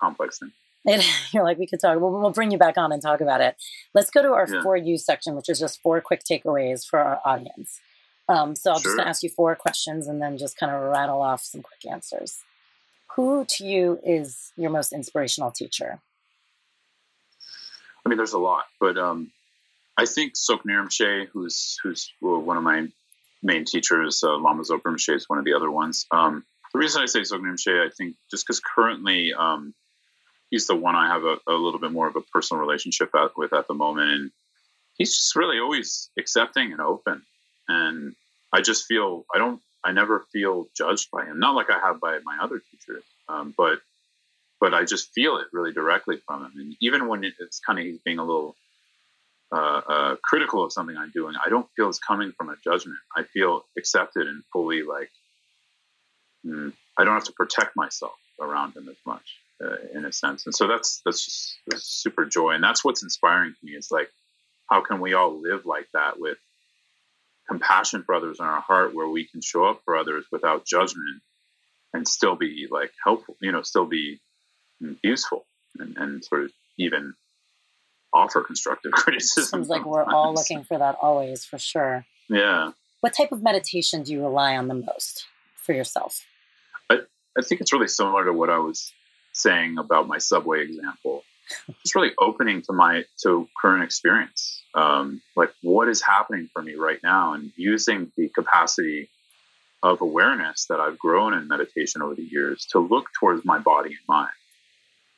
complex 0.00 0.38
thing. 0.38 0.52
It, 0.84 1.04
you're 1.32 1.44
like 1.44 1.58
we 1.58 1.66
could 1.66 1.80
talk. 1.80 1.98
We'll, 2.00 2.10
we'll, 2.10 2.30
bring 2.30 2.50
you 2.50 2.58
back 2.58 2.76
on 2.76 2.92
and 2.92 3.02
talk 3.02 3.20
about 3.20 3.40
it. 3.40 3.56
Let's 3.94 4.10
go 4.10 4.22
to 4.22 4.32
our 4.32 4.48
yeah. 4.50 4.62
for 4.62 4.76
you 4.76 4.98
section, 4.98 5.34
which 5.34 5.48
is 5.48 5.58
just 5.58 5.80
four 5.82 6.00
quick 6.00 6.22
takeaways 6.24 6.86
for 6.86 6.98
our 6.98 7.20
audience. 7.24 7.80
Um, 8.28 8.54
so 8.54 8.70
I'm 8.70 8.76
sure. 8.76 8.84
just 8.84 8.96
going 8.96 9.04
to 9.04 9.08
ask 9.08 9.22
you 9.22 9.28
four 9.28 9.54
questions 9.54 10.06
and 10.08 10.20
then 10.20 10.38
just 10.38 10.56
kind 10.56 10.72
of 10.72 10.80
rattle 10.80 11.20
off 11.20 11.42
some 11.42 11.62
quick 11.62 11.90
answers. 11.90 12.42
Who 13.16 13.44
to 13.48 13.64
you 13.64 13.98
is 14.04 14.52
your 14.56 14.70
most 14.70 14.92
inspirational 14.92 15.50
teacher? 15.50 16.00
I 18.04 18.08
mean, 18.08 18.16
there's 18.16 18.32
a 18.32 18.38
lot, 18.38 18.64
but 18.80 18.98
um, 18.98 19.30
I 19.96 20.06
think 20.06 20.36
Sok 20.36 20.64
Rinpoche, 20.64 21.28
who's 21.32 21.78
who's 21.82 22.12
well, 22.20 22.40
one 22.40 22.56
of 22.56 22.62
my 22.62 22.88
main 23.42 23.64
teachers, 23.64 24.22
uh, 24.24 24.38
Lama 24.38 24.62
Zopa 24.62 24.82
Rinpoche 24.82 25.16
is 25.16 25.28
one 25.28 25.38
of 25.38 25.44
the 25.44 25.54
other 25.54 25.70
ones. 25.70 26.06
Um, 26.10 26.44
the 26.72 26.80
reason 26.80 27.02
I 27.02 27.06
say 27.06 27.22
Sok 27.22 27.40
Rinpoche, 27.40 27.86
I 27.86 27.90
think, 27.90 28.16
just 28.30 28.46
because 28.46 28.60
currently 28.60 29.32
um, 29.32 29.74
he's 30.54 30.68
the 30.68 30.76
one 30.76 30.94
I 30.94 31.08
have 31.08 31.24
a, 31.24 31.36
a, 31.48 31.52
little 31.52 31.80
bit 31.80 31.90
more 31.90 32.06
of 32.06 32.14
a 32.14 32.20
personal 32.20 32.60
relationship 32.60 33.10
at, 33.16 33.36
with 33.36 33.52
at 33.52 33.66
the 33.66 33.74
moment, 33.74 34.08
and 34.08 34.30
he's 34.96 35.12
just 35.12 35.34
really 35.34 35.58
always 35.58 36.10
accepting 36.16 36.70
and 36.70 36.80
open. 36.80 37.22
And 37.66 38.14
I 38.52 38.60
just 38.60 38.86
feel 38.86 39.24
I 39.34 39.38
don't, 39.38 39.60
I 39.84 39.90
never 39.90 40.24
feel 40.32 40.68
judged 40.76 41.10
by 41.10 41.24
him. 41.24 41.40
Not 41.40 41.56
like 41.56 41.70
I 41.70 41.80
have 41.80 41.98
by 42.00 42.20
my 42.24 42.38
other 42.40 42.62
teachers, 42.70 43.02
um, 43.28 43.52
but 43.58 43.80
but 44.60 44.74
I 44.74 44.84
just 44.84 45.10
feel 45.12 45.38
it 45.38 45.48
really 45.52 45.72
directly 45.72 46.18
from 46.24 46.44
him. 46.44 46.52
And 46.56 46.76
even 46.80 47.08
when 47.08 47.24
it's 47.24 47.58
kind 47.58 47.80
of 47.80 47.84
he's 47.84 47.98
being 47.98 48.20
a 48.20 48.24
little 48.24 48.54
uh, 49.52 49.80
uh, 49.88 50.16
critical 50.22 50.62
of 50.62 50.72
something 50.72 50.96
I'm 50.96 51.10
doing, 51.10 51.34
I 51.44 51.50
don't 51.50 51.66
feel 51.74 51.88
it's 51.88 51.98
coming 51.98 52.32
from 52.38 52.48
a 52.50 52.54
judgment. 52.62 52.98
I 53.16 53.24
feel 53.24 53.64
accepted 53.76 54.28
and 54.28 54.44
fully 54.52 54.84
like 54.84 55.10
mm, 56.46 56.72
I 56.96 57.02
don't 57.02 57.14
have 57.14 57.24
to 57.24 57.32
protect 57.32 57.74
myself 57.74 58.14
around 58.40 58.76
him 58.76 58.88
as 58.88 58.96
much 59.04 59.40
uh, 59.64 59.76
in 59.94 60.04
a 60.04 60.12
sense. 60.12 60.46
And 60.46 60.54
so 60.54 60.68
that's 60.68 61.00
that's 61.04 61.24
just 61.24 61.56
that's 61.66 61.86
super 61.86 62.24
joy, 62.24 62.50
and 62.50 62.62
that's 62.62 62.84
what's 62.84 63.02
inspiring 63.02 63.52
to 63.52 63.66
me. 63.66 63.72
Is 63.72 63.90
like 63.90 64.10
how 64.68 64.80
can 64.80 65.00
we 65.00 65.14
all 65.14 65.40
live 65.40 65.66
like 65.66 65.88
that 65.94 66.18
with 66.18 66.38
compassion 67.48 68.02
for 68.04 68.14
others 68.14 68.38
in 68.40 68.46
our 68.46 68.60
heart, 68.60 68.94
where 68.94 69.08
we 69.08 69.26
can 69.26 69.40
show 69.40 69.64
up 69.64 69.82
for 69.84 69.96
others 69.96 70.24
without 70.32 70.64
judgment 70.64 71.22
and 71.92 72.08
still 72.08 72.34
be 72.34 72.66
like 72.70 72.92
helpful, 73.02 73.36
you 73.40 73.52
know, 73.52 73.62
still 73.62 73.86
be 73.86 74.20
useful 75.02 75.46
and, 75.78 75.96
and 75.96 76.24
sort 76.24 76.44
of 76.44 76.52
even 76.78 77.14
offer 78.12 78.42
constructive 78.42 78.92
criticism. 78.92 79.60
Seems 79.60 79.68
like 79.68 79.84
we're 79.84 80.04
all 80.04 80.34
looking 80.34 80.64
for 80.64 80.78
that 80.78 80.96
always, 81.00 81.44
for 81.44 81.58
sure. 81.58 82.06
Yeah. 82.28 82.72
What 83.00 83.14
type 83.14 83.32
of 83.32 83.42
meditation 83.42 84.02
do 84.02 84.12
you 84.12 84.22
rely 84.22 84.56
on 84.56 84.68
the 84.68 84.74
most 84.74 85.26
for 85.56 85.72
yourself? 85.72 86.24
I, 86.90 87.00
I 87.38 87.42
think 87.42 87.60
it's 87.60 87.72
really 87.72 87.88
similar 87.88 88.24
to 88.24 88.32
what 88.32 88.50
I 88.50 88.58
was 88.58 88.92
saying 89.34 89.76
about 89.78 90.08
my 90.08 90.18
subway 90.18 90.62
example. 90.62 91.22
It's 91.68 91.94
really 91.94 92.12
opening 92.18 92.62
to 92.62 92.72
my 92.72 93.04
to 93.22 93.46
current 93.60 93.84
experience, 93.84 94.62
um, 94.74 95.20
like 95.36 95.50
what 95.62 95.88
is 95.88 96.00
happening 96.00 96.48
for 96.52 96.62
me 96.62 96.74
right 96.74 97.00
now, 97.02 97.34
and 97.34 97.52
using 97.56 98.10
the 98.16 98.30
capacity 98.30 99.10
of 99.82 100.00
awareness 100.00 100.66
that 100.70 100.80
I've 100.80 100.98
grown 100.98 101.34
in 101.34 101.46
meditation 101.46 102.00
over 102.00 102.14
the 102.14 102.22
years 102.22 102.66
to 102.72 102.78
look 102.78 103.10
towards 103.20 103.44
my 103.44 103.58
body 103.58 103.90
and 103.90 103.98
mind 104.08 104.32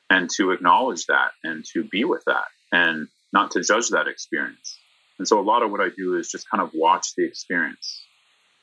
and 0.09 0.29
to 0.35 0.51
acknowledge 0.51 1.05
that 1.05 1.31
and 1.43 1.63
to 1.73 1.85
be 1.85 2.03
with 2.03 2.23
that 2.25 2.47
and 2.73 3.07
not 3.31 3.51
to 3.51 3.63
judge 3.63 3.89
that 3.89 4.07
experience. 4.07 4.77
And 5.19 5.27
so 5.27 5.39
a 5.39 5.41
lot 5.41 5.63
of 5.63 5.71
what 5.71 5.79
I 5.79 5.87
do 5.95 6.15
is 6.15 6.29
just 6.29 6.49
kind 6.49 6.61
of 6.61 6.71
watch 6.73 7.15
the 7.15 7.25
experience. 7.25 8.03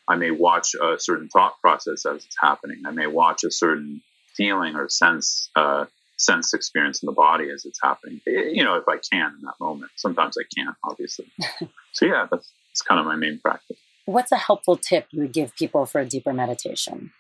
I 0.07 0.17
may 0.17 0.31
watch 0.31 0.75
a 0.75 0.99
certain 0.99 1.29
thought 1.29 1.55
process 1.63 2.05
as 2.05 2.25
it's 2.25 2.37
happening. 2.39 2.83
I 2.87 2.91
may 2.91 3.07
watch 3.07 3.45
a 3.45 3.51
certain 3.51 4.03
feeling 4.37 4.75
or 4.75 4.89
sense 4.89 5.51
uh, 5.57 5.87
sense 6.17 6.55
experience 6.55 7.03
in 7.03 7.07
the 7.07 7.13
body 7.13 7.51
as 7.51 7.65
it's 7.65 7.79
happening. 7.83 8.21
Eh, 8.27 8.51
you 8.53 8.65
know, 8.65 8.77
if 8.77 8.89
I 8.89 8.97
can 8.97 9.35
in 9.39 9.43
that 9.43 9.55
moment. 9.61 9.93
Sometimes 9.97 10.37
I 10.39 10.45
can't, 10.57 10.77
obviously. 10.85 11.27
so 11.93 12.07
yeah, 12.07 12.27
that's, 12.31 12.53
that's 12.71 12.83
kind 12.83 13.01
of 13.01 13.07
my 13.07 13.17
main 13.17 13.39
practice. 13.39 13.79
What's 14.07 14.33
a 14.33 14.37
helpful 14.37 14.77
tip 14.77 15.07
you 15.11 15.23
would 15.23 15.33
give 15.33 15.55
people 15.57 15.87
for 15.87 16.01
a 16.01 16.07
deeper 16.07 16.33
meditation? 16.33 17.13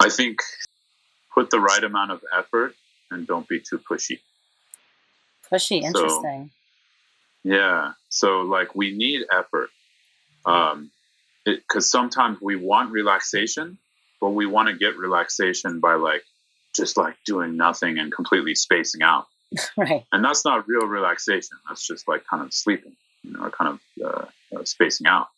I 0.00 0.08
think 0.10 0.40
put 1.34 1.50
the 1.50 1.60
right 1.60 1.82
amount 1.82 2.12
of 2.12 2.20
effort 2.36 2.74
and 3.10 3.26
don't 3.26 3.48
be 3.48 3.60
too 3.60 3.78
pushy. 3.78 4.20
Pushy, 5.52 5.82
interesting. 5.82 6.50
So, 7.44 7.52
yeah. 7.54 7.92
So 8.08 8.42
like 8.42 8.74
we 8.74 8.96
need 8.96 9.22
effort. 9.32 9.70
Um, 10.44 10.90
because 11.44 11.90
sometimes 11.90 12.38
we 12.40 12.56
want 12.56 12.90
relaxation, 12.90 13.78
but 14.20 14.30
we 14.30 14.46
want 14.46 14.68
to 14.68 14.76
get 14.76 14.96
relaxation 14.96 15.80
by 15.80 15.94
like 15.94 16.22
just 16.74 16.96
like 16.96 17.16
doing 17.24 17.56
nothing 17.56 17.98
and 17.98 18.12
completely 18.12 18.54
spacing 18.54 19.02
out. 19.02 19.26
right. 19.76 20.04
And 20.12 20.24
that's 20.24 20.44
not 20.44 20.68
real 20.68 20.86
relaxation. 20.86 21.56
That's 21.68 21.86
just 21.86 22.08
like 22.08 22.24
kind 22.28 22.44
of 22.44 22.52
sleeping, 22.52 22.96
you 23.22 23.32
know, 23.32 23.50
kind 23.50 23.78
of 23.78 24.04
uh, 24.04 24.58
uh, 24.58 24.64
spacing 24.64 25.06
out. 25.06 25.28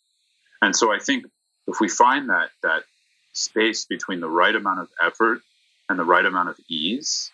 And 0.61 0.75
so 0.75 0.93
I 0.93 0.99
think 0.99 1.25
if 1.67 1.79
we 1.79 1.87
find 1.87 2.29
that 2.29 2.49
that 2.63 2.83
space 3.33 3.85
between 3.85 4.19
the 4.19 4.29
right 4.29 4.55
amount 4.55 4.79
of 4.79 4.89
effort 5.01 5.39
and 5.87 5.97
the 5.97 6.03
right 6.03 6.25
amount 6.25 6.49
of 6.49 6.57
ease, 6.69 7.31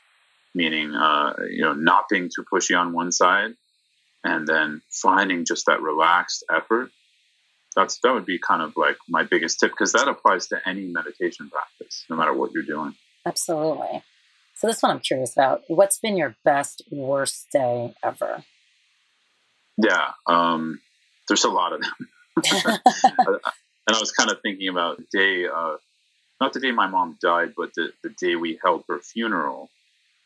meaning 0.54 0.93
uh, 0.93 1.34
you 1.50 1.62
know 1.62 1.74
not 1.74 2.08
being 2.10 2.30
too 2.34 2.43
pushy 2.43 2.78
on 2.80 2.93
one 2.93 3.12
side, 3.12 3.54
and 4.24 4.48
then 4.48 4.82
finding 4.89 5.46
just 5.46 5.66
that 5.66 5.82
relaxed 5.82 6.43
effort. 6.52 6.91
That's 7.76 7.99
that 8.03 8.13
would 8.13 8.26
be 8.26 8.39
kind 8.39 8.61
of 8.61 8.73
like 8.78 8.97
my 9.09 9.23
biggest 9.23 9.59
tip 9.59 9.71
because 9.71 9.91
that 9.93 10.07
applies 10.07 10.47
to 10.47 10.57
any 10.67 10.86
meditation 10.86 11.49
practice, 11.49 12.05
no 12.09 12.15
matter 12.15 12.34
what 12.34 12.51
you're 12.53 12.63
doing. 12.63 12.95
Absolutely. 13.26 14.03
So 14.55 14.67
this 14.67 14.82
one 14.82 14.91
I'm 14.91 14.99
curious 14.99 15.34
about. 15.34 15.63
What's 15.67 15.99
been 15.99 16.15
your 16.15 16.36
best 16.45 16.84
worst 16.89 17.47
day 17.51 17.93
ever? 18.03 18.45
Yeah, 19.78 20.11
um, 20.26 20.80
there's 21.28 21.43
a 21.43 21.49
lot 21.49 21.73
of 21.73 21.82
them. 21.82 21.91
and 23.88 23.95
I 23.95 23.99
was 23.99 24.11
kind 24.11 24.32
of 24.32 24.38
thinking 24.41 24.69
about 24.69 24.97
the 24.97 25.05
day 25.11 25.47
uh, 25.53 25.76
not 26.41 26.53
the 26.53 26.59
day 26.59 26.71
my 26.71 26.88
mom 26.88 27.17
died, 27.21 27.53
but 27.55 27.73
the, 27.76 27.89
the 28.03 28.09
day 28.09 28.36
we 28.36 28.59
held 28.63 28.84
her 28.89 28.99
funeral 28.99 29.69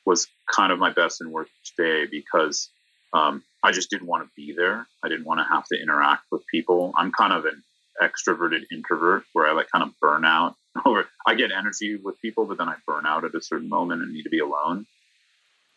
was 0.05 0.27
kind 0.51 0.71
of 0.71 0.79
my 0.79 0.91
best 0.91 1.21
and 1.21 1.31
worst 1.31 1.51
day 1.77 2.05
because 2.09 2.69
um, 3.13 3.43
I 3.63 3.71
just 3.71 3.89
didn't 3.89 4.07
want 4.07 4.23
to 4.23 4.29
be 4.35 4.53
there. 4.55 4.87
I 5.03 5.09
didn't 5.09 5.25
want 5.25 5.39
to 5.39 5.53
have 5.53 5.65
to 5.65 5.81
interact 5.81 6.23
with 6.31 6.45
people. 6.47 6.93
I'm 6.97 7.11
kind 7.11 7.33
of 7.33 7.45
an 7.45 7.63
extroverted 8.01 8.63
introvert 8.71 9.23
where 9.33 9.47
I 9.47 9.53
like 9.53 9.67
kind 9.71 9.83
of 9.83 9.91
burn 9.99 10.25
out 10.25 10.55
or 10.85 11.05
I 11.25 11.35
get 11.35 11.51
energy 11.51 11.95
with 11.95 12.19
people, 12.21 12.45
but 12.45 12.57
then 12.57 12.69
I 12.69 12.75
burn 12.87 13.05
out 13.05 13.25
at 13.25 13.35
a 13.35 13.41
certain 13.41 13.69
moment 13.69 14.01
and 14.01 14.13
need 14.13 14.23
to 14.23 14.29
be 14.29 14.39
alone. 14.39 14.85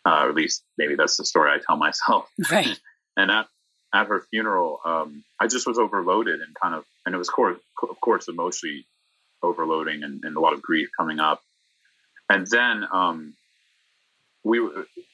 Uh, 0.05 0.24
or 0.24 0.28
at 0.30 0.35
least 0.35 0.64
maybe 0.76 0.97
that's 0.97 1.16
the 1.16 1.24
story 1.24 1.51
I 1.51 1.59
tell 1.64 1.76
myself. 1.76 2.28
Right. 2.51 2.78
and 3.16 3.30
at, 3.30 3.47
at 3.95 4.07
her 4.07 4.24
funeral, 4.30 4.80
um, 4.85 5.24
I 5.41 5.47
just 5.47 5.66
was 5.66 5.78
overloaded 5.78 6.41
and 6.41 6.55
kind 6.61 6.74
of, 6.74 6.85
and 7.05 7.14
it 7.14 7.18
was, 7.18 7.28
course, 7.28 7.59
of 7.83 8.01
course, 8.01 8.28
emotionally 8.28 8.87
overloading 9.43 10.03
and, 10.03 10.24
and, 10.24 10.37
a 10.37 10.41
lot 10.41 10.55
of 10.55 10.62
grief 10.62 10.89
coming 10.97 11.20
up. 11.20 11.43
And 12.28 12.47
then 12.47 12.87
um, 12.91 13.35
we 14.45 14.66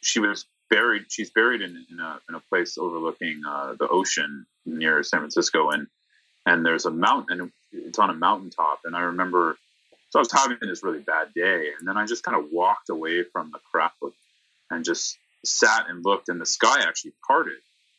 she 0.03 0.21
was 0.21 0.45
buried. 0.71 1.07
She's 1.09 1.31
buried 1.31 1.63
in, 1.63 1.85
in, 1.91 2.01
a, 2.01 2.21
in 2.29 2.35
a 2.35 2.41
place 2.49 2.79
overlooking 2.79 3.43
uh, 3.49 3.75
the 3.79 3.89
ocean 3.89 4.47
near 4.67 5.03
San 5.03 5.21
Francisco, 5.21 5.71
and 5.71 5.87
and 6.47 6.65
there's 6.65 6.87
a 6.87 6.91
mountain. 6.91 7.41
And 7.41 7.53
it's 7.73 7.99
on 7.99 8.11
a 8.11 8.15
mountaintop. 8.15 8.81
And 8.85 8.97
I 8.97 9.01
remember, 9.01 9.57
so 10.11 10.19
I 10.19 10.23
was 10.23 10.33
having 10.33 10.57
this 10.63 10.83
really 10.83 11.01
bad 11.01 11.29
day, 11.35 11.71
and 11.79 11.87
then 11.87 11.97
I 11.97 12.07
just 12.07 12.23
kind 12.23 12.39
of 12.39 12.51
walked 12.53 12.89
away 12.89 13.25
from 13.25 13.51
the 13.53 13.59
crowd 13.71 13.91
and 14.71 14.85
just 14.85 15.19
sat 15.45 15.87
and 15.89 16.05
looked, 16.05 16.29
and 16.29 16.41
the 16.41 16.47
sky 16.47 16.83
actually 16.83 17.13
parted 17.27 17.59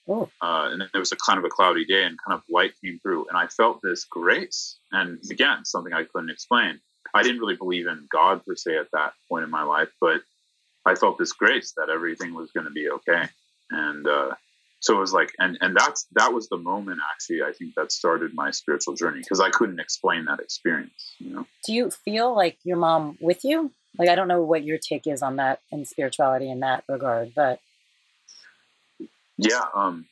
Oh. 0.09 0.27
Uh, 0.41 0.69
and 0.71 0.81
it 0.81 0.97
was 0.97 1.11
a 1.11 1.15
kind 1.15 1.37
of 1.37 1.45
a 1.45 1.49
cloudy 1.49 1.85
day 1.85 2.03
and 2.03 2.17
kind 2.25 2.35
of 2.35 2.41
light 2.49 2.73
came 2.83 2.99
through. 2.99 3.27
And 3.29 3.37
I 3.37 3.47
felt 3.47 3.79
this 3.83 4.05
grace. 4.05 4.77
And 4.91 5.19
again, 5.29 5.65
something 5.65 5.93
I 5.93 6.03
couldn't 6.03 6.31
explain. 6.31 6.79
I 7.13 7.21
didn't 7.21 7.39
really 7.39 7.55
believe 7.55 7.85
in 7.87 8.07
God 8.11 8.43
per 8.45 8.55
se 8.55 8.77
at 8.77 8.87
that 8.93 9.13
point 9.29 9.43
in 9.43 9.51
my 9.51 9.63
life, 9.63 9.89
but 10.01 10.21
I 10.85 10.95
felt 10.95 11.17
this 11.17 11.33
grace 11.33 11.73
that 11.77 11.89
everything 11.89 12.33
was 12.33 12.51
going 12.51 12.65
to 12.65 12.71
be 12.71 12.89
okay. 12.89 13.29
And 13.69 14.07
uh, 14.07 14.31
so 14.79 14.95
it 14.95 14.99
was 14.99 15.13
like, 15.13 15.33
and, 15.39 15.57
and 15.61 15.75
that's, 15.75 16.07
that 16.13 16.33
was 16.33 16.47
the 16.49 16.57
moment 16.57 16.99
actually, 17.13 17.43
I 17.43 17.51
think 17.51 17.75
that 17.75 17.91
started 17.91 18.31
my 18.33 18.51
spiritual 18.51 18.95
journey 18.95 19.19
because 19.19 19.39
I 19.39 19.49
couldn't 19.49 19.79
explain 19.79 20.25
that 20.25 20.39
experience, 20.39 21.15
you 21.19 21.33
know? 21.33 21.45
Do 21.65 21.73
you 21.73 21.91
feel 21.91 22.35
like 22.35 22.57
your 22.63 22.77
mom 22.77 23.17
with 23.19 23.43
you? 23.43 23.71
Like, 23.97 24.09
I 24.09 24.15
don't 24.15 24.27
know 24.27 24.43
what 24.43 24.63
your 24.63 24.77
take 24.77 25.07
is 25.07 25.21
on 25.21 25.37
that 25.37 25.59
and 25.71 25.87
spirituality 25.87 26.49
in 26.49 26.61
that 26.61 26.83
regard, 26.87 27.33
but 27.35 27.59
yeah, 29.39 29.63
um, 29.73 30.05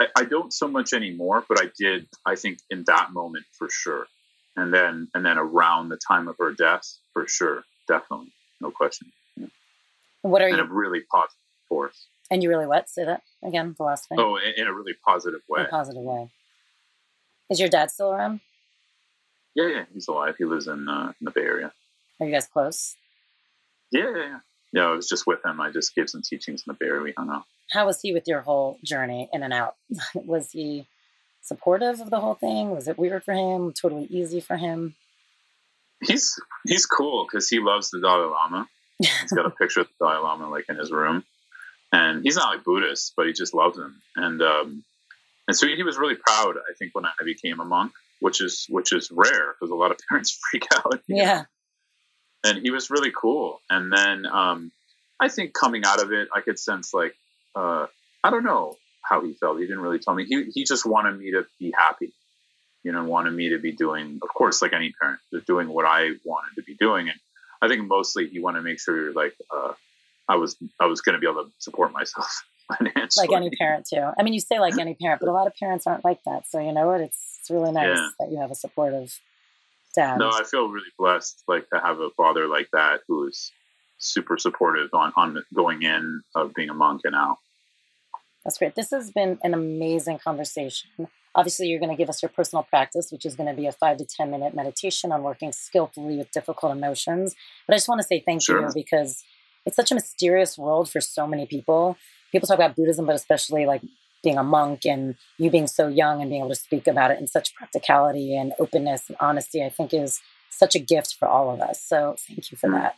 I, 0.00 0.06
I, 0.16 0.24
don't 0.24 0.52
so 0.52 0.66
much 0.66 0.92
anymore, 0.92 1.44
but 1.48 1.62
I 1.62 1.70
did. 1.78 2.08
I 2.26 2.34
think 2.34 2.58
in 2.68 2.82
that 2.88 3.12
moment 3.12 3.44
for 3.56 3.68
sure, 3.70 4.06
and 4.56 4.74
then 4.74 5.08
and 5.14 5.24
then 5.24 5.38
around 5.38 5.88
the 5.88 5.98
time 6.08 6.26
of 6.26 6.36
her 6.40 6.52
death 6.52 6.98
for 7.12 7.28
sure, 7.28 7.62
definitely, 7.86 8.32
no 8.60 8.72
question. 8.72 9.12
What 10.22 10.42
are 10.42 10.48
in 10.48 10.56
you? 10.56 10.62
a 10.62 10.66
really 10.66 11.00
positive 11.10 11.36
force. 11.68 12.06
And 12.30 12.42
you 12.42 12.48
really 12.48 12.66
what? 12.66 12.88
Say 12.88 13.04
that 13.04 13.22
again. 13.44 13.74
The 13.76 13.84
last 13.84 14.08
thing. 14.08 14.18
Oh, 14.18 14.36
in, 14.36 14.54
in 14.56 14.66
a 14.66 14.72
really 14.72 14.94
positive 15.04 15.40
way. 15.48 15.60
In 15.60 15.66
a 15.66 15.68
positive 15.68 16.02
way. 16.02 16.30
Is 17.50 17.60
your 17.60 17.68
dad 17.68 17.90
still 17.90 18.12
around? 18.12 18.40
Yeah, 19.54 19.68
yeah, 19.68 19.84
he's 19.92 20.08
alive. 20.08 20.36
He 20.38 20.44
lives 20.44 20.66
in 20.66 20.88
uh, 20.88 21.12
in 21.20 21.24
the 21.24 21.30
Bay 21.30 21.42
Area. 21.42 21.72
Are 22.20 22.26
you 22.26 22.32
guys 22.32 22.46
close? 22.46 22.96
Yeah, 23.90 24.10
yeah, 24.10 24.16
yeah. 24.16 24.38
Yeah, 24.74 24.86
I 24.86 24.92
was 24.92 25.06
just 25.06 25.26
with 25.26 25.44
him. 25.44 25.60
I 25.60 25.70
just 25.70 25.94
gave 25.94 26.08
some 26.08 26.22
teachings 26.22 26.64
in 26.66 26.72
the 26.72 26.76
Bay 26.80 26.86
Area. 26.86 27.02
We 27.02 27.12
hung 27.14 27.28
out 27.28 27.44
how 27.72 27.86
was 27.86 28.00
he 28.00 28.12
with 28.12 28.28
your 28.28 28.42
whole 28.42 28.78
journey 28.84 29.28
in 29.32 29.42
and 29.42 29.52
out? 29.52 29.76
was 30.14 30.50
he 30.52 30.86
supportive 31.40 32.00
of 32.00 32.10
the 32.10 32.20
whole 32.20 32.34
thing? 32.34 32.70
Was 32.70 32.86
it 32.86 32.98
weird 32.98 33.24
for 33.24 33.34
him? 33.34 33.72
Totally 33.72 34.04
easy 34.04 34.40
for 34.40 34.56
him? 34.56 34.94
He's 36.02 36.38
he's 36.66 36.86
cool 36.86 37.24
because 37.24 37.48
he 37.48 37.60
loves 37.60 37.90
the 37.90 38.00
Dalai 38.00 38.26
Lama. 38.26 38.68
He's 39.02 39.32
got 39.32 39.46
a 39.46 39.50
picture 39.50 39.80
of 39.80 39.88
the 39.88 40.06
Dalai 40.06 40.22
Lama 40.22 40.48
like 40.48 40.66
in 40.68 40.76
his 40.76 40.90
room, 40.90 41.24
and 41.92 42.22
he's 42.22 42.36
not 42.36 42.54
like 42.54 42.64
Buddhist, 42.64 43.14
but 43.16 43.26
he 43.26 43.32
just 43.32 43.54
loves 43.54 43.78
him. 43.78 44.00
And 44.16 44.42
um, 44.42 44.84
and 45.48 45.56
so 45.56 45.66
he 45.66 45.82
was 45.82 45.98
really 45.98 46.14
proud. 46.14 46.56
I 46.56 46.74
think 46.78 46.94
when 46.94 47.04
I 47.04 47.12
became 47.24 47.60
a 47.60 47.64
monk, 47.64 47.92
which 48.20 48.40
is 48.40 48.66
which 48.68 48.92
is 48.92 49.10
rare 49.10 49.52
because 49.52 49.70
a 49.70 49.74
lot 49.74 49.90
of 49.90 49.98
parents 50.08 50.38
freak 50.50 50.66
out. 50.74 51.00
Yeah. 51.08 51.34
Know? 51.34 51.44
And 52.44 52.58
he 52.62 52.70
was 52.70 52.90
really 52.90 53.12
cool. 53.16 53.60
And 53.70 53.92
then 53.92 54.26
um, 54.26 54.72
I 55.20 55.28
think 55.28 55.54
coming 55.54 55.84
out 55.84 56.02
of 56.02 56.12
it, 56.12 56.28
I 56.34 56.40
could 56.40 56.58
sense 56.58 56.92
like 56.94 57.14
uh, 57.54 57.86
I 58.24 58.30
don't 58.30 58.44
know 58.44 58.76
how 59.02 59.22
he 59.22 59.34
felt. 59.34 59.58
He 59.58 59.66
didn't 59.66 59.80
really 59.80 59.98
tell 59.98 60.14
me. 60.14 60.24
He 60.24 60.44
he 60.54 60.64
just 60.64 60.86
wanted 60.86 61.18
me 61.18 61.32
to 61.32 61.44
be 61.58 61.72
happy. 61.76 62.12
You 62.82 62.92
know, 62.92 63.04
wanted 63.04 63.32
me 63.32 63.50
to 63.50 63.58
be 63.58 63.72
doing, 63.72 64.18
of 64.22 64.28
course, 64.28 64.60
like 64.60 64.72
any 64.72 64.92
parent, 65.00 65.20
just 65.32 65.46
doing 65.46 65.68
what 65.68 65.84
I 65.84 66.10
wanted 66.24 66.56
to 66.56 66.62
be 66.62 66.74
doing. 66.74 67.08
And 67.08 67.18
I 67.62 67.68
think 67.68 67.86
mostly 67.86 68.28
he 68.28 68.40
wanted 68.40 68.58
to 68.58 68.64
make 68.64 68.80
sure 68.80 69.00
you're 69.00 69.12
like 69.12 69.34
uh, 69.50 69.72
I 70.28 70.36
was 70.36 70.56
I 70.80 70.86
was 70.86 71.00
going 71.00 71.14
to 71.14 71.20
be 71.20 71.26
able 71.26 71.44
to 71.44 71.50
support 71.58 71.92
myself 71.92 72.44
financially. 72.76 73.28
Like 73.28 73.36
any 73.36 73.50
parent 73.56 73.86
too. 73.88 74.10
I 74.18 74.22
mean, 74.22 74.34
you 74.34 74.40
say 74.40 74.58
like 74.58 74.78
any 74.78 74.94
parent, 74.94 75.20
but 75.20 75.28
a 75.28 75.32
lot 75.32 75.46
of 75.46 75.54
parents 75.54 75.86
aren't 75.86 76.04
like 76.04 76.20
that. 76.26 76.46
So 76.48 76.58
you 76.58 76.72
know 76.72 76.88
what? 76.88 77.00
It's 77.00 77.38
it's 77.40 77.50
really 77.50 77.72
nice 77.72 77.96
yeah. 77.96 78.08
that 78.20 78.30
you 78.30 78.38
have 78.40 78.50
a 78.50 78.54
supportive 78.54 79.18
dad. 79.94 80.18
No, 80.18 80.30
I 80.30 80.44
feel 80.44 80.68
really 80.68 80.90
blessed, 80.98 81.42
like 81.48 81.68
to 81.70 81.80
have 81.80 82.00
a 82.00 82.10
father 82.10 82.46
like 82.46 82.68
that 82.72 83.00
who 83.08 83.28
is 83.28 83.52
super 83.98 84.36
supportive 84.36 84.90
on 84.92 85.12
on 85.16 85.42
going 85.54 85.82
in 85.82 86.22
of 86.34 86.54
being 86.54 86.70
a 86.70 86.74
monk 86.74 87.02
and 87.04 87.14
out. 87.14 87.38
That's 88.44 88.58
great. 88.58 88.74
This 88.74 88.90
has 88.90 89.12
been 89.12 89.38
an 89.44 89.54
amazing 89.54 90.18
conversation. 90.18 91.08
Obviously, 91.34 91.66
you're 91.68 91.80
going 91.80 91.90
to 91.90 91.96
give 91.96 92.10
us 92.10 92.22
your 92.22 92.28
personal 92.28 92.62
practice, 92.62 93.10
which 93.10 93.24
is 93.24 93.34
going 93.34 93.48
to 93.48 93.54
be 93.54 93.66
a 93.66 93.72
five 93.72 93.96
to 93.98 94.04
10 94.04 94.30
minute 94.30 94.54
meditation 94.54 95.12
on 95.12 95.22
working 95.22 95.52
skillfully 95.52 96.16
with 96.16 96.30
difficult 96.30 96.72
emotions. 96.72 97.34
But 97.66 97.74
I 97.74 97.76
just 97.76 97.88
want 97.88 98.00
to 98.00 98.06
say 98.06 98.20
thank 98.20 98.42
sure. 98.42 98.60
you 98.60 98.70
because 98.74 99.24
it's 99.64 99.76
such 99.76 99.90
a 99.90 99.94
mysterious 99.94 100.58
world 100.58 100.90
for 100.90 101.00
so 101.00 101.26
many 101.26 101.46
people. 101.46 101.96
People 102.32 102.46
talk 102.46 102.56
about 102.58 102.76
Buddhism, 102.76 103.06
but 103.06 103.14
especially 103.14 103.66
like 103.66 103.82
being 104.22 104.38
a 104.38 104.44
monk 104.44 104.84
and 104.84 105.16
you 105.38 105.50
being 105.50 105.66
so 105.66 105.88
young 105.88 106.20
and 106.20 106.30
being 106.30 106.42
able 106.42 106.50
to 106.50 106.56
speak 106.56 106.86
about 106.86 107.10
it 107.10 107.18
in 107.18 107.26
such 107.26 107.54
practicality 107.54 108.36
and 108.36 108.52
openness 108.58 109.08
and 109.08 109.16
honesty, 109.20 109.62
I 109.62 109.68
think 109.68 109.92
is 109.92 110.20
such 110.50 110.74
a 110.74 110.78
gift 110.78 111.16
for 111.18 111.26
all 111.26 111.52
of 111.52 111.60
us. 111.60 111.82
So 111.82 112.16
thank 112.28 112.50
you 112.50 112.58
for 112.58 112.68
mm. 112.68 112.74
that. 112.74 112.94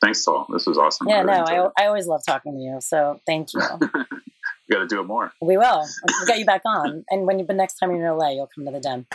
Thanks, 0.00 0.22
Saul. 0.22 0.46
This 0.52 0.66
was 0.66 0.78
awesome. 0.78 1.08
Yeah, 1.08 1.22
no, 1.22 1.32
I, 1.32 1.82
I 1.82 1.86
always 1.86 2.06
love 2.06 2.20
talking 2.24 2.52
to 2.52 2.58
you. 2.58 2.78
So 2.80 3.20
thank 3.26 3.52
you. 3.52 3.60
we 4.68 4.74
got 4.74 4.80
to 4.82 4.86
do 4.86 5.00
it 5.00 5.04
more. 5.04 5.32
We 5.40 5.56
will. 5.56 5.86
We'll 6.18 6.26
get 6.26 6.38
you 6.38 6.44
back 6.44 6.62
on. 6.66 7.04
And 7.10 7.26
when 7.26 7.38
you, 7.38 7.46
the 7.46 7.54
next 7.54 7.78
time 7.78 7.90
you're 7.90 8.06
in 8.06 8.18
LA, 8.18 8.30
you'll 8.30 8.50
come 8.54 8.66
to 8.66 8.70
the 8.70 8.80
den. 8.80 9.06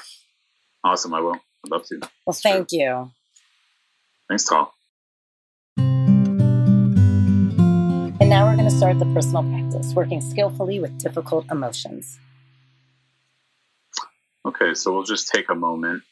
Awesome. 0.84 1.14
I 1.14 1.20
will. 1.20 1.36
I'd 1.36 1.72
love 1.72 1.86
to. 1.88 2.02
Well, 2.26 2.34
thank 2.34 2.72
sure. 2.72 2.80
you. 2.80 3.12
Thanks, 4.28 4.46
Tom. 4.46 4.68
And 8.20 8.30
now 8.30 8.48
we're 8.48 8.56
going 8.56 8.70
to 8.70 8.76
start 8.76 8.98
the 9.00 9.06
personal 9.14 9.44
practice, 9.44 9.94
working 9.94 10.22
skillfully 10.22 10.80
with 10.80 10.98
difficult 10.98 11.46
emotions. 11.52 12.18
Okay, 14.46 14.74
so 14.74 14.92
we'll 14.94 15.04
just 15.04 15.30
take 15.30 15.50
a 15.50 15.56
moment. 15.56 16.04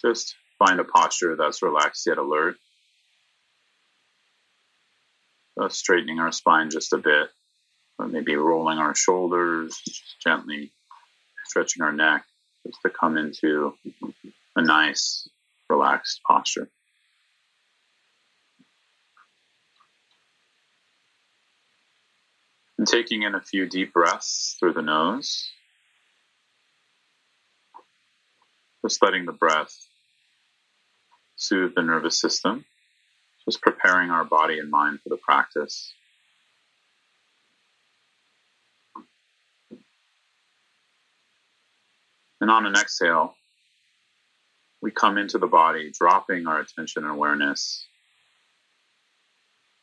Just 0.00 0.36
find 0.58 0.80
a 0.80 0.84
posture 0.84 1.36
that's 1.36 1.62
relaxed 1.62 2.06
yet 2.06 2.18
alert. 2.18 2.56
Uh, 5.60 5.68
straightening 5.68 6.20
our 6.20 6.32
spine 6.32 6.70
just 6.70 6.92
a 6.92 6.98
bit 6.98 7.28
Uh, 8.00 8.06
maybe 8.06 8.34
rolling 8.36 8.78
our 8.78 8.94
shoulders, 8.94 9.82
gently 10.24 10.72
stretching 11.46 11.82
our 11.82 11.92
neck, 11.92 12.24
just 12.66 12.78
to 12.82 12.90
come 12.90 13.16
into 13.16 13.74
a 14.56 14.62
nice, 14.62 15.28
relaxed 15.68 16.20
posture. 16.26 16.70
And 22.78 22.86
taking 22.86 23.22
in 23.22 23.34
a 23.34 23.40
few 23.40 23.68
deep 23.68 23.92
breaths 23.92 24.56
through 24.58 24.72
the 24.72 24.82
nose. 24.82 25.50
Just 28.82 29.02
letting 29.02 29.26
the 29.26 29.32
breath 29.32 29.76
soothe 31.36 31.74
the 31.74 31.82
nervous 31.82 32.18
system. 32.18 32.64
Just 33.44 33.60
preparing 33.60 34.10
our 34.10 34.24
body 34.24 34.58
and 34.58 34.70
mind 34.70 35.00
for 35.02 35.10
the 35.10 35.18
practice. 35.18 35.92
And 42.40 42.50
on 42.50 42.66
an 42.66 42.74
exhale, 42.74 43.34
we 44.80 44.90
come 44.90 45.18
into 45.18 45.38
the 45.38 45.46
body, 45.46 45.92
dropping 45.98 46.46
our 46.46 46.60
attention 46.60 47.04
and 47.04 47.12
awareness 47.12 47.86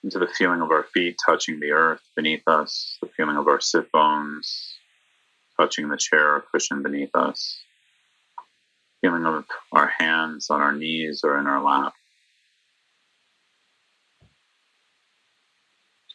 into 0.04 0.20
the 0.20 0.28
feeling 0.28 0.62
of 0.62 0.72
our 0.72 0.84
feet 0.84 1.18
touching 1.24 1.60
the 1.60 1.72
earth 1.72 2.02
beneath 2.16 2.44
us, 2.48 2.98
the 3.02 3.10
feeling 3.16 3.38
of 3.38 3.48
our 3.48 3.60
sit 3.60 3.92
bones 3.92 4.76
touching 5.60 5.90
the 5.90 5.98
chair 5.98 6.36
or 6.36 6.46
cushion 6.52 6.84
beneath 6.84 7.14
us, 7.16 7.58
feeling 9.02 9.26
of 9.26 9.44
our 9.72 9.88
hands 9.88 10.50
on 10.50 10.62
our 10.62 10.72
knees 10.72 11.22
or 11.24 11.38
in 11.40 11.48
our 11.48 11.62
lap. 11.62 11.94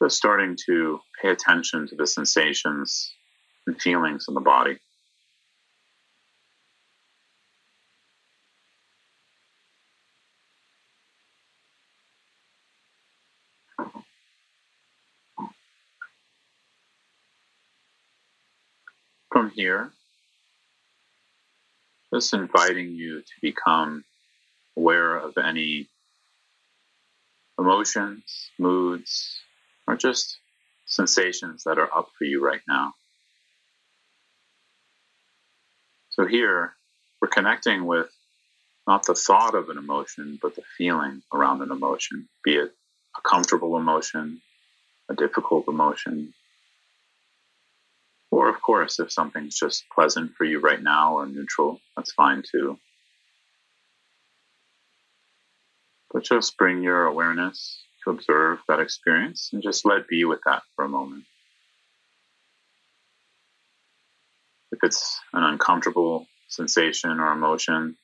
Just 0.01 0.17
starting 0.17 0.57
to 0.67 1.01
pay 1.21 1.31
attention 1.31 1.87
to 1.89 1.97
the 1.97 2.07
sensations 2.07 3.13
and 3.67 3.81
feelings 3.81 4.27
in 4.29 4.35
the 4.35 4.41
body. 4.41 4.79
From 19.43 19.51
here, 19.51 19.91
just 22.15 22.33
inviting 22.33 22.93
you 22.93 23.21
to 23.23 23.33
become 23.41 24.05
aware 24.77 25.17
of 25.17 25.37
any 25.37 25.89
emotions, 27.59 28.51
moods, 28.57 29.41
or 29.89 29.97
just 29.97 30.39
sensations 30.87 31.65
that 31.65 31.77
are 31.77 31.93
up 31.93 32.09
for 32.17 32.23
you 32.25 32.45
right 32.45 32.61
now. 32.69 32.93
So 36.11 36.25
here, 36.25 36.75
we're 37.21 37.27
connecting 37.27 37.85
with 37.85 38.11
not 38.87 39.07
the 39.07 39.15
thought 39.15 39.57
of 39.57 39.71
an 39.71 39.79
emotion, 39.79 40.39
but 40.41 40.55
the 40.55 40.63
feeling 40.79 41.23
around 41.35 41.63
an 41.63 41.73
emotion, 41.73 42.29
be 42.45 42.55
it 42.55 42.71
a 43.19 43.29
comfortable 43.29 43.77
emotion, 43.77 44.41
a 45.11 45.15
difficult 45.15 45.67
emotion, 45.67 46.33
or, 48.33 48.49
of 48.49 48.63
course, 48.63 48.99
if 48.99 49.13
something's 49.13 49.59
just 49.59 49.85
pleasant 49.95 50.35
for 50.35 50.45
you 50.45 50.59
right 50.59 50.83
now 50.83 51.19
or 51.19 51.27
neutral, 51.27 51.79
that's 51.95 52.13
fine 52.15 52.43
too. 52.51 52.79
But 56.11 56.25
just 56.25 56.57
bring 56.57 56.83
your 56.83 57.05
awareness 57.05 57.85
to 58.03 58.11
observe 58.11 58.61
that 58.69 58.81
experience 58.81 59.51
and 59.53 59.63
just 59.63 59.85
let 59.85 60.09
be 60.09 60.25
with 60.25 60.41
that 60.47 60.63
for 60.75 60.87
a 60.87 60.89
moment. 60.89 61.25
If 64.73 64.79
it's 64.83 65.21
an 65.35 65.45
uncomfortable 65.45 66.27
sensation 66.49 67.21
or 67.21 67.33
emotion, 67.33 67.99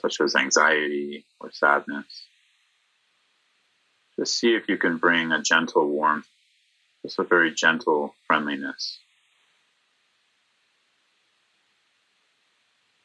such 0.00 0.22
as 0.22 0.34
anxiety 0.34 1.26
or 1.38 1.50
sadness, 1.52 2.06
just 4.18 4.38
see 4.38 4.54
if 4.54 4.68
you 4.68 4.78
can 4.78 4.96
bring 4.96 5.32
a 5.32 5.42
gentle 5.42 5.86
warmth, 5.86 6.26
just 7.02 7.18
a 7.18 7.24
very 7.24 7.54
gentle 7.54 8.14
friendliness 8.26 9.00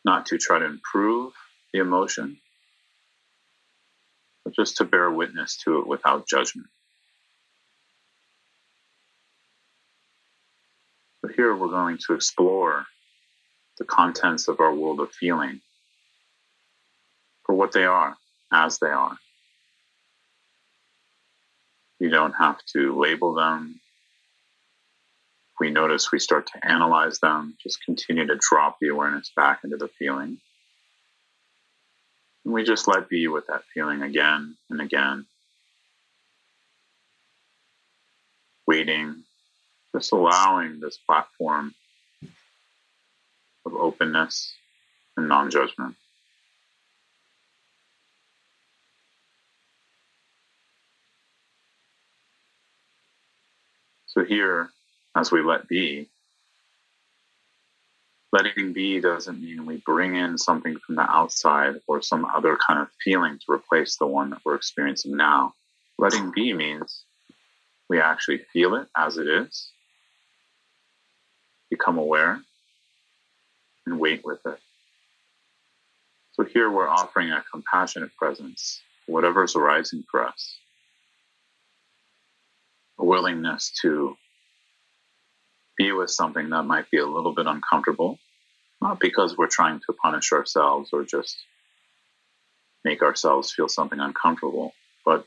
not 0.05 0.27
to 0.27 0.37
try 0.37 0.59
to 0.59 0.65
improve 0.65 1.33
the 1.73 1.79
emotion, 1.79 2.37
but 4.43 4.55
just 4.55 4.77
to 4.77 4.85
bear 4.85 5.11
witness 5.11 5.57
to 5.65 5.79
it 5.79 5.87
without 5.87 6.27
judgment. 6.27 6.67
But 11.21 11.31
here 11.33 11.55
we're 11.55 11.69
going 11.69 11.99
to 12.07 12.13
explore 12.15 12.85
the 13.77 13.85
contents 13.85 14.47
of 14.47 14.59
our 14.59 14.73
world 14.73 14.99
of 14.99 15.11
feeling 15.11 15.61
for 17.45 17.55
what 17.55 17.71
they 17.71 17.85
are, 17.85 18.15
as 18.51 18.79
they 18.79 18.87
are. 18.89 19.17
You 21.99 22.09
don't 22.09 22.33
have 22.33 22.59
to 22.73 22.99
label 22.99 23.33
them, 23.33 23.79
we 25.61 25.69
notice 25.69 26.11
we 26.11 26.17
start 26.17 26.47
to 26.47 26.67
analyze 26.67 27.19
them, 27.19 27.55
just 27.61 27.85
continue 27.85 28.25
to 28.25 28.35
drop 28.49 28.77
the 28.81 28.87
awareness 28.87 29.31
back 29.35 29.59
into 29.63 29.77
the 29.77 29.89
feeling. 29.99 30.39
And 32.43 32.51
we 32.55 32.63
just 32.63 32.87
let 32.87 33.07
be 33.07 33.27
with 33.27 33.45
that 33.45 33.61
feeling 33.71 34.01
again 34.01 34.57
and 34.71 34.81
again. 34.81 35.27
Waiting, 38.65 39.21
just 39.95 40.11
allowing 40.11 40.79
this 40.79 40.97
platform 40.97 41.75
of 43.63 43.75
openness 43.75 44.55
and 45.15 45.27
non 45.27 45.51
judgment. 45.51 45.93
So, 54.07 54.25
here, 54.25 54.71
as 55.15 55.31
we 55.31 55.41
let 55.41 55.67
be, 55.67 56.09
letting 58.31 58.73
be 58.73 59.01
doesn't 59.01 59.41
mean 59.41 59.65
we 59.65 59.77
bring 59.85 60.15
in 60.15 60.37
something 60.37 60.77
from 60.85 60.95
the 60.95 61.01
outside 61.01 61.75
or 61.87 62.01
some 62.01 62.25
other 62.25 62.57
kind 62.65 62.81
of 62.81 62.87
feeling 63.03 63.37
to 63.37 63.51
replace 63.51 63.97
the 63.97 64.07
one 64.07 64.29
that 64.29 64.39
we're 64.45 64.55
experiencing 64.55 65.17
now. 65.17 65.53
Letting 65.97 66.31
be 66.33 66.53
means 66.53 67.03
we 67.89 67.99
actually 67.99 68.39
feel 68.53 68.75
it 68.75 68.87
as 68.97 69.17
it 69.17 69.27
is, 69.27 69.69
become 71.69 71.97
aware, 71.97 72.39
and 73.85 73.99
wait 73.99 74.23
with 74.23 74.39
it. 74.45 74.59
So 76.33 76.45
here 76.45 76.71
we're 76.71 76.87
offering 76.87 77.31
a 77.31 77.43
compassionate 77.51 78.15
presence, 78.15 78.79
whatever's 79.07 79.55
arising 79.57 80.05
for 80.09 80.25
us, 80.25 80.55
a 82.97 83.03
willingness 83.03 83.73
to 83.81 84.15
be 85.77 85.91
with 85.91 86.09
something 86.09 86.49
that 86.49 86.63
might 86.63 86.89
be 86.91 86.97
a 86.97 87.05
little 87.05 87.33
bit 87.33 87.47
uncomfortable, 87.47 88.19
not 88.81 88.99
because 88.99 89.37
we're 89.37 89.47
trying 89.47 89.79
to 89.79 89.93
punish 89.93 90.31
ourselves 90.31 90.89
or 90.93 91.03
just 91.03 91.37
make 92.83 93.01
ourselves 93.01 93.51
feel 93.51 93.67
something 93.67 93.99
uncomfortable, 93.99 94.73
but 95.05 95.25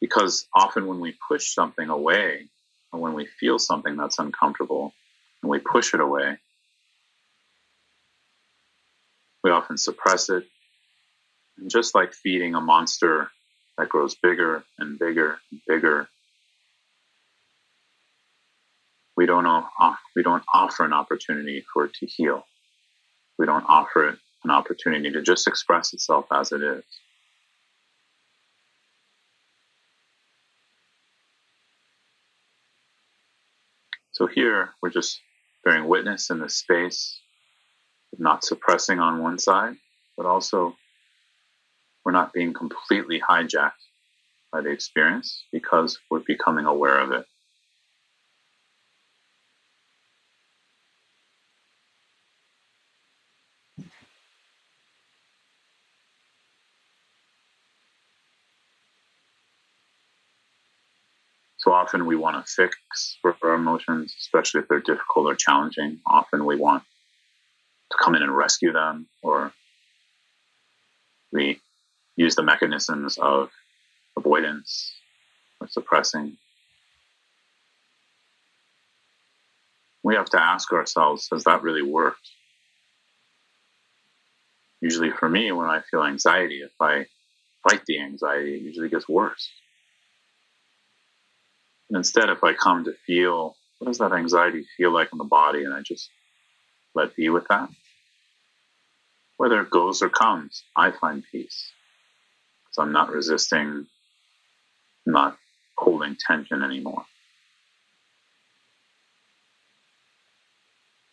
because 0.00 0.46
often 0.54 0.86
when 0.86 1.00
we 1.00 1.16
push 1.28 1.52
something 1.54 1.88
away, 1.88 2.48
or 2.92 3.00
when 3.00 3.14
we 3.14 3.26
feel 3.26 3.58
something 3.58 3.96
that's 3.96 4.18
uncomfortable 4.18 4.92
and 5.42 5.50
we 5.50 5.58
push 5.58 5.94
it 5.94 6.00
away, 6.00 6.38
we 9.42 9.50
often 9.50 9.76
suppress 9.76 10.30
it. 10.30 10.44
And 11.58 11.70
just 11.70 11.94
like 11.94 12.12
feeding 12.12 12.54
a 12.54 12.60
monster 12.60 13.30
that 13.78 13.88
grows 13.88 14.14
bigger 14.14 14.64
and 14.78 14.98
bigger 14.98 15.38
and 15.50 15.60
bigger 15.66 16.08
we 19.16 19.26
don't 19.26 19.64
we 20.16 20.22
don't 20.22 20.44
offer 20.52 20.84
an 20.84 20.92
opportunity 20.92 21.64
for 21.72 21.86
it 21.86 21.94
to 21.94 22.06
heal. 22.06 22.44
We 23.38 23.46
don't 23.46 23.64
offer 23.68 24.08
it 24.08 24.18
an 24.44 24.50
opportunity 24.50 25.10
to 25.10 25.22
just 25.22 25.48
express 25.48 25.92
itself 25.94 26.26
as 26.32 26.52
it 26.52 26.62
is. 26.62 26.84
So 34.12 34.26
here 34.28 34.70
we're 34.80 34.90
just 34.90 35.20
bearing 35.64 35.88
witness 35.88 36.30
in 36.30 36.38
this 36.38 36.54
space, 36.54 37.18
not 38.16 38.44
suppressing 38.44 39.00
on 39.00 39.22
one 39.22 39.38
side, 39.38 39.74
but 40.16 40.26
also 40.26 40.76
we're 42.04 42.12
not 42.12 42.32
being 42.32 42.52
completely 42.52 43.20
hijacked 43.20 43.72
by 44.52 44.60
the 44.60 44.70
experience 44.70 45.44
because 45.50 45.98
we're 46.10 46.20
becoming 46.20 46.64
aware 46.64 47.00
of 47.00 47.10
it. 47.10 47.26
Often 61.74 62.06
we 62.06 62.16
want 62.16 62.44
to 62.44 62.52
fix 62.52 63.18
for 63.20 63.36
our 63.42 63.54
emotions, 63.54 64.14
especially 64.18 64.60
if 64.60 64.68
they're 64.68 64.80
difficult 64.80 65.26
or 65.26 65.34
challenging. 65.34 66.00
Often 66.06 66.46
we 66.46 66.56
want 66.56 66.82
to 67.90 67.98
come 68.00 68.14
in 68.14 68.22
and 68.22 68.34
rescue 68.34 68.72
them, 68.72 69.06
or 69.22 69.52
we 71.32 71.60
use 72.16 72.36
the 72.36 72.42
mechanisms 72.42 73.18
of 73.18 73.50
avoidance 74.16 74.92
or 75.60 75.68
suppressing. 75.68 76.36
We 80.02 80.14
have 80.14 80.30
to 80.30 80.40
ask 80.40 80.72
ourselves, 80.72 81.28
has 81.32 81.44
that 81.44 81.62
really 81.62 81.82
worked? 81.82 82.28
Usually 84.80 85.10
for 85.10 85.28
me, 85.28 85.50
when 85.50 85.66
I 85.66 85.80
feel 85.90 86.04
anxiety, 86.04 86.60
if 86.60 86.72
I 86.80 87.06
fight 87.68 87.82
the 87.86 88.00
anxiety, 88.00 88.56
it 88.56 88.62
usually 88.62 88.90
gets 88.90 89.08
worse. 89.08 89.48
Instead, 91.90 92.30
if 92.30 92.42
I 92.42 92.54
come 92.54 92.84
to 92.84 92.94
feel 93.06 93.56
what 93.78 93.88
does 93.88 93.98
that 93.98 94.12
anxiety 94.12 94.64
feel 94.76 94.92
like 94.92 95.10
in 95.12 95.18
the 95.18 95.24
body, 95.24 95.64
and 95.64 95.74
I 95.74 95.82
just 95.82 96.08
let 96.94 97.16
be 97.16 97.28
with 97.28 97.46
that, 97.48 97.68
whether 99.36 99.60
it 99.60 99.70
goes 99.70 100.02
or 100.02 100.08
comes, 100.08 100.64
I 100.76 100.90
find 100.90 101.22
peace. 101.30 101.70
Because 102.64 102.78
I'm 102.78 102.92
not 102.92 103.10
resisting, 103.10 103.86
not 105.04 105.36
holding 105.76 106.16
tension 106.16 106.62
anymore. 106.62 107.04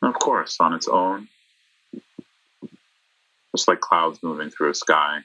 And 0.01 0.13
of 0.13 0.19
course, 0.19 0.57
on 0.59 0.73
its 0.73 0.87
own, 0.87 1.27
just 3.55 3.67
like 3.67 3.81
clouds 3.81 4.19
moving 4.23 4.49
through 4.49 4.69
a 4.69 4.75
sky, 4.75 5.19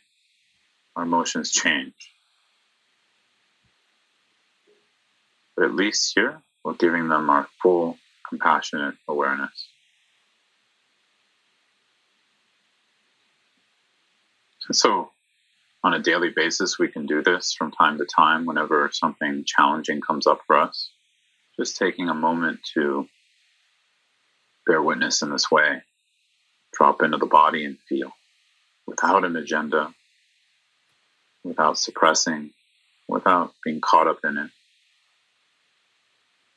our 0.96 1.04
emotions 1.04 1.50
change. 1.52 1.94
But 5.56 5.66
at 5.66 5.74
least 5.74 6.12
here, 6.14 6.42
we're 6.64 6.74
giving 6.74 7.08
them 7.08 7.30
our 7.30 7.48
full 7.62 7.96
compassionate 8.28 8.94
awareness. 9.08 9.68
And 14.68 14.76
so, 14.76 15.10
on 15.84 15.94
a 15.94 16.02
daily 16.02 16.30
basis, 16.34 16.78
we 16.78 16.88
can 16.88 17.06
do 17.06 17.22
this 17.22 17.54
from 17.54 17.70
time 17.70 17.98
to 17.98 18.04
time 18.04 18.44
whenever 18.44 18.90
something 18.92 19.44
challenging 19.46 20.00
comes 20.00 20.26
up 20.26 20.40
for 20.46 20.56
us. 20.56 20.90
Just 21.58 21.76
taking 21.76 22.08
a 22.08 22.14
moment 22.14 22.58
to 22.74 23.08
bear 24.66 24.82
witness 24.82 25.22
in 25.22 25.30
this 25.30 25.50
way, 25.50 25.82
drop 26.72 27.02
into 27.02 27.18
the 27.18 27.26
body 27.26 27.64
and 27.64 27.78
feel. 27.88 28.10
Without 28.86 29.24
an 29.24 29.36
agenda, 29.36 29.94
without 31.44 31.78
suppressing, 31.78 32.50
without 33.08 33.54
being 33.64 33.80
caught 33.80 34.08
up 34.08 34.18
in 34.24 34.36
it 34.36 34.50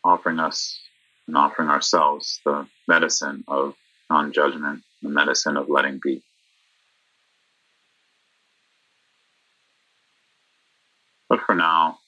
offering 0.04 0.40
us 0.40 0.80
and 1.28 1.38
offering 1.38 1.70
ourselves 1.70 2.40
the 2.46 2.68
medicine 2.88 3.44
of 3.48 3.76
non 4.10 4.34
judgment, 4.34 4.84
the 5.02 5.10
medicine 5.10 5.58
of 5.58 5.70
letting 5.70 6.00
be. 6.02 6.24
But 11.30 11.42
for 11.42 11.54
now, 11.54 12.00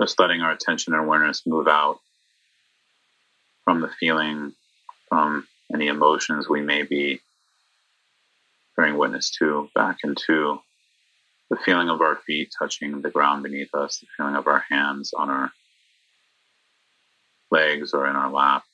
just 0.00 0.18
letting 0.18 0.40
our 0.40 0.52
attention 0.52 0.94
and 0.94 1.04
awareness 1.04 1.46
move 1.46 1.68
out 1.68 1.98
from 3.64 3.82
the 3.82 3.88
feeling, 4.00 4.54
from 5.10 5.46
any 5.74 5.88
emotions 5.88 6.48
we 6.48 6.62
may 6.62 6.82
be 6.82 7.20
bearing 8.76 8.96
witness 8.96 9.30
to, 9.38 9.68
back 9.74 9.98
into 10.04 10.58
the 11.50 11.56
feeling 11.56 11.88
of 11.88 12.00
our 12.00 12.16
feet 12.26 12.52
touching 12.58 13.00
the 13.00 13.10
ground 13.10 13.42
beneath 13.42 13.74
us, 13.74 13.98
the 13.98 14.06
feeling 14.16 14.36
of 14.36 14.46
our 14.46 14.64
hands 14.68 15.12
on 15.14 15.30
our 15.30 15.50
legs 17.50 17.92
or 17.94 18.06
in 18.06 18.16
our 18.16 18.30
lap. 18.30 18.64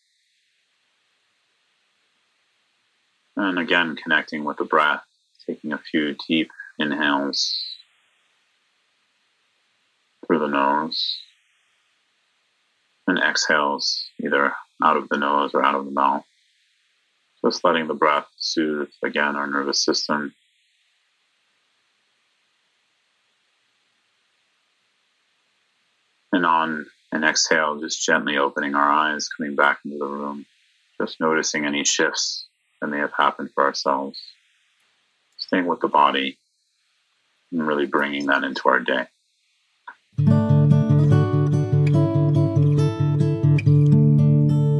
And 3.37 3.59
again, 3.59 3.97
connecting 3.97 4.45
with 4.45 4.59
the 4.59 4.65
breath, 4.65 5.03
taking 5.47 5.73
a 5.73 5.79
few 5.79 6.17
deep 6.29 6.51
inhales 6.79 7.61
through 10.27 10.39
the 10.39 10.47
nose 10.47 11.19
and 13.07 13.19
exhales 13.19 14.09
either 14.25 14.53
out 14.83 14.97
of 14.97 15.09
the 15.09 15.19
nose 15.19 15.51
or 15.55 15.65
out 15.65 15.75
of 15.75 15.85
the 15.85 15.91
mouth. 15.91 16.25
Just 17.45 17.63
letting 17.63 17.87
the 17.87 17.95
breath 17.95 18.27
soothe 18.39 18.89
again 19.03 19.37
our 19.37 19.47
nervous 19.47 19.85
system 19.85 20.35
And 26.35 26.45
on 26.45 26.87
an 27.13 27.23
exhale, 27.23 27.79
just 27.79 28.05
gently 28.05 28.39
opening 28.39 28.75
our 28.75 28.91
eyes, 28.91 29.29
coming 29.29 29.55
back 29.55 29.79
into 29.85 29.99
the 29.99 30.07
room, 30.07 30.45
just 31.01 31.21
noticing 31.21 31.65
any 31.65 31.85
shifts 31.85 32.49
that 32.81 32.89
may 32.89 32.99
have 32.99 33.13
happened 33.17 33.51
for 33.55 33.63
ourselves, 33.63 34.19
staying 35.39 35.67
with 35.67 35.79
the 35.79 35.87
body, 35.87 36.37
and 37.53 37.65
really 37.65 37.87
bringing 37.87 38.27
that 38.27 38.43
into 38.43 38.69
our 38.69 38.81
day. 38.81 39.07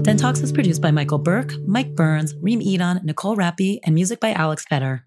Den 0.03 0.17
Talks 0.17 0.41
is 0.41 0.51
produced 0.51 0.83
by 0.83 0.91
Michael 0.91 1.19
Burke, 1.19 1.53
Mike 1.69 1.95
Burns, 1.95 2.35
Reem 2.41 2.59
Edon, 2.63 3.05
Nicole 3.05 3.37
Rappi, 3.37 3.79
and 3.85 3.95
music 3.95 4.19
by 4.19 4.33
Alex 4.33 4.65
Fetter. 4.69 5.07